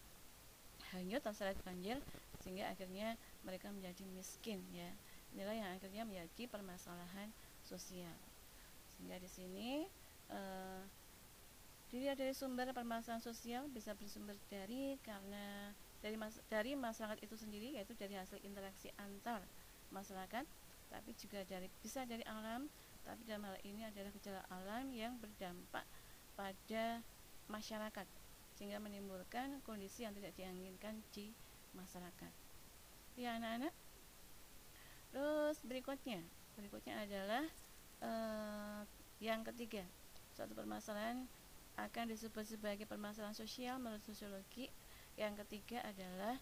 hanyut 0.93 1.25
terseret 1.25 1.57
banjir 1.65 1.97
sehingga 2.45 2.69
akhirnya 2.69 3.17
mereka 3.49 3.73
menjadi 3.73 4.05
miskin 4.13 4.61
ya. 4.77 4.93
Inilah 5.33 5.57
yang 5.57 5.71
akhirnya 5.73 6.05
menjadi 6.05 6.53
permasalahan 6.53 7.33
sosial. 7.65 8.13
Sehingga 8.93 9.17
di 9.17 9.31
sini 9.33 9.89
eh, 10.29 10.85
Dilihat 11.91 12.23
dari 12.23 12.31
sumber 12.31 12.71
permasalahan 12.71 13.19
sosial 13.19 13.67
bisa 13.67 13.99
bersumber 13.99 14.39
dari 14.47 14.95
karena 15.03 15.75
dari 16.01 16.17
mas, 16.17 16.41
dari 16.49 16.73
masyarakat 16.77 17.21
itu 17.21 17.37
sendiri 17.37 17.77
yaitu 17.77 17.93
dari 17.97 18.17
hasil 18.17 18.41
interaksi 18.41 18.89
antar 18.97 19.45
masyarakat, 19.93 20.45
tapi 20.89 21.11
juga 21.17 21.45
dari 21.45 21.69
bisa 21.85 22.09
dari 22.09 22.25
alam, 22.25 22.67
tapi 23.05 23.23
dalam 23.29 23.47
hal 23.49 23.57
ini 23.63 23.85
adalah 23.85 24.11
gejala 24.13 24.43
alam 24.49 24.89
yang 24.93 25.17
berdampak 25.21 25.85
pada 26.35 27.05
masyarakat 27.53 28.07
sehingga 28.57 28.77
menimbulkan 28.77 29.61
kondisi 29.65 30.05
yang 30.05 30.13
tidak 30.13 30.37
diinginkan 30.37 31.01
di 31.17 31.33
masyarakat. 31.73 32.33
Ya 33.17 33.37
anak-anak. 33.41 33.73
Terus 35.11 35.59
berikutnya, 35.67 36.23
berikutnya 36.55 37.03
adalah 37.03 37.45
uh, 38.05 38.83
yang 39.19 39.43
ketiga, 39.43 39.83
suatu 40.33 40.55
permasalahan 40.55 41.27
akan 41.77 42.13
disebut 42.13 42.45
sebagai 42.47 42.85
permasalahan 42.85 43.37
sosial 43.37 43.81
menurut 43.81 44.05
sosiologi. 44.05 44.69
Yang 45.21 45.45
ketiga 45.45 45.85
adalah 45.85 46.41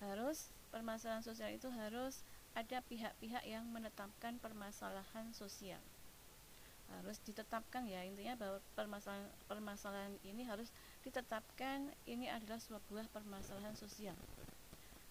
harus 0.00 0.48
permasalahan 0.72 1.20
sosial 1.20 1.52
itu 1.52 1.68
harus 1.68 2.24
ada 2.56 2.80
pihak-pihak 2.88 3.44
yang 3.44 3.68
menetapkan 3.68 4.40
permasalahan 4.40 5.28
sosial. 5.36 5.80
Harus 6.88 7.20
ditetapkan 7.28 7.84
ya 7.84 8.00
intinya 8.08 8.40
bahwa 8.40 8.58
permasalahan 8.72 9.28
permasalahan 9.44 10.14
ini 10.24 10.48
harus 10.48 10.72
ditetapkan 11.04 11.92
ini 12.08 12.32
adalah 12.32 12.56
sebuah 12.56 13.12
permasalahan 13.12 13.76
sosial. 13.76 14.16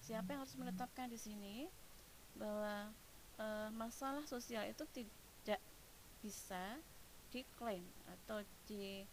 Siapa 0.02 0.34
yang 0.34 0.42
harus 0.42 0.58
menetapkan 0.58 1.06
di 1.06 1.22
sini 1.22 1.70
bahwa 2.34 2.90
e, 3.38 3.46
masalah 3.78 4.26
sosial 4.26 4.66
itu 4.66 4.82
tidak 4.90 5.62
bisa 6.26 6.82
diklaim 7.30 7.86
atau 8.10 8.42
di 8.66 9.06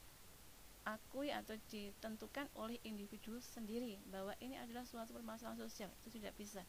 diakui 0.83 1.31
atau 1.31 1.55
ditentukan 1.71 2.51
oleh 2.59 2.75
individu 2.83 3.39
sendiri 3.39 4.03
bahwa 4.11 4.35
ini 4.43 4.59
adalah 4.59 4.83
suatu 4.83 5.15
permasalahan 5.15 5.55
sosial 5.55 5.87
itu 6.03 6.19
tidak 6.19 6.35
bisa. 6.35 6.67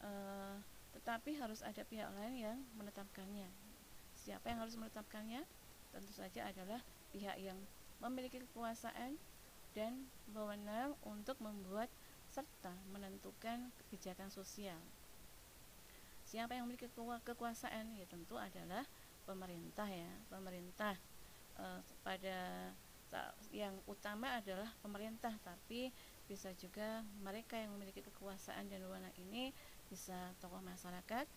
E, 0.00 0.10
tetapi 0.96 1.36
harus 1.36 1.60
ada 1.60 1.84
pihak 1.84 2.08
lain 2.16 2.40
yang 2.40 2.58
menetapkannya. 2.80 3.52
Siapa 4.16 4.48
yang 4.48 4.64
harus 4.64 4.80
menetapkannya? 4.80 5.44
Tentu 5.92 6.12
saja 6.16 6.48
adalah 6.48 6.80
pihak 7.12 7.36
yang 7.36 7.60
memiliki 8.00 8.40
kekuasaan 8.48 9.20
dan 9.76 10.08
wewenang 10.32 10.96
untuk 11.04 11.36
membuat 11.44 11.92
serta 12.32 12.72
menentukan 12.96 13.68
kebijakan 13.84 14.32
sosial. 14.32 14.80
Siapa 16.24 16.56
yang 16.56 16.64
memiliki 16.64 16.88
kekuasaan? 17.28 17.92
Ya 17.92 18.08
tentu 18.08 18.40
adalah 18.40 18.88
pemerintah 19.28 19.84
ya. 19.84 20.08
Pemerintah 20.32 20.96
e, 21.60 21.64
pada 22.00 22.72
yang 23.52 23.76
utama 23.84 24.40
adalah 24.40 24.68
pemerintah 24.80 25.36
tapi 25.44 25.92
bisa 26.24 26.48
juga 26.56 27.04
mereka 27.20 27.60
yang 27.60 27.76
memiliki 27.76 28.00
kekuasaan 28.00 28.72
dan 28.72 28.80
wewenang 28.88 29.12
ini 29.20 29.52
bisa 29.92 30.32
tokoh 30.40 30.64
masyarakat, 30.64 31.28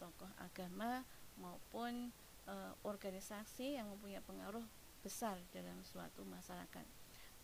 tokoh 0.00 0.30
agama 0.40 1.04
maupun 1.36 2.08
e, 2.48 2.54
organisasi 2.80 3.76
yang 3.76 3.92
mempunyai 3.92 4.24
pengaruh 4.24 4.64
besar 5.04 5.36
dalam 5.52 5.84
suatu 5.84 6.24
masyarakat. 6.24 6.86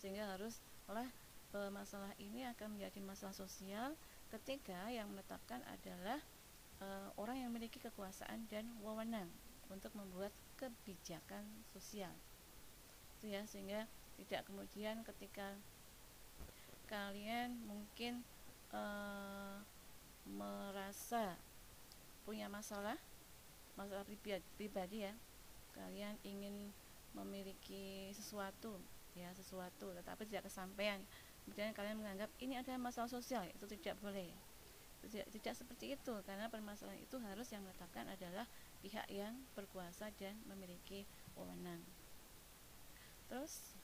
Sehingga 0.00 0.32
haruslah 0.32 1.08
e, 1.52 1.58
masalah 1.68 2.16
ini 2.16 2.48
akan 2.48 2.80
menjadi 2.80 3.04
masalah 3.04 3.36
sosial 3.36 3.92
ketika 4.32 4.88
yang 4.88 5.12
menetapkan 5.12 5.60
adalah 5.68 6.24
e, 6.80 6.86
orang 7.20 7.44
yang 7.44 7.52
memiliki 7.52 7.76
kekuasaan 7.84 8.48
dan 8.48 8.64
wewenang 8.80 9.28
untuk 9.68 9.92
membuat 9.92 10.32
kebijakan 10.56 11.44
sosial 11.68 12.16
gitu 13.24 13.32
ya 13.32 13.42
sehingga 13.48 13.80
tidak 14.20 14.44
kemudian 14.44 15.00
ketika 15.00 15.56
kalian 16.92 17.56
mungkin 17.64 18.20
uh, 18.68 19.64
merasa 20.28 21.40
punya 22.28 22.52
masalah 22.52 23.00
masalah 23.80 24.04
pribadi, 24.04 24.44
pribadi 24.60 25.08
ya 25.08 25.16
kalian 25.72 26.20
ingin 26.20 26.68
memiliki 27.16 28.12
sesuatu 28.12 28.76
ya 29.16 29.32
sesuatu 29.32 29.96
tetapi 29.96 30.28
tidak 30.28 30.52
kesampaian. 30.52 31.00
Kemudian 31.48 31.72
kalian 31.72 31.96
menganggap 31.96 32.28
ini 32.44 32.60
adalah 32.60 32.76
masalah 32.76 33.08
sosial 33.08 33.48
itu 33.48 33.64
tidak 33.72 33.96
boleh. 34.04 34.28
Tidak, 35.08 35.32
tidak 35.32 35.54
seperti 35.56 35.96
itu 35.96 36.14
karena 36.28 36.52
permasalahan 36.52 37.00
itu 37.00 37.16
harus 37.24 37.48
yang 37.52 37.64
menetapkan 37.64 38.04
adalah 38.04 38.44
pihak 38.84 39.08
yang 39.08 39.32
berkuasa 39.56 40.12
dan 40.20 40.36
memiliki 40.44 41.08
wewenang 41.36 41.80
terus 43.28 43.74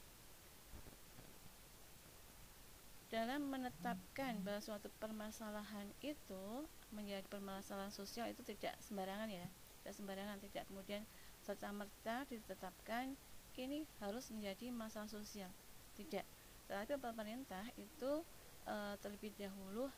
dalam 3.10 3.50
menetapkan 3.50 4.38
bahwa 4.46 4.62
suatu 4.62 4.86
permasalahan 5.02 5.90
itu 5.98 6.68
menjadi 6.94 7.26
permasalahan 7.26 7.90
sosial 7.90 8.30
itu 8.30 8.42
tidak 8.46 8.78
sembarangan 8.78 9.26
ya 9.26 9.50
tidak 9.80 9.96
sembarangan 9.96 10.38
tidak. 10.44 10.64
Kemudian 10.68 11.02
serta 11.40 11.72
merta 11.72 12.28
ditetapkan 12.28 13.16
ini 13.60 13.84
harus 14.00 14.32
menjadi 14.32 14.72
masalah 14.72 15.08
sosial. 15.08 15.52
Tidak. 15.96 16.24
Tetapi 16.68 16.96
pemerintah 16.96 17.64
itu 17.76 18.24
e, 18.64 18.76
terlebih 19.04 19.36
dahulu 19.36 19.92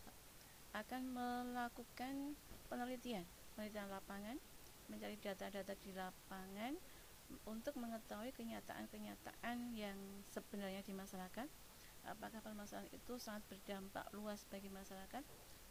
akan 0.74 1.02
melakukan 1.12 2.34
penelitian 2.66 3.22
penelitian 3.54 3.86
lapangan 3.92 4.40
mencari 4.88 5.14
data-data 5.20 5.76
di 5.78 5.92
lapangan 5.92 6.72
untuk 7.46 7.74
mengetahui 7.78 8.30
kenyataan-kenyataan 8.36 9.74
yang 9.74 9.98
sebenarnya 10.30 10.82
di 10.84 10.94
masyarakat. 10.94 11.48
Apakah 12.02 12.42
permasalahan 12.42 12.90
itu 12.90 13.14
sangat 13.22 13.46
berdampak 13.46 14.06
luas 14.10 14.42
bagi 14.50 14.68
masyarakat? 14.68 15.22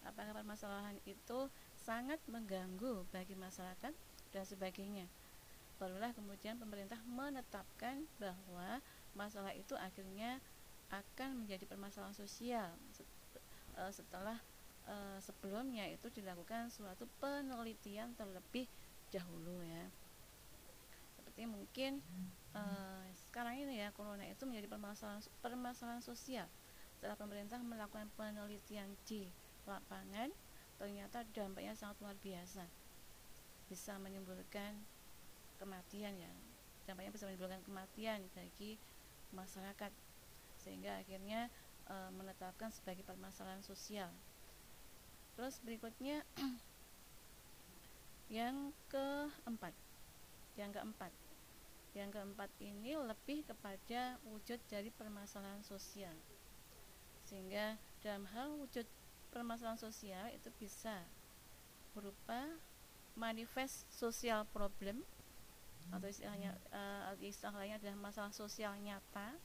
Apakah 0.08 0.34
permasalahan 0.34 0.98
itu 1.04 1.52
sangat 1.76 2.18
mengganggu 2.26 3.06
bagi 3.12 3.36
masyarakat? 3.36 3.94
Dan 4.32 4.44
sebagainya. 4.48 5.06
Barulah 5.76 6.16
kemudian 6.16 6.56
pemerintah 6.56 7.02
menetapkan 7.04 8.08
bahwa 8.16 8.80
masalah 9.12 9.52
itu 9.52 9.76
akhirnya 9.76 10.40
akan 10.92 11.44
menjadi 11.44 11.68
permasalahan 11.68 12.16
sosial 12.16 12.72
eh, 13.80 13.92
setelah 13.92 14.40
eh, 14.88 15.20
sebelumnya 15.24 15.88
itu 15.88 16.12
dilakukan 16.12 16.72
suatu 16.72 17.08
penelitian 17.20 18.16
terlebih 18.16 18.68
dahulu 19.12 19.64
ya 19.64 19.88
seperti 21.32 21.48
mungkin 21.48 22.04
uh, 22.52 23.08
sekarang 23.32 23.56
ini 23.64 23.80
ya 23.80 23.96
corona 23.96 24.28
itu 24.28 24.44
menjadi 24.44 24.68
permasalahan 24.68 25.24
permasalahan 25.40 26.04
sosial. 26.04 26.44
Setelah 27.00 27.16
pemerintah 27.16 27.56
melakukan 27.64 28.12
penelitian 28.20 28.92
di 29.08 29.32
lapangan 29.64 30.28
ternyata 30.76 31.24
dampaknya 31.32 31.72
sangat 31.72 32.04
luar 32.04 32.20
biasa. 32.20 32.68
Bisa 33.72 33.96
menimbulkan 33.96 34.76
kematian 35.56 36.20
ya. 36.20 36.36
Dampaknya 36.84 37.16
bisa 37.16 37.32
menimbulkan 37.32 37.64
kematian 37.64 38.28
bagi 38.36 38.76
masyarakat. 39.32 39.96
Sehingga 40.60 41.00
akhirnya 41.00 41.48
e, 41.88 41.96
menetapkan 42.12 42.76
sebagai 42.76 43.08
permasalahan 43.08 43.64
sosial. 43.64 44.12
Terus 45.40 45.64
berikutnya 45.64 46.28
yang 48.28 48.76
keempat 48.92 49.72
yang 50.60 50.72
keempat 50.76 51.14
yang 51.92 52.08
keempat 52.08 52.48
ini 52.64 52.96
lebih 52.96 53.44
kepada 53.44 54.16
wujud 54.24 54.60
dari 54.72 54.88
permasalahan 54.96 55.60
sosial. 55.60 56.16
Sehingga 57.28 57.76
dalam 58.00 58.24
hal 58.32 58.56
wujud 58.64 58.88
permasalahan 59.32 59.80
sosial 59.80 60.32
itu 60.32 60.48
bisa 60.56 61.04
berupa 61.92 62.48
manifest 63.20 63.92
sosial 63.92 64.48
problem 64.56 65.04
atau 65.92 66.08
istilahnya 66.08 66.56
uh, 66.72 67.12
istilah 67.20 67.60
lainnya 67.60 67.84
adalah 67.84 68.00
masalah 68.00 68.32
sosial 68.32 68.72
nyata 68.80 69.36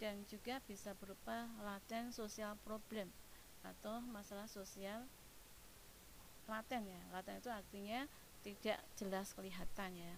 dan 0.00 0.24
juga 0.24 0.64
bisa 0.64 0.96
berupa 0.96 1.44
laten 1.60 2.08
sosial 2.16 2.56
problem 2.64 3.12
atau 3.60 4.00
masalah 4.00 4.48
sosial 4.48 5.04
laten 6.48 6.88
ya 6.88 7.02
laten 7.12 7.36
itu 7.36 7.52
artinya 7.52 8.08
tidak 8.40 8.80
jelas 8.96 9.32
kelihatan 9.36 9.96
ya. 9.96 10.14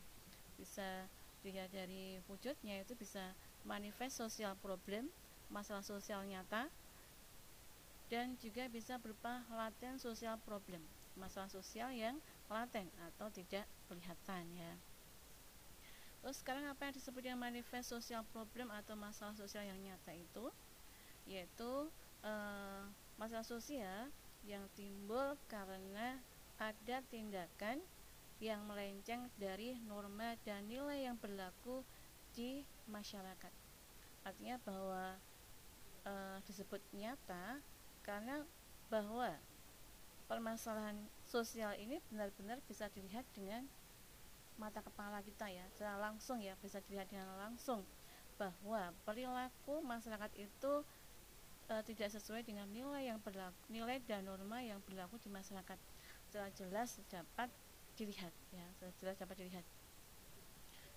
Bisa 0.57 1.07
dilihat 1.43 1.75
dari 1.75 2.23
wujudnya 2.31 2.83
itu 2.83 2.95
bisa 2.95 3.35
manifest 3.67 4.23
sosial 4.23 4.55
problem 4.63 5.11
masalah 5.51 5.83
sosial 5.83 6.23
nyata 6.25 6.71
dan 8.09 8.39
juga 8.39 8.71
bisa 8.71 8.97
berupa 9.03 9.43
laten 9.51 9.99
sosial 9.99 10.39
problem 10.47 10.81
masalah 11.19 11.51
sosial 11.51 11.93
yang 11.93 12.17
laten 12.49 12.89
atau 13.11 13.29
tidak 13.29 13.69
kelihatan 13.89 14.45
ya. 14.57 14.73
Terus 16.23 16.39
sekarang 16.39 16.71
apa 16.71 16.89
yang 16.89 16.95
disebut 16.95 17.21
dengan 17.21 17.41
manifest 17.43 17.91
sosial 17.91 18.23
problem 18.31 18.71
atau 18.71 18.95
masalah 18.95 19.35
sosial 19.35 19.67
yang 19.67 19.81
nyata 19.83 20.15
itu? 20.15 20.49
Yaitu 21.27 21.91
eh, 22.23 22.83
masalah 23.19 23.45
sosial 23.45 24.09
yang 24.47 24.63
timbul 24.79 25.35
karena 25.51 26.23
ada 26.59 27.03
tindakan 27.11 27.83
yang 28.43 28.67
melenceng 28.67 29.31
dari 29.39 29.79
norma 29.87 30.35
dan 30.43 30.67
nilai 30.67 31.07
yang 31.07 31.15
berlaku 31.15 31.87
di 32.35 32.67
masyarakat. 32.91 33.55
Artinya 34.27 34.59
bahwa 34.67 35.15
e, 36.03 36.13
disebut 36.51 36.83
nyata 36.91 37.63
karena 38.03 38.43
bahwa 38.91 39.39
permasalahan 40.27 40.99
sosial 41.23 41.79
ini 41.79 42.03
benar-benar 42.11 42.59
bisa 42.67 42.91
dilihat 42.91 43.23
dengan 43.31 43.63
mata 44.59 44.83
kepala 44.83 45.23
kita 45.23 45.47
ya, 45.47 45.63
secara 45.71 46.11
langsung 46.11 46.43
ya 46.43 46.59
bisa 46.59 46.83
dilihat 46.91 47.07
dengan 47.15 47.31
langsung 47.39 47.87
bahwa 48.43 48.91
perilaku 49.07 49.79
masyarakat 49.87 50.35
itu 50.35 50.83
e, 51.71 51.75
tidak 51.87 52.11
sesuai 52.11 52.43
dengan 52.43 52.67
nilai 52.75 53.07
yang 53.07 53.23
berlaku, 53.23 53.55
nilai 53.71 54.03
dan 54.03 54.27
norma 54.27 54.59
yang 54.67 54.83
berlaku 54.83 55.15
di 55.23 55.31
masyarakat. 55.31 55.79
Secara 56.27 56.51
jelas 56.59 56.99
dapat 57.07 57.53
dilihat 57.99 58.33
ya 58.51 58.67
sudah 58.81 58.93
jelas 58.99 59.17
dapat 59.21 59.37
dilihat 59.43 59.67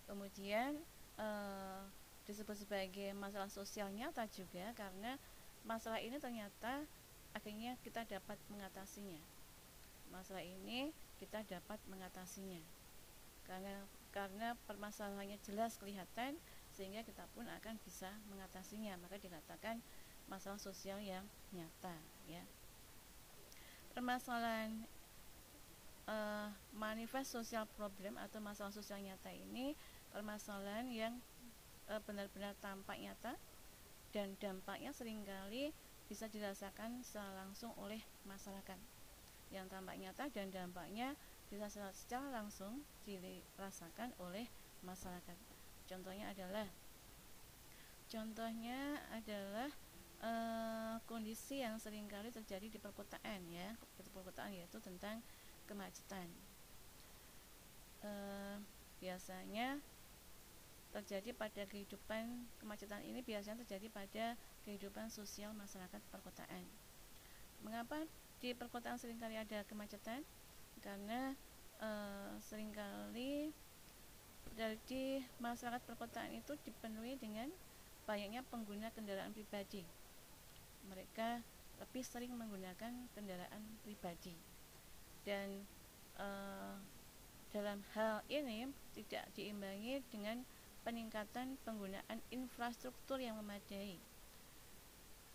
kemudian 0.05 0.79
eh, 1.19 1.83
disebut 2.25 2.57
sebagai 2.57 3.13
masalah 3.13 3.49
sosial 3.53 3.93
nyata 3.93 4.25
juga 4.33 4.73
karena 4.73 5.17
masalah 5.65 6.01
ini 6.01 6.17
ternyata 6.17 6.85
akhirnya 7.37 7.77
kita 7.83 8.07
dapat 8.07 8.39
mengatasinya. 8.47 9.19
Masalah 10.09 10.41
ini 10.41 10.95
kita 11.21 11.45
dapat 11.45 11.77
mengatasinya. 11.91 12.61
Karena 13.45 13.83
karena 14.09 14.55
permasalahannya 14.65 15.37
jelas 15.43 15.75
kelihatan 15.75 16.39
sehingga 16.71 17.03
kita 17.03 17.27
pun 17.35 17.45
akan 17.45 17.75
bisa 17.83 18.09
mengatasinya. 18.31 18.97
Maka 18.97 19.21
dikatakan 19.21 19.83
masalah 20.31 20.57
sosial 20.57 20.97
yang 21.03 21.27
nyata 21.51 21.93
ya. 22.25 22.41
Permasalahan 23.93 24.87
uh, 26.09 26.49
manifest 26.75 27.33
sosial 27.33 27.65
problem 27.77 28.17
atau 28.21 28.41
masalah 28.41 28.73
sosial 28.73 29.01
nyata 29.01 29.29
ini 29.33 29.73
permasalahan 30.13 30.87
yang 30.89 31.13
uh, 31.89 32.01
benar-benar 32.05 32.53
tampak 32.61 32.97
nyata 32.97 33.37
dan 34.15 34.33
dampaknya 34.39 34.95
sering 34.95 35.27
kali 35.27 35.75
bisa 36.05 36.29
dirasakan 36.29 37.01
secara 37.01 37.43
langsung 37.43 37.73
oleh 37.81 37.99
masyarakat. 38.23 38.77
Yang 39.51 39.65
tampak 39.73 39.95
nyata 39.99 40.23
dan 40.31 40.47
dampaknya 40.53 41.17
bisa 41.49 41.69
secara 41.93 42.31
langsung 42.31 42.81
dirasakan 43.05 44.13
oleh 44.21 44.47
masyarakat. 44.81 45.37
Contohnya 45.85 46.33
adalah 46.33 46.67
contohnya 48.05 49.01
adalah 49.13 49.69
e, 50.21 50.31
kondisi 51.09 51.61
yang 51.61 51.77
sering 51.81 52.05
kali 52.05 52.29
terjadi 52.29 52.69
di 52.69 52.79
perkotaan 52.81 53.41
ya 53.49 53.73
di 53.97 54.09
perkotaan 54.13 54.53
yaitu 54.53 54.77
tentang 54.77 55.21
kemacetan. 55.65 56.29
E, 58.05 58.11
biasanya 59.01 59.81
terjadi 60.95 61.35
pada 61.35 61.67
kehidupan 61.67 62.47
kemacetan 62.63 63.03
ini 63.03 63.19
biasanya 63.19 63.67
terjadi 63.67 63.91
pada 63.91 64.25
kehidupan 64.63 65.11
sosial 65.11 65.51
masyarakat 65.51 65.99
perkotaan. 66.13 66.63
Mengapa 67.61 68.07
di 68.39 68.55
perkotaan 68.55 68.95
sering 68.95 69.19
kali 69.19 69.35
ada 69.35 69.67
kemacetan? 69.67 70.23
Karena 70.79 71.35
e, 71.81 71.89
sering 72.39 72.71
kali 72.71 73.51
dari 74.55 75.25
masyarakat 75.43 75.83
perkotaan 75.83 76.31
itu 76.31 76.55
dipenuhi 76.63 77.19
dengan 77.19 77.51
banyaknya 78.07 78.45
pengguna 78.47 78.93
kendaraan 78.95 79.35
pribadi. 79.35 79.83
Mereka 80.87 81.43
lebih 81.81 82.03
sering 82.07 82.31
menggunakan 82.37 82.93
kendaraan 83.11 83.63
pribadi 83.83 84.54
dan 85.25 85.65
uh, 86.21 86.77
dalam 87.51 87.81
hal 87.97 88.21
ini 88.29 88.69
tidak 88.93 89.25
diimbangi 89.33 89.99
dengan 90.13 90.45
peningkatan 90.85 91.57
penggunaan 91.65 92.21
infrastruktur 92.29 93.17
yang 93.17 93.35
memadai. 93.41 93.97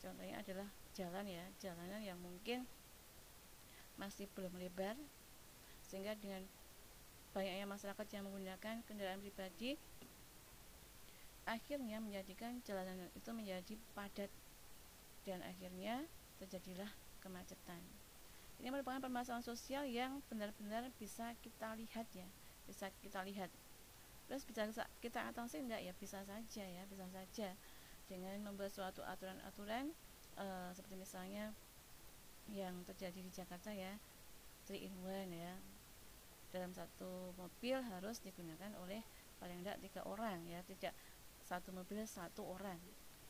Contohnya 0.01 0.41
adalah 0.41 0.68
jalan 0.95 1.26
ya, 1.26 1.45
jalanan 1.59 2.01
yang 2.01 2.16
mungkin 2.22 2.64
masih 4.01 4.30
belum 4.32 4.57
lebar 4.57 4.97
sehingga 5.84 6.16
dengan 6.16 6.47
banyaknya 7.36 7.66
masyarakat 7.68 8.07
yang 8.14 8.24
menggunakan 8.24 8.80
kendaraan 8.86 9.20
pribadi 9.20 9.76
akhirnya 11.45 11.99
menjadikan 11.99 12.62
jalanan 12.62 13.11
itu 13.12 13.30
menjadi 13.34 13.74
padat 13.93 14.30
dan 15.26 15.43
akhirnya 15.45 16.07
terjadilah 16.38 16.88
kemacetan. 17.20 17.99
Ini 18.61 18.68
merupakan 18.68 19.00
permasalahan 19.00 19.40
sosial 19.40 19.88
yang 19.88 20.20
benar-benar 20.28 20.92
bisa 21.00 21.32
kita 21.40 21.72
lihat 21.80 22.04
ya, 22.12 22.28
bisa 22.68 22.92
kita 23.00 23.24
lihat. 23.24 23.48
Terus 24.28 24.44
bisa 24.44 24.84
kita 25.00 25.32
atasi 25.32 25.64
enggak 25.64 25.80
ya? 25.80 25.96
Bisa 25.96 26.20
saja 26.28 26.64
ya, 26.68 26.84
bisa 26.84 27.08
saja 27.08 27.56
dengan 28.04 28.36
membuat 28.44 28.68
suatu 28.68 29.00
aturan-aturan 29.00 29.96
e, 30.36 30.46
seperti 30.76 31.00
misalnya 31.00 31.56
yang 32.52 32.84
terjadi 32.84 33.16
di 33.16 33.32
Jakarta 33.32 33.72
ya, 33.72 33.96
3 34.68 34.76
in 34.76 34.92
1 35.08 35.32
ya. 35.32 35.56
Dalam 36.52 36.76
satu 36.76 37.32
mobil 37.40 37.80
harus 37.80 38.20
digunakan 38.20 38.76
oleh 38.84 39.00
paling 39.40 39.64
tidak 39.64 39.80
tiga 39.80 40.04
orang 40.04 40.44
ya, 40.44 40.61
tidak 40.68 40.92
satu 41.40 41.72
mobil 41.72 42.04
satu 42.04 42.44
orang. 42.44 42.76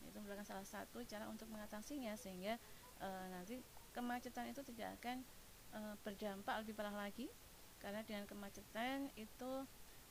Itu 0.03 0.19
merupakan 0.19 0.43
salah 0.43 0.67
satu 0.67 1.07
cara 1.07 1.31
untuk 1.31 1.47
mengatasinya 1.55 2.19
sehingga 2.19 2.59
e, 2.99 3.09
nanti 3.31 3.63
kemacetan 3.93 4.51
itu 4.51 4.63
tidak 4.73 4.99
akan 5.01 5.23
e, 5.75 5.81
berdampak 6.07 6.55
lebih 6.65 6.75
parah 6.77 6.95
lagi. 6.95 7.29
Karena 7.81 8.05
dengan 8.05 8.29
kemacetan 8.29 9.09
itu 9.17 9.65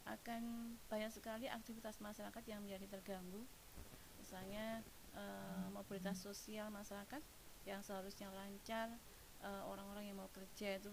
akan 0.10 0.74
banyak 0.90 1.12
sekali 1.14 1.46
aktivitas 1.46 2.02
masyarakat 2.02 2.44
yang 2.50 2.66
menjadi 2.66 3.00
terganggu. 3.00 3.46
Misalnya 4.18 4.82
e, 5.14 5.24
mobilitas 5.72 6.20
sosial 6.20 6.74
masyarakat 6.74 7.22
yang 7.68 7.84
seharusnya 7.84 8.32
lancar 8.32 8.90
orang-orang 9.40 10.04
yang 10.04 10.20
mau 10.20 10.28
kerja 10.36 10.76
itu 10.84 10.92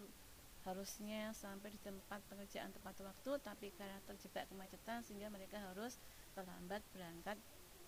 harusnya 0.67 1.31
sampai 1.31 1.71
di 1.71 1.79
tempat 1.79 2.19
pekerjaan 2.27 2.75
tepat 2.75 2.99
waktu 3.07 3.31
tapi 3.39 3.71
karena 3.79 4.03
terjebak 4.03 4.51
kemacetan 4.51 4.99
sehingga 5.07 5.31
mereka 5.31 5.63
harus 5.63 5.99
terlambat 6.35 6.83
berangkat 6.91 7.39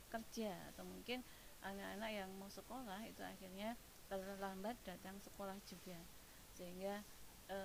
kerja. 0.08 0.54
Atau 0.70 0.86
mungkin 0.86 1.26
anak-anak 1.66 2.10
yang 2.14 2.30
mau 2.38 2.46
sekolah 2.46 3.02
itu 3.10 3.18
akhirnya 3.26 3.74
terlambat 4.08 4.74
datang 4.82 5.20
sekolah 5.20 5.56
juga. 5.68 6.00
Sehingga 6.56 7.04
e, 7.46 7.58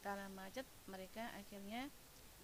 karena 0.00 0.30
macet 0.30 0.64
mereka 0.86 1.28
akhirnya 1.34 1.90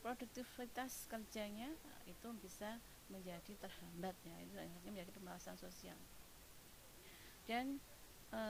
produktivitas 0.03 1.09
kerjanya 1.09 1.73
itu 2.05 2.29
bisa 2.43 2.77
menjadi 3.09 3.57
terhambat 3.57 4.15
ya. 4.27 4.37
Itu 4.45 4.55
akhirnya 4.59 4.83
menjadi 4.85 5.11
pembahasan 5.15 5.57
sosial. 5.57 5.97
Dan 7.47 7.79
e, 8.35 8.41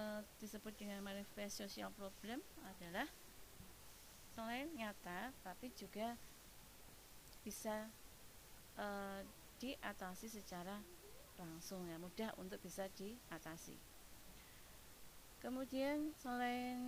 disebut 0.40 0.74
dengan 0.74 1.04
manifest 1.04 1.60
social 1.60 1.92
problem 1.94 2.40
adalah 2.64 3.06
selain 4.34 4.66
nyata 4.74 5.30
tapi 5.46 5.70
juga 5.78 6.18
bisa 7.46 7.86
e, 8.74 8.86
diatasi 9.62 10.26
secara 10.26 10.82
langsung 11.38 11.86
ya 11.86 11.98
mudah 11.98 12.34
untuk 12.38 12.58
bisa 12.62 12.90
diatasi 12.94 13.93
Kemudian 15.44 16.08
selain 16.24 16.80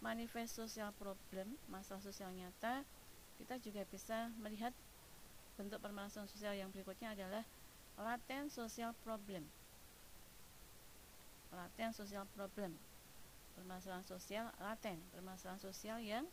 manifest 0.00 0.56
sosial 0.56 0.88
problem, 0.96 1.52
masalah 1.68 2.00
sosial 2.00 2.32
nyata, 2.32 2.80
kita 3.36 3.60
juga 3.60 3.84
bisa 3.92 4.32
melihat 4.40 4.72
bentuk 5.60 5.76
permasalahan 5.84 6.32
sosial 6.32 6.56
yang 6.56 6.72
berikutnya 6.72 7.12
adalah 7.12 7.44
laten 8.00 8.48
sosial 8.48 8.96
problem. 9.04 9.44
Laten 11.52 11.92
sosial 11.92 12.24
problem. 12.32 12.72
Permasalahan 13.52 14.08
sosial 14.08 14.48
laten, 14.56 14.96
permasalahan 15.12 15.60
sosial 15.60 16.00
yang 16.00 16.24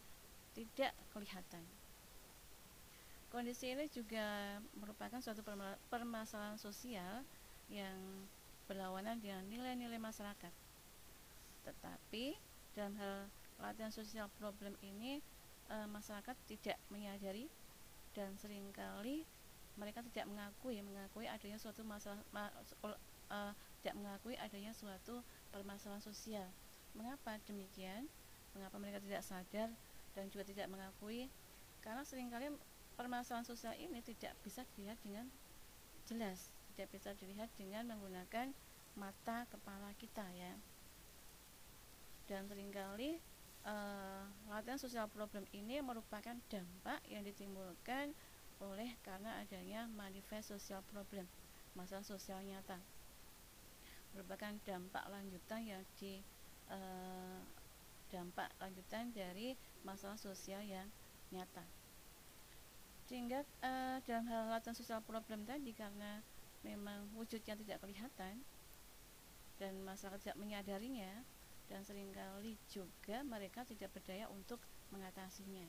tidak 0.55 0.95
kelihatan. 1.11 1.67
Kondisi 3.27 3.75
ini 3.75 3.91
juga 3.91 4.55
merupakan 4.79 5.19
suatu 5.19 5.43
permasalahan 5.91 6.55
sosial 6.55 7.27
yang 7.67 7.99
berlawanan 8.71 9.19
dengan 9.19 9.43
nilai-nilai 9.51 9.99
masyarakat 9.99 10.62
tetapi 11.63 12.35
dalam 12.75 12.93
hal 12.99 13.27
latihan 13.61 13.93
sosial 13.93 14.27
problem 14.39 14.75
ini 14.83 15.23
e, 15.71 15.75
masyarakat 15.87 16.35
tidak 16.49 16.77
menyadari 16.91 17.47
dan 18.13 18.35
sering 18.37 18.69
kali 18.75 19.23
mereka 19.79 20.05
tidak 20.13 20.29
mengakui 20.29 20.77
mengakui 20.85 21.25
adanya 21.25 21.57
suatu 21.57 21.81
masalah 21.81 22.19
ma, 22.35 22.51
e, 22.51 23.39
tidak 23.81 23.95
mengakui 23.99 24.35
adanya 24.39 24.71
suatu 24.71 25.19
permasalahan 25.51 26.03
sosial. 26.03 26.47
Mengapa 26.93 27.35
demikian? 27.49 28.07
Mengapa 28.53 28.77
mereka 28.77 29.01
tidak 29.01 29.25
sadar 29.25 29.69
dan 30.13 30.29
juga 30.29 30.45
tidak 30.45 30.69
mengakui? 30.69 31.27
Karena 31.81 32.05
sering 32.05 32.29
kali 32.29 32.53
permasalahan 32.95 33.43
sosial 33.43 33.73
ini 33.75 33.99
tidak 34.05 34.37
bisa 34.45 34.63
dilihat 34.77 34.95
dengan 35.01 35.25
jelas, 36.05 36.53
tidak 36.73 36.93
bisa 36.93 37.11
dilihat 37.17 37.49
dengan 37.57 37.91
menggunakan 37.91 38.53
mata 38.93 39.49
kepala 39.49 39.89
kita 39.97 40.21
ya 40.37 40.53
dan 42.27 42.47
sering 42.47 42.71
kali 42.71 43.19
uh, 43.67 44.23
latihan 44.47 44.79
sosial 44.79 45.07
problem 45.11 45.43
ini 45.51 45.83
merupakan 45.83 46.35
dampak 46.47 46.99
yang 47.11 47.23
ditimbulkan 47.27 48.15
oleh 48.63 48.95
karena 49.03 49.43
adanya 49.43 49.87
manifest 49.91 50.55
sosial 50.55 50.79
problem 50.87 51.27
masalah 51.73 52.05
sosial 52.05 52.39
nyata. 52.45 52.77
Merupakan 54.13 54.53
dampak 54.61 55.03
lanjutan 55.09 55.61
yang 55.65 55.81
di 55.97 56.21
uh, 56.69 57.41
dampak 58.13 58.53
lanjutan 58.61 59.09
dari 59.09 59.57
masalah 59.81 60.15
sosial 60.21 60.61
yang 60.61 60.85
nyata. 61.33 61.65
Sehingga 63.09 63.41
uh, 63.65 63.97
dalam 64.05 64.29
hal 64.29 64.53
latihan 64.53 64.77
sosial 64.77 65.01
problem 65.01 65.43
tadi 65.49 65.73
karena 65.73 66.21
memang 66.63 67.09
wujudnya 67.17 67.57
tidak 67.59 67.83
kelihatan 67.83 68.39
dan 69.59 69.73
masyarakat 69.83 70.23
tidak 70.23 70.39
menyadarinya 70.39 71.25
dan 71.71 71.81
sering 71.83 72.11
kali 72.11 72.59
juga 72.67 73.23
mereka 73.23 73.63
tidak 73.63 73.91
berdaya 73.95 74.27
untuk 74.31 74.59
mengatasinya. 74.91 75.65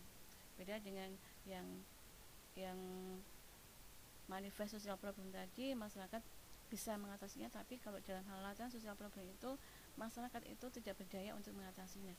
Beda 0.58 0.78
dengan 0.82 1.10
yang 1.48 1.66
yang 2.54 2.78
manifest 4.30 4.78
sosial 4.78 4.96
problem 4.96 5.28
tadi 5.34 5.74
masyarakat 5.74 6.22
bisa 6.72 6.96
mengatasinya 6.96 7.50
tapi 7.52 7.76
kalau 7.78 8.00
dalam 8.02 8.24
hal 8.30 8.40
latihan 8.40 8.72
sosial 8.72 8.96
problem 8.96 9.28
itu 9.30 9.50
masyarakat 9.94 10.42
itu 10.48 10.66
tidak 10.80 10.94
berdaya 10.98 11.36
untuk 11.36 11.54
mengatasinya. 11.54 12.14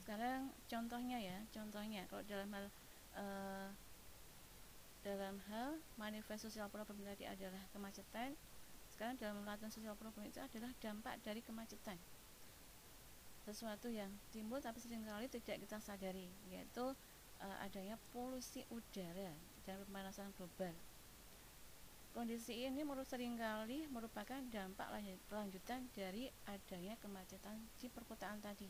Sekarang 0.00 0.52
contohnya 0.68 1.18
ya 1.20 1.38
contohnya 1.52 2.06
kalau 2.08 2.22
dalam 2.24 2.48
hal 2.52 2.64
uh, 3.16 3.68
dalam 5.00 5.40
hal 5.48 5.80
manifest 5.96 6.48
sosial 6.48 6.68
problem 6.68 7.00
tadi 7.00 7.24
adalah 7.24 7.60
kemacetan 7.72 8.36
sekarang 8.92 9.16
dalam 9.16 9.40
latihan 9.48 9.72
sosial 9.72 9.96
problem 9.96 10.28
itu 10.28 10.36
adalah 10.44 10.68
dampak 10.76 11.16
dari 11.24 11.40
kemacetan 11.40 11.96
sesuatu 13.44 13.88
yang 13.88 14.12
timbul 14.30 14.60
tapi 14.60 14.78
sering 14.78 15.00
kali 15.08 15.26
tidak 15.32 15.64
kita 15.64 15.80
sadari 15.80 16.28
yaitu 16.52 16.92
uh, 17.40 17.56
adanya 17.64 17.96
polusi 18.12 18.68
udara 18.68 19.32
dan 19.64 19.80
pemanasan 19.88 20.28
global. 20.36 20.72
Kondisi 22.10 22.66
ini 22.66 22.82
menurut 22.82 23.06
sering 23.06 23.38
kali 23.38 23.86
merupakan 23.86 24.42
dampak 24.50 24.90
lanjutan 25.30 25.86
dari 25.94 26.26
adanya 26.50 26.98
kemacetan 26.98 27.54
di 27.78 27.86
perkotaan 27.86 28.42
tadi. 28.42 28.66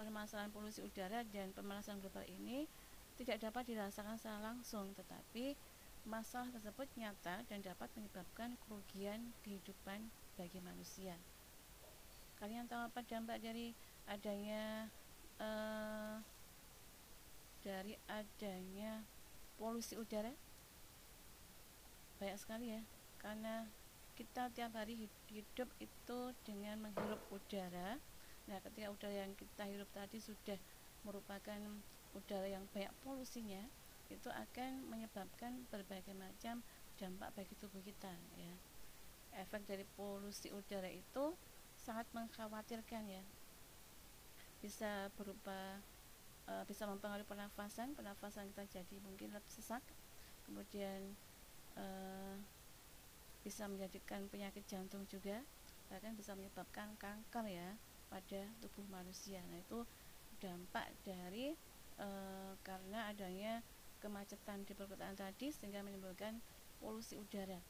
Permasalahan 0.00 0.48
polusi 0.48 0.80
udara 0.80 1.20
dan 1.28 1.52
pemanasan 1.52 2.00
global 2.00 2.24
ini 2.24 2.64
tidak 3.20 3.44
dapat 3.44 3.68
dirasakan 3.68 4.16
secara 4.16 4.40
langsung, 4.40 4.88
tetapi 4.96 5.52
masalah 6.08 6.48
tersebut 6.50 6.88
nyata 6.96 7.44
dan 7.46 7.60
dapat 7.60 7.92
menyebabkan 7.94 8.56
kerugian 8.66 9.30
kehidupan 9.44 10.08
bagi 10.34 10.58
manusia 10.64 11.14
kalian 12.42 12.66
tahu 12.66 12.82
apa 12.90 13.06
dampak 13.06 13.38
dari 13.38 13.70
adanya 14.10 14.90
uh, 15.38 16.18
dari 17.62 17.94
adanya 18.10 19.06
polusi 19.54 19.94
udara? 19.94 20.34
Banyak 22.18 22.38
sekali 22.42 22.74
ya 22.74 22.82
karena 23.22 23.70
kita 24.18 24.50
tiap 24.58 24.74
hari 24.74 25.06
hidup 25.30 25.70
itu 25.78 26.18
dengan 26.42 26.82
menghirup 26.82 27.22
udara. 27.30 28.02
Nah 28.50 28.58
ketika 28.66 28.90
udara 28.90 29.22
yang 29.22 29.38
kita 29.38 29.62
hirup 29.70 29.86
tadi 29.94 30.18
sudah 30.18 30.58
merupakan 31.06 31.62
udara 32.18 32.50
yang 32.50 32.66
banyak 32.74 32.90
polusinya 33.06 33.62
itu 34.10 34.26
akan 34.26 34.90
menyebabkan 34.90 35.62
berbagai 35.70 36.18
macam 36.18 36.58
dampak 36.98 37.30
bagi 37.38 37.54
tubuh 37.62 37.86
kita 37.86 38.10
ya. 38.34 38.54
Efek 39.46 39.62
dari 39.62 39.86
polusi 39.94 40.50
udara 40.50 40.90
itu 40.90 41.38
sangat 41.82 42.06
mengkhawatirkan 42.14 43.04
ya 43.10 43.22
bisa 44.62 45.10
berupa 45.18 45.82
e, 46.46 46.52
bisa 46.70 46.86
mempengaruhi 46.86 47.26
pernafasan 47.26 47.98
pernafasan 47.98 48.46
kita 48.54 48.80
jadi 48.80 48.96
mungkin 49.02 49.34
lebih 49.34 49.52
sesak 49.52 49.82
kemudian 50.46 51.12
e, 51.74 51.86
bisa 53.42 53.66
menjadikan 53.66 54.30
penyakit 54.30 54.62
jantung 54.70 55.02
juga 55.10 55.42
bahkan 55.90 56.14
bisa 56.14 56.38
menyebabkan 56.38 56.94
kanker 56.96 57.50
ya 57.50 57.74
pada 58.06 58.46
tubuh 58.62 58.86
manusia 58.86 59.42
nah 59.50 59.58
itu 59.58 59.82
dampak 60.38 60.86
dari 61.02 61.58
e, 61.98 62.08
karena 62.62 63.10
adanya 63.10 63.58
kemacetan 64.02 64.66
di 64.66 64.74
perkotaan 64.74 65.14
tadi 65.14 65.54
sehingga 65.54 65.86
menimbulkan 65.86 66.42
polusi 66.82 67.14
udara. 67.14 67.62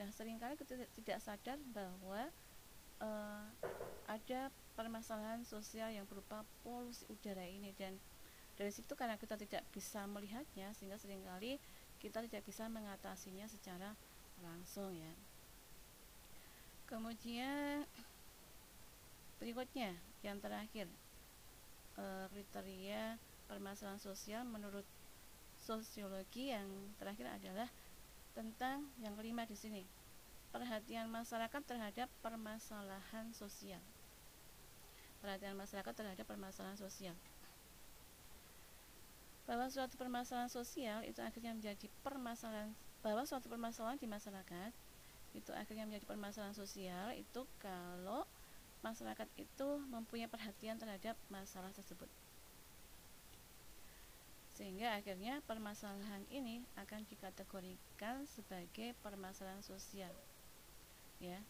Nah, 0.00 0.08
sering 0.08 0.40
kali 0.40 0.56
kita 0.56 0.80
tidak 0.96 1.18
sadar 1.20 1.60
bahwa 1.76 2.32
e, 3.04 3.08
ada 4.08 4.48
permasalahan 4.74 5.44
sosial 5.44 5.92
yang 5.92 6.08
berupa 6.08 6.42
polusi 6.64 7.04
udara 7.12 7.44
ini 7.44 7.76
dan 7.76 8.00
dari 8.56 8.70
situ 8.72 8.96
karena 8.96 9.20
kita 9.20 9.36
tidak 9.36 9.62
bisa 9.74 10.06
melihatnya 10.08 10.72
sehingga 10.72 10.96
sering 10.96 11.20
kali 11.26 11.60
kita 12.00 12.24
tidak 12.24 12.42
bisa 12.46 12.66
mengatasinya 12.72 13.44
secara 13.50 13.92
langsung 14.40 14.94
ya. 14.96 15.12
Kemudian 16.88 17.84
berikutnya 19.40 19.92
yang 20.24 20.40
terakhir 20.40 20.88
e, 21.98 22.04
kriteria 22.32 23.20
permasalahan 23.50 24.00
sosial 24.00 24.42
menurut 24.48 24.86
sosiologi 25.60 26.52
yang 26.52 26.68
terakhir 27.00 27.28
adalah 27.28 27.68
tentang 28.36 28.84
yang 29.00 29.16
kelima 29.16 29.48
di 29.48 29.56
sini 29.56 30.03
perhatian 30.54 31.10
masyarakat 31.10 31.62
terhadap 31.66 32.06
permasalahan 32.22 33.26
sosial. 33.34 33.82
Perhatian 35.18 35.58
masyarakat 35.58 35.90
terhadap 35.90 36.22
permasalahan 36.22 36.78
sosial. 36.78 37.18
Bahwa 39.50 39.66
suatu 39.66 39.98
permasalahan 39.98 40.46
sosial 40.46 41.02
itu 41.02 41.18
akhirnya 41.18 41.58
menjadi 41.58 41.90
permasalahan 42.06 42.70
bahwa 43.02 43.26
suatu 43.26 43.50
permasalahan 43.50 43.98
di 43.98 44.06
masyarakat 44.06 44.72
itu 45.34 45.50
akhirnya 45.52 45.84
menjadi 45.90 46.06
permasalahan 46.06 46.54
sosial 46.54 47.12
itu 47.18 47.42
kalau 47.58 48.22
masyarakat 48.80 49.26
itu 49.34 49.68
mempunyai 49.90 50.30
perhatian 50.30 50.78
terhadap 50.78 51.18
masalah 51.28 51.74
tersebut. 51.74 52.06
Sehingga 54.54 54.94
akhirnya 54.94 55.42
permasalahan 55.50 56.22
ini 56.30 56.62
akan 56.78 57.02
dikategorikan 57.10 58.22
sebagai 58.30 58.94
permasalahan 59.02 59.66
sosial 59.66 60.14
ya. 61.32 61.40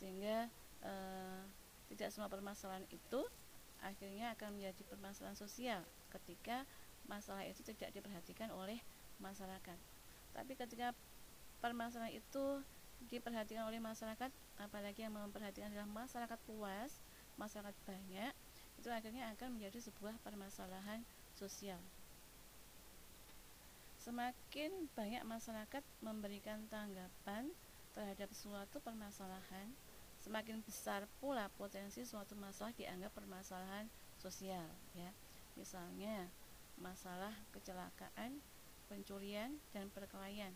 Sehingga 0.00 0.48
e, 0.80 0.94
tidak 1.92 2.08
semua 2.14 2.32
permasalahan 2.32 2.86
itu 2.88 3.20
akhirnya 3.84 4.32
akan 4.36 4.56
menjadi 4.56 4.82
permasalahan 4.88 5.36
sosial 5.36 5.80
ketika 6.12 6.64
masalah 7.08 7.44
itu 7.44 7.60
tidak 7.64 7.92
diperhatikan 7.92 8.48
oleh 8.52 8.80
masyarakat. 9.20 9.78
Tapi 10.32 10.52
ketika 10.56 10.96
permasalahan 11.60 12.16
itu 12.16 12.62
diperhatikan 13.08 13.64
oleh 13.64 13.80
masyarakat 13.80 14.28
apalagi 14.60 15.08
yang 15.08 15.16
memperhatikan 15.16 15.72
adalah 15.72 15.88
masyarakat 15.88 16.36
luas 16.52 17.00
masyarakat 17.40 17.72
banyak 17.88 18.32
itu 18.76 18.88
akhirnya 18.92 19.32
akan 19.32 19.56
menjadi 19.56 19.80
sebuah 19.80 20.16
permasalahan 20.20 21.00
sosial. 21.36 21.80
Semakin 24.00 24.88
banyak 24.96 25.24
masyarakat 25.28 25.84
memberikan 26.00 26.64
tanggapan 26.72 27.52
terhadap 27.94 28.30
suatu 28.34 28.78
permasalahan, 28.80 29.72
semakin 30.20 30.60
besar 30.62 31.08
pula 31.18 31.48
potensi 31.56 32.04
suatu 32.04 32.36
masalah 32.36 32.70
dianggap 32.76 33.12
permasalahan 33.16 33.88
sosial, 34.20 34.68
ya. 34.92 35.10
Misalnya, 35.56 36.28
masalah 36.78 37.32
kecelakaan, 37.52 38.40
pencurian, 38.86 39.58
dan 39.74 39.88
perkelahian. 39.90 40.54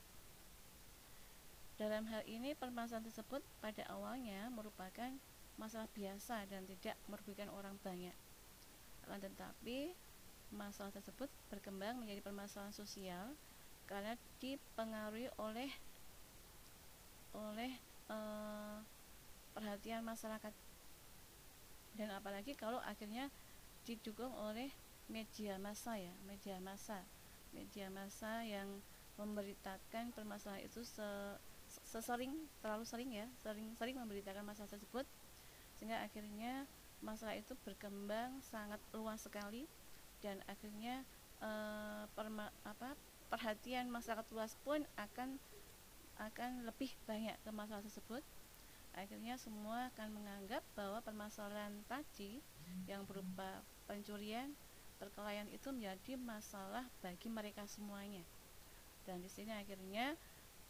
Dalam 1.74 2.06
hal 2.06 2.22
ini, 2.30 2.54
permasalahan 2.54 3.08
tersebut 3.10 3.42
pada 3.58 3.82
awalnya 3.90 4.46
merupakan 4.52 5.10
masalah 5.58 5.90
biasa 5.90 6.46
dan 6.46 6.66
tidak 6.70 6.94
merugikan 7.10 7.50
orang 7.50 7.74
banyak. 7.82 8.14
Akan 9.06 9.18
tetapi, 9.18 9.94
masalah 10.54 10.94
tersebut 10.94 11.26
berkembang 11.50 11.98
menjadi 11.98 12.22
permasalahan 12.22 12.74
sosial 12.74 13.34
karena 13.90 14.14
dipengaruhi 14.38 15.28
oleh 15.36 15.68
oleh 17.34 17.72
e, 18.08 18.18
perhatian 19.52 20.02
masyarakat. 20.06 20.54
Dan 21.94 22.08
apalagi 22.10 22.58
kalau 22.58 22.82
akhirnya 22.82 23.30
didukung 23.86 24.32
oleh 24.34 24.70
media 25.06 25.60
massa 25.60 25.98
ya 26.00 26.14
media 26.24 26.58
massa. 26.62 27.04
Media 27.54 27.86
massa 27.92 28.42
yang 28.42 28.82
memberitakan 29.14 30.10
permasalahan 30.10 30.66
itu 30.66 30.82
se 30.82 31.06
sesering 31.86 32.34
terlalu 32.62 32.86
sering 32.86 33.10
ya 33.10 33.26
sering 33.42 33.74
sering 33.78 33.98
memberitakan 33.98 34.46
masalah 34.46 34.70
tersebut 34.70 35.06
sehingga 35.78 36.02
akhirnya 36.02 36.66
masalah 37.02 37.34
itu 37.34 37.54
berkembang 37.66 38.38
sangat 38.42 38.78
luas 38.94 39.22
sekali 39.22 39.66
dan 40.24 40.40
akhirnya 40.48 41.04
e, 41.42 41.50
perma, 42.16 42.48
apa, 42.64 42.96
perhatian 43.28 43.92
masyarakat 43.92 44.24
luas 44.32 44.56
pun 44.64 44.80
akan 44.96 45.36
akan 46.18 46.66
lebih 46.66 46.94
banyak 47.08 47.34
ke 47.42 47.50
masalah 47.50 47.82
tersebut. 47.82 48.22
Akhirnya 48.94 49.34
semua 49.34 49.90
akan 49.90 50.22
menganggap 50.22 50.62
bahwa 50.78 51.02
permasalahan 51.02 51.74
tadi 51.90 52.38
yang 52.86 53.02
berupa 53.02 53.62
pencurian 53.90 54.54
perkelahian 55.02 55.50
itu 55.50 55.74
menjadi 55.74 56.14
masalah 56.14 56.86
bagi 57.02 57.26
mereka 57.26 57.66
semuanya. 57.66 58.22
Dan 59.02 59.20
di 59.20 59.28
sini 59.28 59.50
akhirnya 59.50 60.14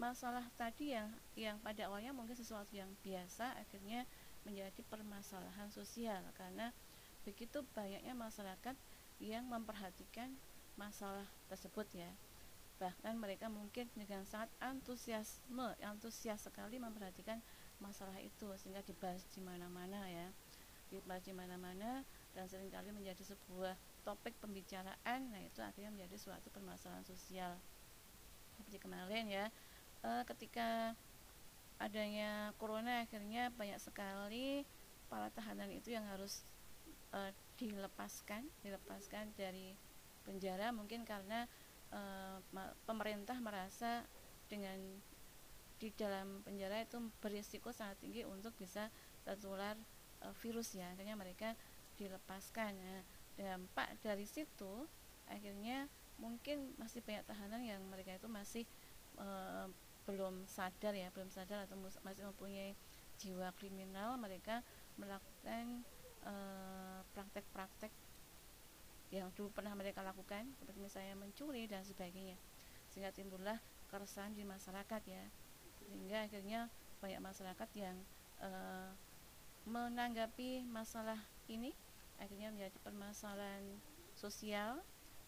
masalah 0.00 0.42
tadi 0.58 0.96
yang 0.96 1.12
yang 1.38 1.56
pada 1.62 1.86
awalnya 1.86 2.10
mungkin 2.10 2.34
sesuatu 2.34 2.74
yang 2.74 2.90
biasa 3.04 3.54
akhirnya 3.60 4.08
menjadi 4.48 4.80
permasalahan 4.88 5.68
sosial. 5.68 6.24
Karena 6.34 6.72
begitu 7.28 7.60
banyaknya 7.76 8.16
masyarakat 8.16 8.76
yang 9.22 9.46
memperhatikan 9.46 10.32
masalah 10.74 11.28
tersebut 11.46 11.86
ya 11.94 12.10
bahkan 12.82 13.14
mereka 13.14 13.46
mungkin 13.46 13.86
dengan 13.94 14.26
sangat 14.26 14.50
antusiasme 14.58 15.78
antusias 15.78 16.42
sekali 16.42 16.82
memperhatikan 16.82 17.38
masalah 17.78 18.18
itu 18.18 18.50
sehingga 18.58 18.82
dibahas 18.82 19.22
di 19.30 19.40
mana-mana 19.42 20.06
ya. 20.10 20.28
Dibahas 20.90 21.22
di 21.26 21.34
mana-mana 21.34 22.02
dan 22.34 22.50
sering 22.50 22.70
kali 22.70 22.90
menjadi 22.90 23.22
sebuah 23.22 23.78
topik 24.04 24.36
pembicaraan 24.42 25.20
nah 25.32 25.40
itu 25.40 25.62
akhirnya 25.62 25.90
menjadi 25.94 26.16
suatu 26.18 26.50
permasalahan 26.50 27.06
sosial. 27.06 27.56
Seperti 28.58 28.78
kemarin 28.82 29.26
ya 29.30 29.46
e, 30.04 30.10
ketika 30.28 30.92
adanya 31.80 32.54
corona 32.60 33.02
akhirnya 33.02 33.50
banyak 33.54 33.80
sekali 33.82 34.62
para 35.08 35.30
tahanan 35.32 35.72
itu 35.72 35.94
yang 35.94 36.04
harus 36.06 36.44
e, 37.10 37.32
dilepaskan 37.58 38.46
dilepaskan 38.62 39.30
dari 39.38 39.74
penjara 40.24 40.72
mungkin 40.72 41.04
karena 41.04 41.46
e, 41.90 42.00
pemerintah 42.88 43.36
merasa 43.40 44.04
dengan 44.48 44.78
di 45.80 45.90
dalam 45.92 46.40
penjara 46.46 46.86
itu 46.86 47.02
berisiko 47.18 47.74
sangat 47.74 47.98
tinggi 48.00 48.22
untuk 48.24 48.54
bisa 48.56 48.88
tertular 49.26 49.76
e, 50.22 50.26
virus 50.40 50.76
ya 50.76 50.92
akhirnya 50.92 51.16
mereka 51.18 51.52
dilepaskan 51.98 52.74
ya. 52.74 52.98
dampak 53.34 53.98
dari 53.98 54.24
situ 54.30 54.86
akhirnya 55.26 55.90
mungkin 56.22 56.70
masih 56.78 57.02
banyak 57.02 57.26
tahanan 57.26 57.62
yang 57.66 57.82
mereka 57.90 58.14
itu 58.14 58.30
masih 58.30 58.64
e, 59.18 59.28
belum 60.04 60.44
sadar 60.46 60.92
ya 60.92 61.08
belum 61.10 61.32
sadar 61.32 61.64
atau 61.64 61.80
masih 61.80 62.28
mempunyai 62.28 62.76
jiwa 63.18 63.50
kriminal 63.56 64.20
mereka 64.20 64.60
melakukan 65.00 65.82
Eh, 66.24 67.00
praktek-praktek 67.12 67.92
yang 69.12 69.28
dulu 69.36 69.52
pernah 69.52 69.72
mereka 69.76 70.00
lakukan 70.00 70.48
seperti 70.56 70.78
misalnya 70.80 71.14
mencuri 71.18 71.68
dan 71.68 71.84
sebagainya. 71.84 72.38
Sehingga 72.90 73.10
timbullah 73.12 73.58
keresahan 73.92 74.32
di 74.32 74.42
masyarakat 74.46 75.02
ya. 75.06 75.24
Sehingga 75.84 76.24
akhirnya 76.24 76.60
banyak 76.98 77.20
masyarakat 77.20 77.68
yang 77.76 77.96
e, 78.40 78.50
menanggapi 79.68 80.64
masalah 80.68 81.20
ini 81.50 81.76
akhirnya 82.16 82.54
menjadi 82.54 82.78
permasalahan 82.80 83.64
sosial 84.16 84.80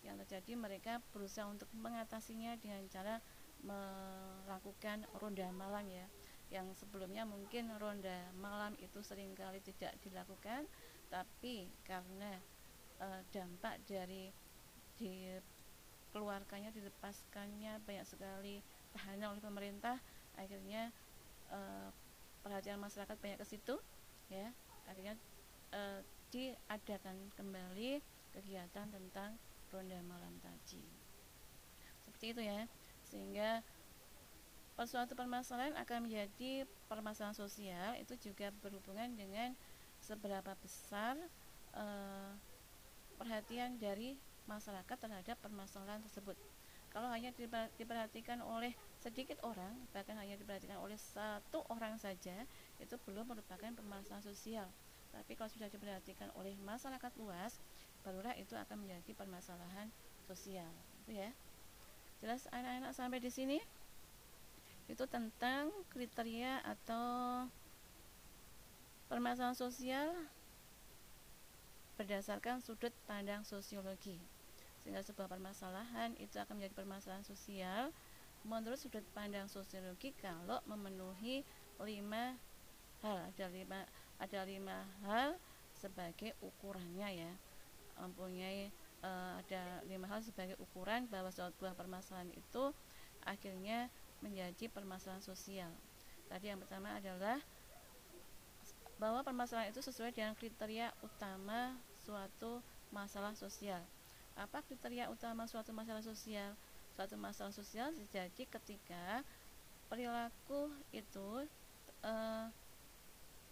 yang 0.03 0.16
terjadi. 0.24 0.57
Mereka 0.57 1.05
berusaha 1.12 1.47
untuk 1.47 1.68
mengatasinya 1.77 2.57
dengan 2.59 2.83
cara 2.89 3.20
melakukan 3.62 5.05
ronda 5.18 5.49
malam 5.53 5.87
ya. 5.91 6.07
Yang 6.47 6.87
sebelumnya 6.87 7.27
mungkin 7.27 7.74
ronda 7.77 8.31
malam 8.39 8.79
itu 8.79 9.03
sering 9.03 9.35
kali 9.35 9.59
tidak 9.62 9.99
dilakukan 10.03 10.66
tapi 11.07 11.70
karena 11.87 12.39
e, 13.01 13.09
dampak 13.32 13.80
dari 13.84 14.32
dikeluarkannya 14.97 16.72
dilepaskannya 16.72 17.80
banyak 17.84 18.07
sekali 18.09 18.64
tahanan 18.97 19.36
oleh 19.36 19.42
pemerintah 19.44 20.01
akhirnya 20.36 20.92
e, 21.53 21.61
perhatian 22.40 22.80
masyarakat 22.80 23.16
banyak 23.18 23.38
ke 23.40 23.47
situ 23.47 23.76
ya. 24.32 24.53
Akhirnya 24.86 25.18
e, 25.74 26.03
diadakan 26.30 27.32
kembali 27.34 28.03
kegiatan 28.36 28.86
tentang 28.92 29.38
ronda 29.72 29.99
malam 30.05 30.34
tadi. 30.42 30.82
Seperti 32.05 32.24
itu 32.32 32.42
ya. 32.44 32.61
Sehingga 33.07 33.62
suatu 34.84 35.16
permasalahan 35.16 35.72
akan 35.80 36.05
menjadi 36.05 36.68
permasalahan 36.84 37.32
sosial 37.32 37.97
itu 37.97 38.12
juga 38.20 38.53
berhubungan 38.61 39.09
dengan 39.16 39.57
seberapa 40.05 40.53
besar 40.61 41.16
uh, 41.72 42.36
perhatian 43.17 43.81
dari 43.81 44.17
masyarakat 44.47 44.97
terhadap 44.97 45.37
permasalahan 45.43 46.01
tersebut. 46.07 46.39
Kalau 46.95 47.12
hanya 47.12 47.29
diperhatikan 47.77 48.41
oleh 48.41 48.73
sedikit 49.05 49.37
orang, 49.45 49.77
bahkan 49.93 50.17
hanya 50.17 50.39
diperhatikan 50.41 50.81
oleh 50.81 50.97
satu 50.97 51.61
orang 51.69 52.01
saja, 52.01 52.49
itu 52.81 52.95
belum 53.05 53.37
merupakan 53.37 53.69
permasalahan 53.77 54.25
sosial. 54.25 54.64
Tapi 55.12 55.37
kalau 55.37 55.53
sudah 55.53 55.69
diperhatikan 55.69 56.33
oleh 56.41 56.57
masyarakat 56.64 57.12
luas, 57.21 57.61
barulah 58.01 58.33
itu 58.41 58.57
akan 58.57 58.81
menjadi 58.81 59.12
permasalahan 59.12 59.93
sosial. 60.25 60.69
Itu 61.05 61.21
ya. 61.21 61.31
Jelas 62.25 62.49
anak-anak 62.49 62.97
sampai 62.97 63.21
di 63.21 63.29
sini? 63.29 63.59
Itu 64.89 65.05
tentang 65.05 65.69
kriteria 65.93 66.64
atau 66.64 67.45
permasalahan 69.12 69.59
sosial 69.59 70.17
berdasarkan 71.97 72.61
sudut 72.61 72.92
pandang 73.09 73.42
sosiologi. 73.42 74.20
Sehingga 74.84 75.03
sebuah 75.03 75.26
permasalahan 75.26 76.14
itu 76.20 76.38
akan 76.38 76.61
menjadi 76.61 76.76
permasalahan 76.76 77.26
sosial. 77.26 77.90
Menurut 78.47 78.78
sudut 78.78 79.03
pandang 79.16 79.51
sosiologi 79.51 80.14
kalau 80.14 80.62
memenuhi 80.70 81.42
lima 81.82 82.38
hal 83.03 83.18
ada 83.28 83.47
lima 83.51 83.82
ada 84.16 84.40
lima 84.47 84.86
hal 85.03 85.34
sebagai 85.74 86.36
ukurannya 86.44 87.26
ya. 87.26 87.32
Mempunyai 87.99 88.70
e, 89.03 89.11
ada 89.42 89.82
lima 89.88 90.07
hal 90.07 90.22
sebagai 90.22 90.55
ukuran 90.62 91.09
bahwa 91.11 91.32
sebuah 91.32 91.74
permasalahan 91.74 92.30
itu 92.36 92.70
akhirnya 93.26 93.90
menjadi 94.22 94.70
permasalahan 94.70 95.24
sosial. 95.24 95.72
Tadi 96.30 96.53
yang 96.53 96.62
pertama 96.62 96.94
adalah 96.94 97.42
bahwa 98.97 99.20
permasalahan 99.20 99.72
itu 99.72 99.84
sesuai 99.84 100.12
dengan 100.16 100.32
kriteria 100.32 100.92
utama 101.05 101.76
suatu 102.05 102.64
masalah 102.88 103.36
sosial. 103.36 103.82
Apa 104.36 104.64
kriteria 104.64 105.09
utama 105.12 105.44
suatu 105.49 105.72
masalah 105.72 106.01
sosial? 106.01 106.57
Suatu 106.97 107.16
masalah 107.20 107.53
sosial 107.53 107.92
terjadi 107.92 108.49
ketika 108.49 109.20
perilaku 109.92 110.72
itu 110.97 111.44
eh, 112.01 112.47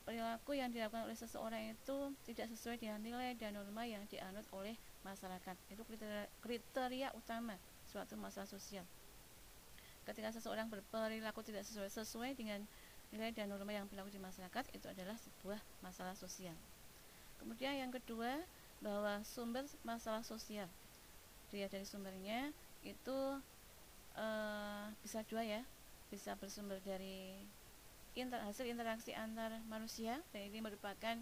perilaku 0.05 0.57
yang 0.57 0.68
dilakukan 0.72 1.09
oleh 1.09 1.16
seseorang 1.16 1.72
itu 1.72 1.99
tidak 2.28 2.53
sesuai 2.53 2.76
dengan 2.80 3.01
nilai 3.01 3.36
dan 3.36 3.57
norma 3.57 3.84
yang 3.84 4.05
dianut 4.09 4.45
oleh 4.53 4.76
masyarakat. 5.05 5.57
Itu 5.72 5.84
kriteria, 5.84 6.24
kriteria 6.40 7.09
utama 7.16 7.57
suatu 7.88 8.16
masalah 8.16 8.49
sosial. 8.49 8.84
Ketika 10.05 10.36
seseorang 10.36 10.68
berperilaku 10.68 11.40
tidak 11.40 11.64
sesuai 11.64 11.88
sesuai 11.88 12.30
dengan 12.36 12.61
nilai 13.15 13.31
dan 13.31 13.47
norma 13.47 13.71
yang 13.71 13.87
berlaku 13.87 14.11
di 14.11 14.19
masyarakat 14.19 14.75
itu 14.75 14.87
adalah 14.91 15.15
sebuah 15.15 15.62
masalah 15.87 16.19
sosial. 16.19 16.59
Kemudian 17.39 17.79
yang 17.79 17.95
kedua 17.95 18.43
bahwa 18.83 19.23
sumber 19.23 19.62
masalah 19.87 20.27
sosial 20.27 20.67
dia 21.55 21.71
dari 21.71 21.87
sumbernya 21.87 22.51
itu 22.83 23.19
e, 24.19 24.27
bisa 25.07 25.23
dua 25.31 25.47
ya, 25.47 25.62
bisa 26.11 26.35
bersumber 26.35 26.83
dari 26.83 27.39
inter, 28.19 28.43
hasil 28.43 28.67
interaksi 28.67 29.15
antar 29.15 29.55
manusia 29.71 30.19
dan 30.35 30.51
ini 30.51 30.59
merupakan 30.59 31.15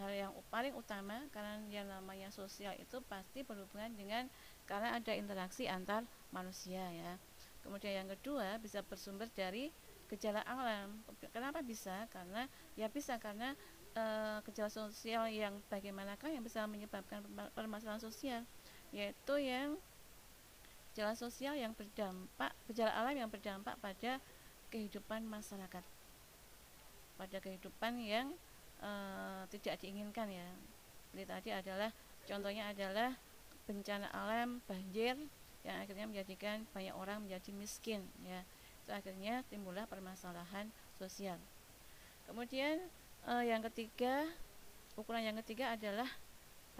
hal 0.00 0.10
yang 0.12 0.32
paling 0.52 0.72
utama 0.72 1.20
karena 1.32 1.60
yang 1.68 1.88
namanya 1.88 2.28
sosial 2.32 2.72
itu 2.76 3.00
pasti 3.08 3.40
berhubungan 3.44 3.92
dengan 3.96 4.24
karena 4.64 4.96
ada 4.96 5.12
interaksi 5.12 5.68
antar 5.68 6.04
manusia 6.32 6.84
ya. 6.92 7.16
Kemudian 7.64 8.04
yang 8.04 8.08
kedua 8.08 8.56
bisa 8.60 8.80
bersumber 8.84 9.28
dari 9.32 9.68
gejala 10.08 10.40
alam. 10.48 11.04
Kenapa 11.30 11.60
bisa? 11.60 12.08
Karena 12.08 12.48
ya 12.74 12.88
bisa 12.88 13.20
karena 13.20 13.52
e, 13.92 14.04
gejala 14.48 14.72
sosial 14.72 15.28
yang 15.28 15.60
bagaimanakah 15.68 16.32
yang 16.32 16.42
bisa 16.42 16.64
menyebabkan 16.64 17.20
permasalahan 17.52 18.00
sosial, 18.00 18.42
yaitu 18.90 19.34
yang 19.38 19.76
gejala 20.92 21.14
sosial 21.14 21.54
yang 21.54 21.76
berdampak, 21.76 22.50
gejala 22.72 22.92
alam 22.96 23.14
yang 23.14 23.30
berdampak 23.30 23.76
pada 23.78 24.18
kehidupan 24.72 25.24
masyarakat, 25.28 25.84
pada 27.20 27.36
kehidupan 27.38 28.00
yang 28.00 28.32
e, 28.80 28.90
tidak 29.52 29.76
diinginkan 29.84 30.32
ya. 30.32 30.48
Jadi 31.12 31.24
tadi 31.24 31.50
adalah 31.52 31.90
contohnya 32.24 32.72
adalah 32.72 33.12
bencana 33.68 34.08
alam, 34.16 34.64
banjir 34.64 35.16
yang 35.66 35.76
akhirnya 35.84 36.06
menjadikan 36.08 36.64
banyak 36.72 36.94
orang 36.96 37.28
menjadi 37.28 37.50
miskin 37.52 38.00
ya 38.24 38.40
itu 38.88 38.96
akhirnya 38.96 39.44
timbullah 39.52 39.84
permasalahan 39.84 40.72
sosial. 40.96 41.36
Kemudian 42.24 42.80
eh, 43.28 43.44
yang 43.44 43.60
ketiga, 43.68 44.24
ukuran 44.96 45.28
yang 45.28 45.36
ketiga 45.44 45.76
adalah 45.76 46.08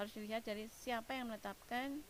harus 0.00 0.16
dilihat 0.16 0.40
dari 0.40 0.72
siapa 0.72 1.12
yang 1.12 1.28
menetapkan 1.28 2.00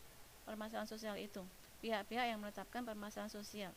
permasalahan 0.46 0.86
sosial 0.86 1.18
itu. 1.18 1.42
Pihak-pihak 1.82 2.30
yang 2.30 2.38
menetapkan 2.38 2.86
permasalahan 2.86 3.26
sosial. 3.26 3.74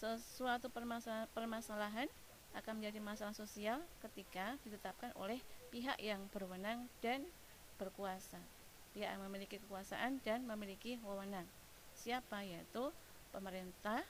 Sesuatu 0.00 0.72
permasalahan, 0.72 1.28
permasalahan 1.36 2.08
akan 2.56 2.80
menjadi 2.80 3.04
masalah 3.04 3.36
sosial 3.36 3.84
ketika 4.00 4.56
ditetapkan 4.64 5.12
oleh 5.20 5.44
pihak 5.68 6.00
yang 6.00 6.24
berwenang 6.32 6.88
dan 7.04 7.28
berkuasa. 7.76 8.40
Pihak 8.96 9.12
yang 9.12 9.20
memiliki 9.28 9.60
kekuasaan 9.60 10.24
dan 10.24 10.48
memiliki 10.48 10.96
wewenang. 11.04 11.44
Siapa 11.92 12.40
yaitu 12.40 12.88
pemerintah, 13.32 14.00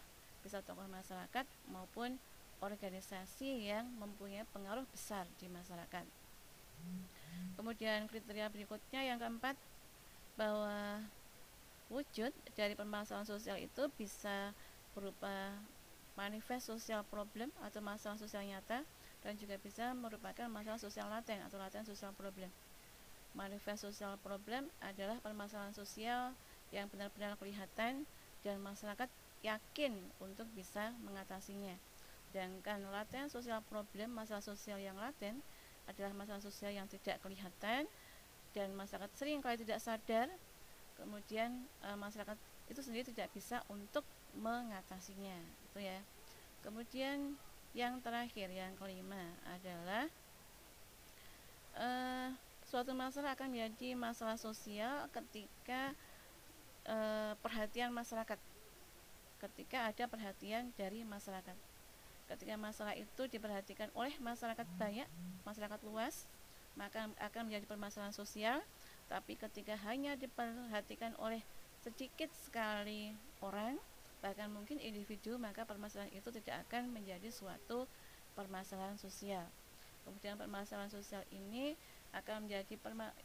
bisa 0.46 0.62
tokoh 0.62 0.86
masyarakat 0.86 1.42
maupun 1.74 2.14
organisasi 2.62 3.66
yang 3.66 3.82
mempunyai 3.98 4.46
pengaruh 4.54 4.86
besar 4.94 5.26
di 5.42 5.50
masyarakat. 5.50 6.06
Kemudian 7.58 8.06
kriteria 8.06 8.46
berikutnya 8.46 9.02
yang 9.02 9.18
keempat 9.18 9.58
bahwa 10.38 11.02
wujud 11.90 12.30
dari 12.54 12.78
permasalahan 12.78 13.26
sosial 13.26 13.58
itu 13.58 13.90
bisa 13.98 14.54
berupa 14.94 15.50
manifest 16.14 16.70
sosial 16.70 17.02
problem 17.10 17.50
atau 17.66 17.82
masalah 17.82 18.14
sosial 18.16 18.46
nyata 18.46 18.86
dan 19.26 19.34
juga 19.34 19.58
bisa 19.58 19.92
merupakan 19.98 20.46
masalah 20.46 20.78
sosial 20.78 21.10
laten 21.10 21.42
atau 21.42 21.58
laten 21.58 21.82
sosial 21.82 22.14
problem. 22.14 22.48
Manifest 23.34 23.84
sosial 23.84 24.16
problem 24.22 24.70
adalah 24.80 25.18
permasalahan 25.20 25.74
sosial 25.74 26.32
yang 26.72 26.88
benar-benar 26.88 27.36
kelihatan 27.36 28.08
dan 28.40 28.56
masyarakat 28.62 29.10
yakin 29.44 29.92
untuk 30.22 30.48
bisa 30.56 30.92
mengatasinya. 31.04 31.76
Sedangkan 32.30 32.84
laten 32.92 33.32
sosial 33.32 33.64
problem, 33.64 34.12
masalah 34.12 34.44
sosial 34.44 34.76
yang 34.76 34.96
laten 34.96 35.40
adalah 35.86 36.12
masalah 36.12 36.42
sosial 36.42 36.74
yang 36.74 36.84
tidak 36.90 37.22
kelihatan 37.22 37.86
dan 38.52 38.68
masyarakat 38.74 39.12
sering 39.14 39.40
kali 39.44 39.60
tidak 39.60 39.80
sadar. 39.80 40.28
Kemudian 40.96 41.68
e, 41.84 41.88
masyarakat 41.92 42.36
itu 42.72 42.80
sendiri 42.80 43.04
tidak 43.12 43.28
bisa 43.36 43.60
untuk 43.68 44.02
mengatasinya, 44.36 45.36
itu 45.70 45.78
ya. 45.84 46.00
Kemudian 46.64 47.36
yang 47.76 48.00
terakhir, 48.00 48.48
yang 48.48 48.72
kelima 48.80 49.32
adalah 49.52 50.08
e, 51.76 51.88
suatu 52.64 52.96
masalah 52.96 53.36
akan 53.36 53.52
menjadi 53.52 53.92
masalah 53.94 54.40
sosial 54.40 55.06
ketika 55.12 55.92
e, 56.88 56.96
perhatian 57.44 57.92
masyarakat 57.92 58.40
ketika 59.46 59.86
ada 59.90 60.04
perhatian 60.10 60.74
dari 60.74 61.06
masyarakat. 61.06 61.54
Ketika 62.26 62.54
masalah 62.58 62.98
itu 62.98 63.30
diperhatikan 63.30 63.86
oleh 63.94 64.10
masyarakat 64.18 64.66
banyak, 64.74 65.06
masyarakat 65.46 65.80
luas, 65.86 66.26
maka 66.74 67.06
akan 67.22 67.46
menjadi 67.46 67.70
permasalahan 67.70 68.10
sosial. 68.10 68.58
Tapi 69.06 69.38
ketika 69.38 69.78
hanya 69.86 70.18
diperhatikan 70.18 71.14
oleh 71.22 71.38
sedikit 71.86 72.26
sekali 72.42 73.14
orang, 73.38 73.78
bahkan 74.18 74.50
mungkin 74.50 74.82
individu, 74.82 75.38
maka 75.38 75.62
permasalahan 75.62 76.10
itu 76.10 76.26
tidak 76.42 76.66
akan 76.66 76.90
menjadi 76.90 77.30
suatu 77.30 77.86
permasalahan 78.34 78.98
sosial. 78.98 79.46
Kemudian 80.02 80.34
permasalahan 80.34 80.90
sosial 80.90 81.22
ini 81.30 81.78
akan 82.10 82.46
menjadi 82.46 82.74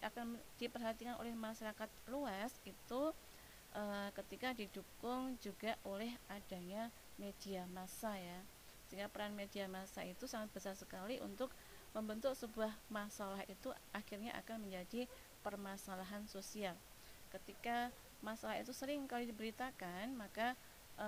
akan 0.05 0.37
diperhatikan 0.61 1.17
oleh 1.17 1.33
masyarakat 1.33 1.89
luas 2.09 2.53
itu 2.69 3.01
e, 3.71 3.83
ketika 4.15 4.51
didukung 4.55 5.35
juga 5.39 5.75
oleh 5.87 6.11
adanya 6.27 6.91
media 7.19 7.67
massa 7.71 8.15
ya. 8.15 8.39
Sehingga 8.87 9.07
peran 9.07 9.31
media 9.31 9.71
massa 9.71 10.03
itu 10.03 10.27
sangat 10.27 10.51
besar 10.51 10.75
sekali 10.75 11.19
untuk 11.23 11.51
membentuk 11.91 12.35
sebuah 12.35 12.71
masalah 12.87 13.43
itu 13.47 13.71
akhirnya 13.91 14.35
akan 14.43 14.67
menjadi 14.67 15.07
permasalahan 15.43 16.23
sosial. 16.27 16.75
Ketika 17.31 17.91
masalah 18.19 18.59
itu 18.59 18.75
sering 18.75 19.07
kali 19.07 19.27
diberitakan 19.27 20.15
maka 20.15 20.55
e, 20.99 21.07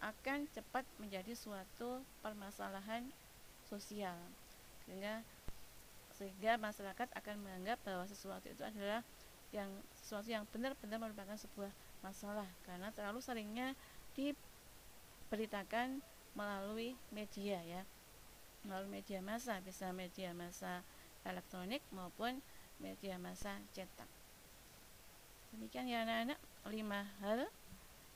akan 0.00 0.44
cepat 0.52 0.84
menjadi 1.00 1.32
suatu 1.32 2.04
permasalahan 2.20 3.08
sosial. 3.68 4.16
Sehingga 4.84 5.24
sehingga 6.16 6.56
masyarakat 6.56 7.12
akan 7.12 7.36
menganggap 7.44 7.76
bahwa 7.84 8.08
sesuatu 8.08 8.48
itu 8.48 8.64
adalah 8.64 9.04
yang 9.52 9.68
sesuatu 10.06 10.30
yang 10.30 10.46
benar-benar 10.54 11.02
merupakan 11.02 11.34
sebuah 11.34 11.74
masalah. 11.98 12.46
Karena 12.62 12.94
terlalu 12.94 13.18
seringnya 13.18 13.74
diberitakan 14.14 15.98
melalui 16.38 16.94
media 17.10 17.58
ya. 17.66 17.82
Melalui 18.62 19.02
media 19.02 19.18
massa 19.18 19.58
bisa 19.58 19.90
media 19.90 20.30
massa 20.30 20.86
elektronik 21.26 21.82
maupun 21.90 22.38
media 22.78 23.18
massa 23.18 23.58
cetak. 23.74 24.06
Demikian 25.50 25.90
ya 25.90 26.06
anak-anak. 26.06 26.38
Lima 26.70 27.02
hal 27.18 27.50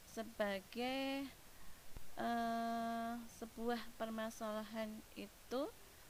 sebagai 0.07 1.26
uh, 2.18 3.18
sebuah 3.43 3.82
permasalahan 3.99 4.95
itu 5.18 5.62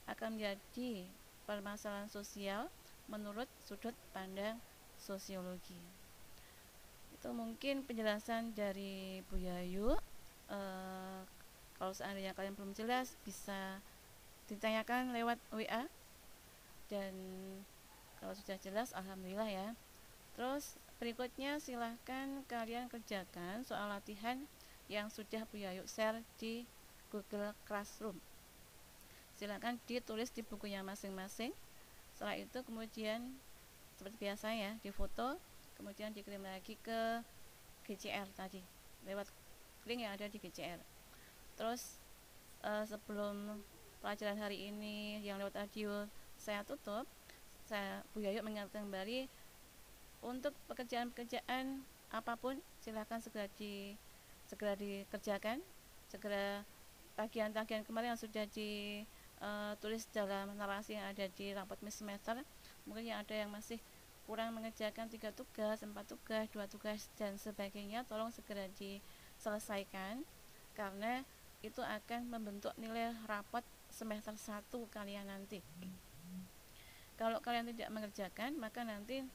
akan 0.04 0.36
menjadi 0.36 1.08
permasalahan 1.48 2.08
sosial 2.12 2.68
menurut 3.08 3.48
sudut 3.64 3.96
pandang 4.12 4.60
sosiologi. 5.00 5.80
Itu 7.16 7.32
mungkin 7.32 7.82
penjelasan 7.88 8.52
dari 8.52 9.24
Bu 9.26 9.40
Yayu. 9.40 9.96
Uh, 10.50 11.24
kalau 11.80 11.96
seandainya 11.96 12.36
kalian 12.36 12.52
belum 12.52 12.76
jelas 12.76 13.16
bisa 13.24 13.80
ditanyakan 14.52 15.16
lewat 15.16 15.40
WA 15.54 15.88
dan 16.90 17.14
kalau 18.20 18.36
sudah 18.36 18.60
jelas 18.60 18.92
alhamdulillah 18.92 19.48
ya. 19.48 19.68
Terus 20.36 20.76
berikutnya 21.00 21.56
silahkan 21.56 22.44
kalian 22.44 22.92
kerjakan 22.92 23.64
soal 23.64 23.88
latihan 23.88 24.44
yang 24.92 25.08
sudah 25.08 25.48
Bu 25.48 25.62
Yayu 25.64 25.86
share 25.88 26.20
di 26.36 26.68
Google 27.08 27.56
Classroom. 27.64 28.18
Silahkan 29.38 29.80
ditulis 29.88 30.28
di 30.34 30.44
bukunya 30.44 30.84
masing-masing. 30.84 31.56
Setelah 32.12 32.36
itu 32.36 32.58
kemudian 32.60 33.40
seperti 34.00 34.16
biasa 34.16 34.56
ya 34.56 34.72
difoto 34.80 35.36
kemudian 35.76 36.08
dikirim 36.16 36.40
lagi 36.40 36.80
ke 36.80 37.20
GCR 37.84 38.32
tadi 38.32 38.64
lewat 39.04 39.28
link 39.84 40.08
yang 40.08 40.16
ada 40.16 40.24
di 40.24 40.40
GCR 40.40 40.80
terus 41.60 42.00
uh, 42.64 42.80
sebelum 42.88 43.60
pelajaran 44.00 44.40
hari 44.40 44.72
ini 44.72 45.20
yang 45.20 45.36
lewat 45.36 45.60
audio 45.60 46.08
saya 46.40 46.64
tutup 46.64 47.04
saya 47.68 48.00
Bu 48.16 48.24
Yayu 48.24 48.40
mengingatkan 48.40 48.88
kembali 48.88 49.28
untuk 50.24 50.56
pekerjaan-pekerjaan 50.72 51.84
apa 52.08 52.40
pun 52.40 52.56
silahkan 52.80 53.20
segera 53.20 53.52
di 53.60 54.00
segera 54.48 54.80
dikerjakan 54.80 55.60
segera 56.08 56.64
tagihan-tagihan 57.20 57.84
kemarin 57.84 58.16
yang 58.16 58.20
sudah 58.20 58.48
ditulis 58.48 60.02
uh, 60.08 60.12
dalam 60.16 60.56
narasi 60.56 60.96
yang 60.96 61.12
ada 61.12 61.28
di 61.28 61.52
Miss 61.84 62.00
Semester 62.00 62.40
mungkin 62.88 63.04
yang 63.12 63.20
ada 63.20 63.36
yang 63.36 63.52
masih 63.52 63.76
kurang 64.30 64.54
mengerjakan 64.54 65.10
tiga 65.10 65.34
tugas, 65.34 65.82
empat 65.82 66.06
tugas, 66.06 66.46
dua 66.54 66.70
tugas 66.70 67.10
dan 67.18 67.34
sebagainya 67.34 68.06
tolong 68.06 68.30
segera 68.30 68.70
diselesaikan 68.78 70.22
karena 70.78 71.26
itu 71.66 71.82
akan 71.82 72.30
membentuk 72.30 72.70
nilai 72.78 73.10
rapot 73.26 73.66
semester 73.90 74.30
1 74.38 74.70
kalian 74.70 75.26
nanti. 75.26 75.58
Kalau 77.18 77.42
kalian 77.42 77.74
tidak 77.74 77.90
mengerjakan 77.90 78.54
maka 78.54 78.86
nanti 78.86 79.26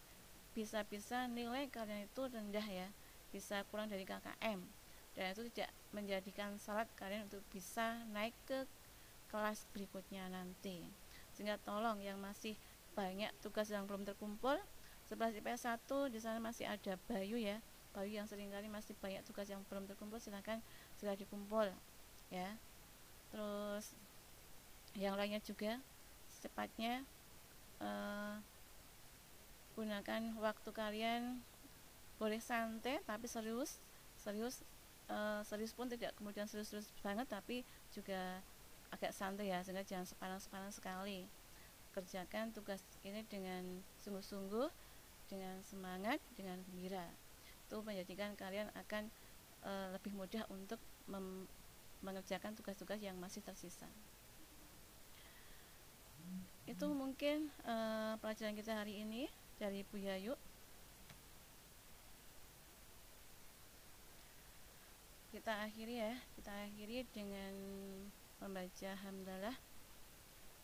bisa-bisa 0.56 1.28
nilai 1.28 1.68
kalian 1.68 2.08
itu 2.08 2.32
rendah 2.32 2.64
ya 2.64 2.88
bisa 3.36 3.68
kurang 3.68 3.92
dari 3.92 4.08
KKM 4.08 4.64
dan 5.12 5.26
itu 5.36 5.44
tidak 5.52 5.76
menjadikan 5.92 6.56
syarat 6.56 6.88
kalian 6.96 7.28
untuk 7.28 7.44
bisa 7.52 8.00
naik 8.16 8.32
ke 8.48 8.64
kelas 9.28 9.68
berikutnya 9.76 10.32
nanti. 10.32 10.88
Sehingga 11.36 11.60
tolong 11.68 12.00
yang 12.00 12.16
masih 12.16 12.56
banyak 12.96 13.36
tugas 13.44 13.68
yang 13.68 13.84
belum 13.84 14.08
terkumpul 14.08 14.56
sebelah 15.06 15.30
IPS 15.30 15.70
1 15.70 16.14
di 16.14 16.20
sana 16.22 16.42
masih 16.42 16.66
ada 16.66 16.98
Bayu 17.06 17.38
ya. 17.38 17.62
Bayu 17.94 18.18
yang 18.18 18.28
sering 18.28 18.52
kali 18.52 18.68
masih 18.68 18.98
banyak 19.00 19.24
tugas 19.24 19.48
yang 19.48 19.64
belum 19.70 19.88
terkumpul 19.88 20.20
silahkan 20.20 20.60
segera 20.98 21.16
dikumpul 21.16 21.70
ya. 22.34 22.58
Terus 23.30 23.94
yang 24.98 25.16
lainnya 25.16 25.40
juga 25.46 25.80
secepatnya 26.34 27.06
uh, 27.80 28.42
gunakan 29.78 30.22
waktu 30.42 30.70
kalian. 30.74 31.22
Boleh 32.16 32.40
santai 32.40 33.04
tapi 33.04 33.28
serius 33.28 33.78
serius 34.16 34.64
uh, 35.12 35.44
serius 35.44 35.76
pun 35.76 35.92
tidak 35.92 36.16
kemudian 36.16 36.48
serius-serius 36.48 36.88
banget 37.04 37.28
tapi 37.28 37.68
juga 37.92 38.40
agak 38.88 39.12
santai 39.12 39.52
ya 39.52 39.60
sehingga 39.62 39.84
jangan 39.86 40.08
sepanang-sepanang 40.08 40.74
sekali. 40.74 41.28
Kerjakan 41.92 42.52
tugas 42.52 42.84
ini 43.08 43.24
dengan 43.28 43.64
sungguh-sungguh 44.04 44.85
dengan 45.26 45.58
semangat 45.66 46.22
dengan 46.38 46.62
gembira 46.70 47.06
itu 47.66 47.78
menjadikan 47.82 48.38
kalian 48.38 48.70
akan 48.78 49.10
uh, 49.66 49.90
lebih 49.98 50.14
mudah 50.14 50.46
untuk 50.54 50.78
mengerjakan 51.10 52.54
tugas-tugas 52.54 53.02
yang 53.02 53.18
masih 53.18 53.42
tersisa. 53.42 53.90
Itu 56.70 56.94
mungkin 56.94 57.50
uh, 57.66 58.18
pelajaran 58.22 58.54
kita 58.58 58.74
hari 58.78 59.02
ini 59.02 59.30
dari 59.58 59.82
Bu 59.86 59.98
Yayu. 59.98 60.38
Kita 65.34 65.68
akhiri 65.68 66.00
ya 66.00 66.14
kita 66.40 66.52
akhiri 66.70 67.06
dengan 67.12 67.54
membaca 68.40 68.92
hamdalah 69.04 69.58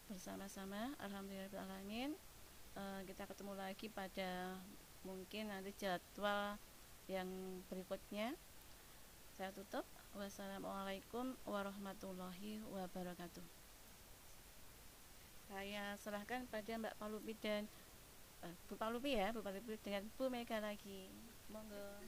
bersama-sama. 0.08 0.96
Alhamdulillahirobbilalamin 1.02 2.31
uh, 2.76 3.02
kita 3.08 3.28
ketemu 3.28 3.54
lagi 3.58 3.88
pada 3.92 4.60
mungkin 5.02 5.50
nanti 5.50 5.74
jadwal 5.78 6.56
yang 7.10 7.28
berikutnya 7.68 8.38
saya 9.36 9.50
tutup 9.52 9.84
wassalamualaikum 10.14 11.34
warahmatullahi 11.48 12.62
wabarakatuh 12.70 13.62
saya 15.52 16.00
serahkan 16.00 16.48
pada 16.48 16.80
Mbak 16.80 16.96
Palupi 16.96 17.36
dan 17.44 17.68
uh, 18.40 18.56
Bu 18.72 18.80
Palupi 18.80 19.20
ya, 19.20 19.36
Bu 19.36 19.44
Palupi 19.44 19.76
dengan 19.84 20.08
Bu 20.16 20.32
Mega 20.32 20.64
lagi. 20.64 21.12
Monggo. 21.52 22.00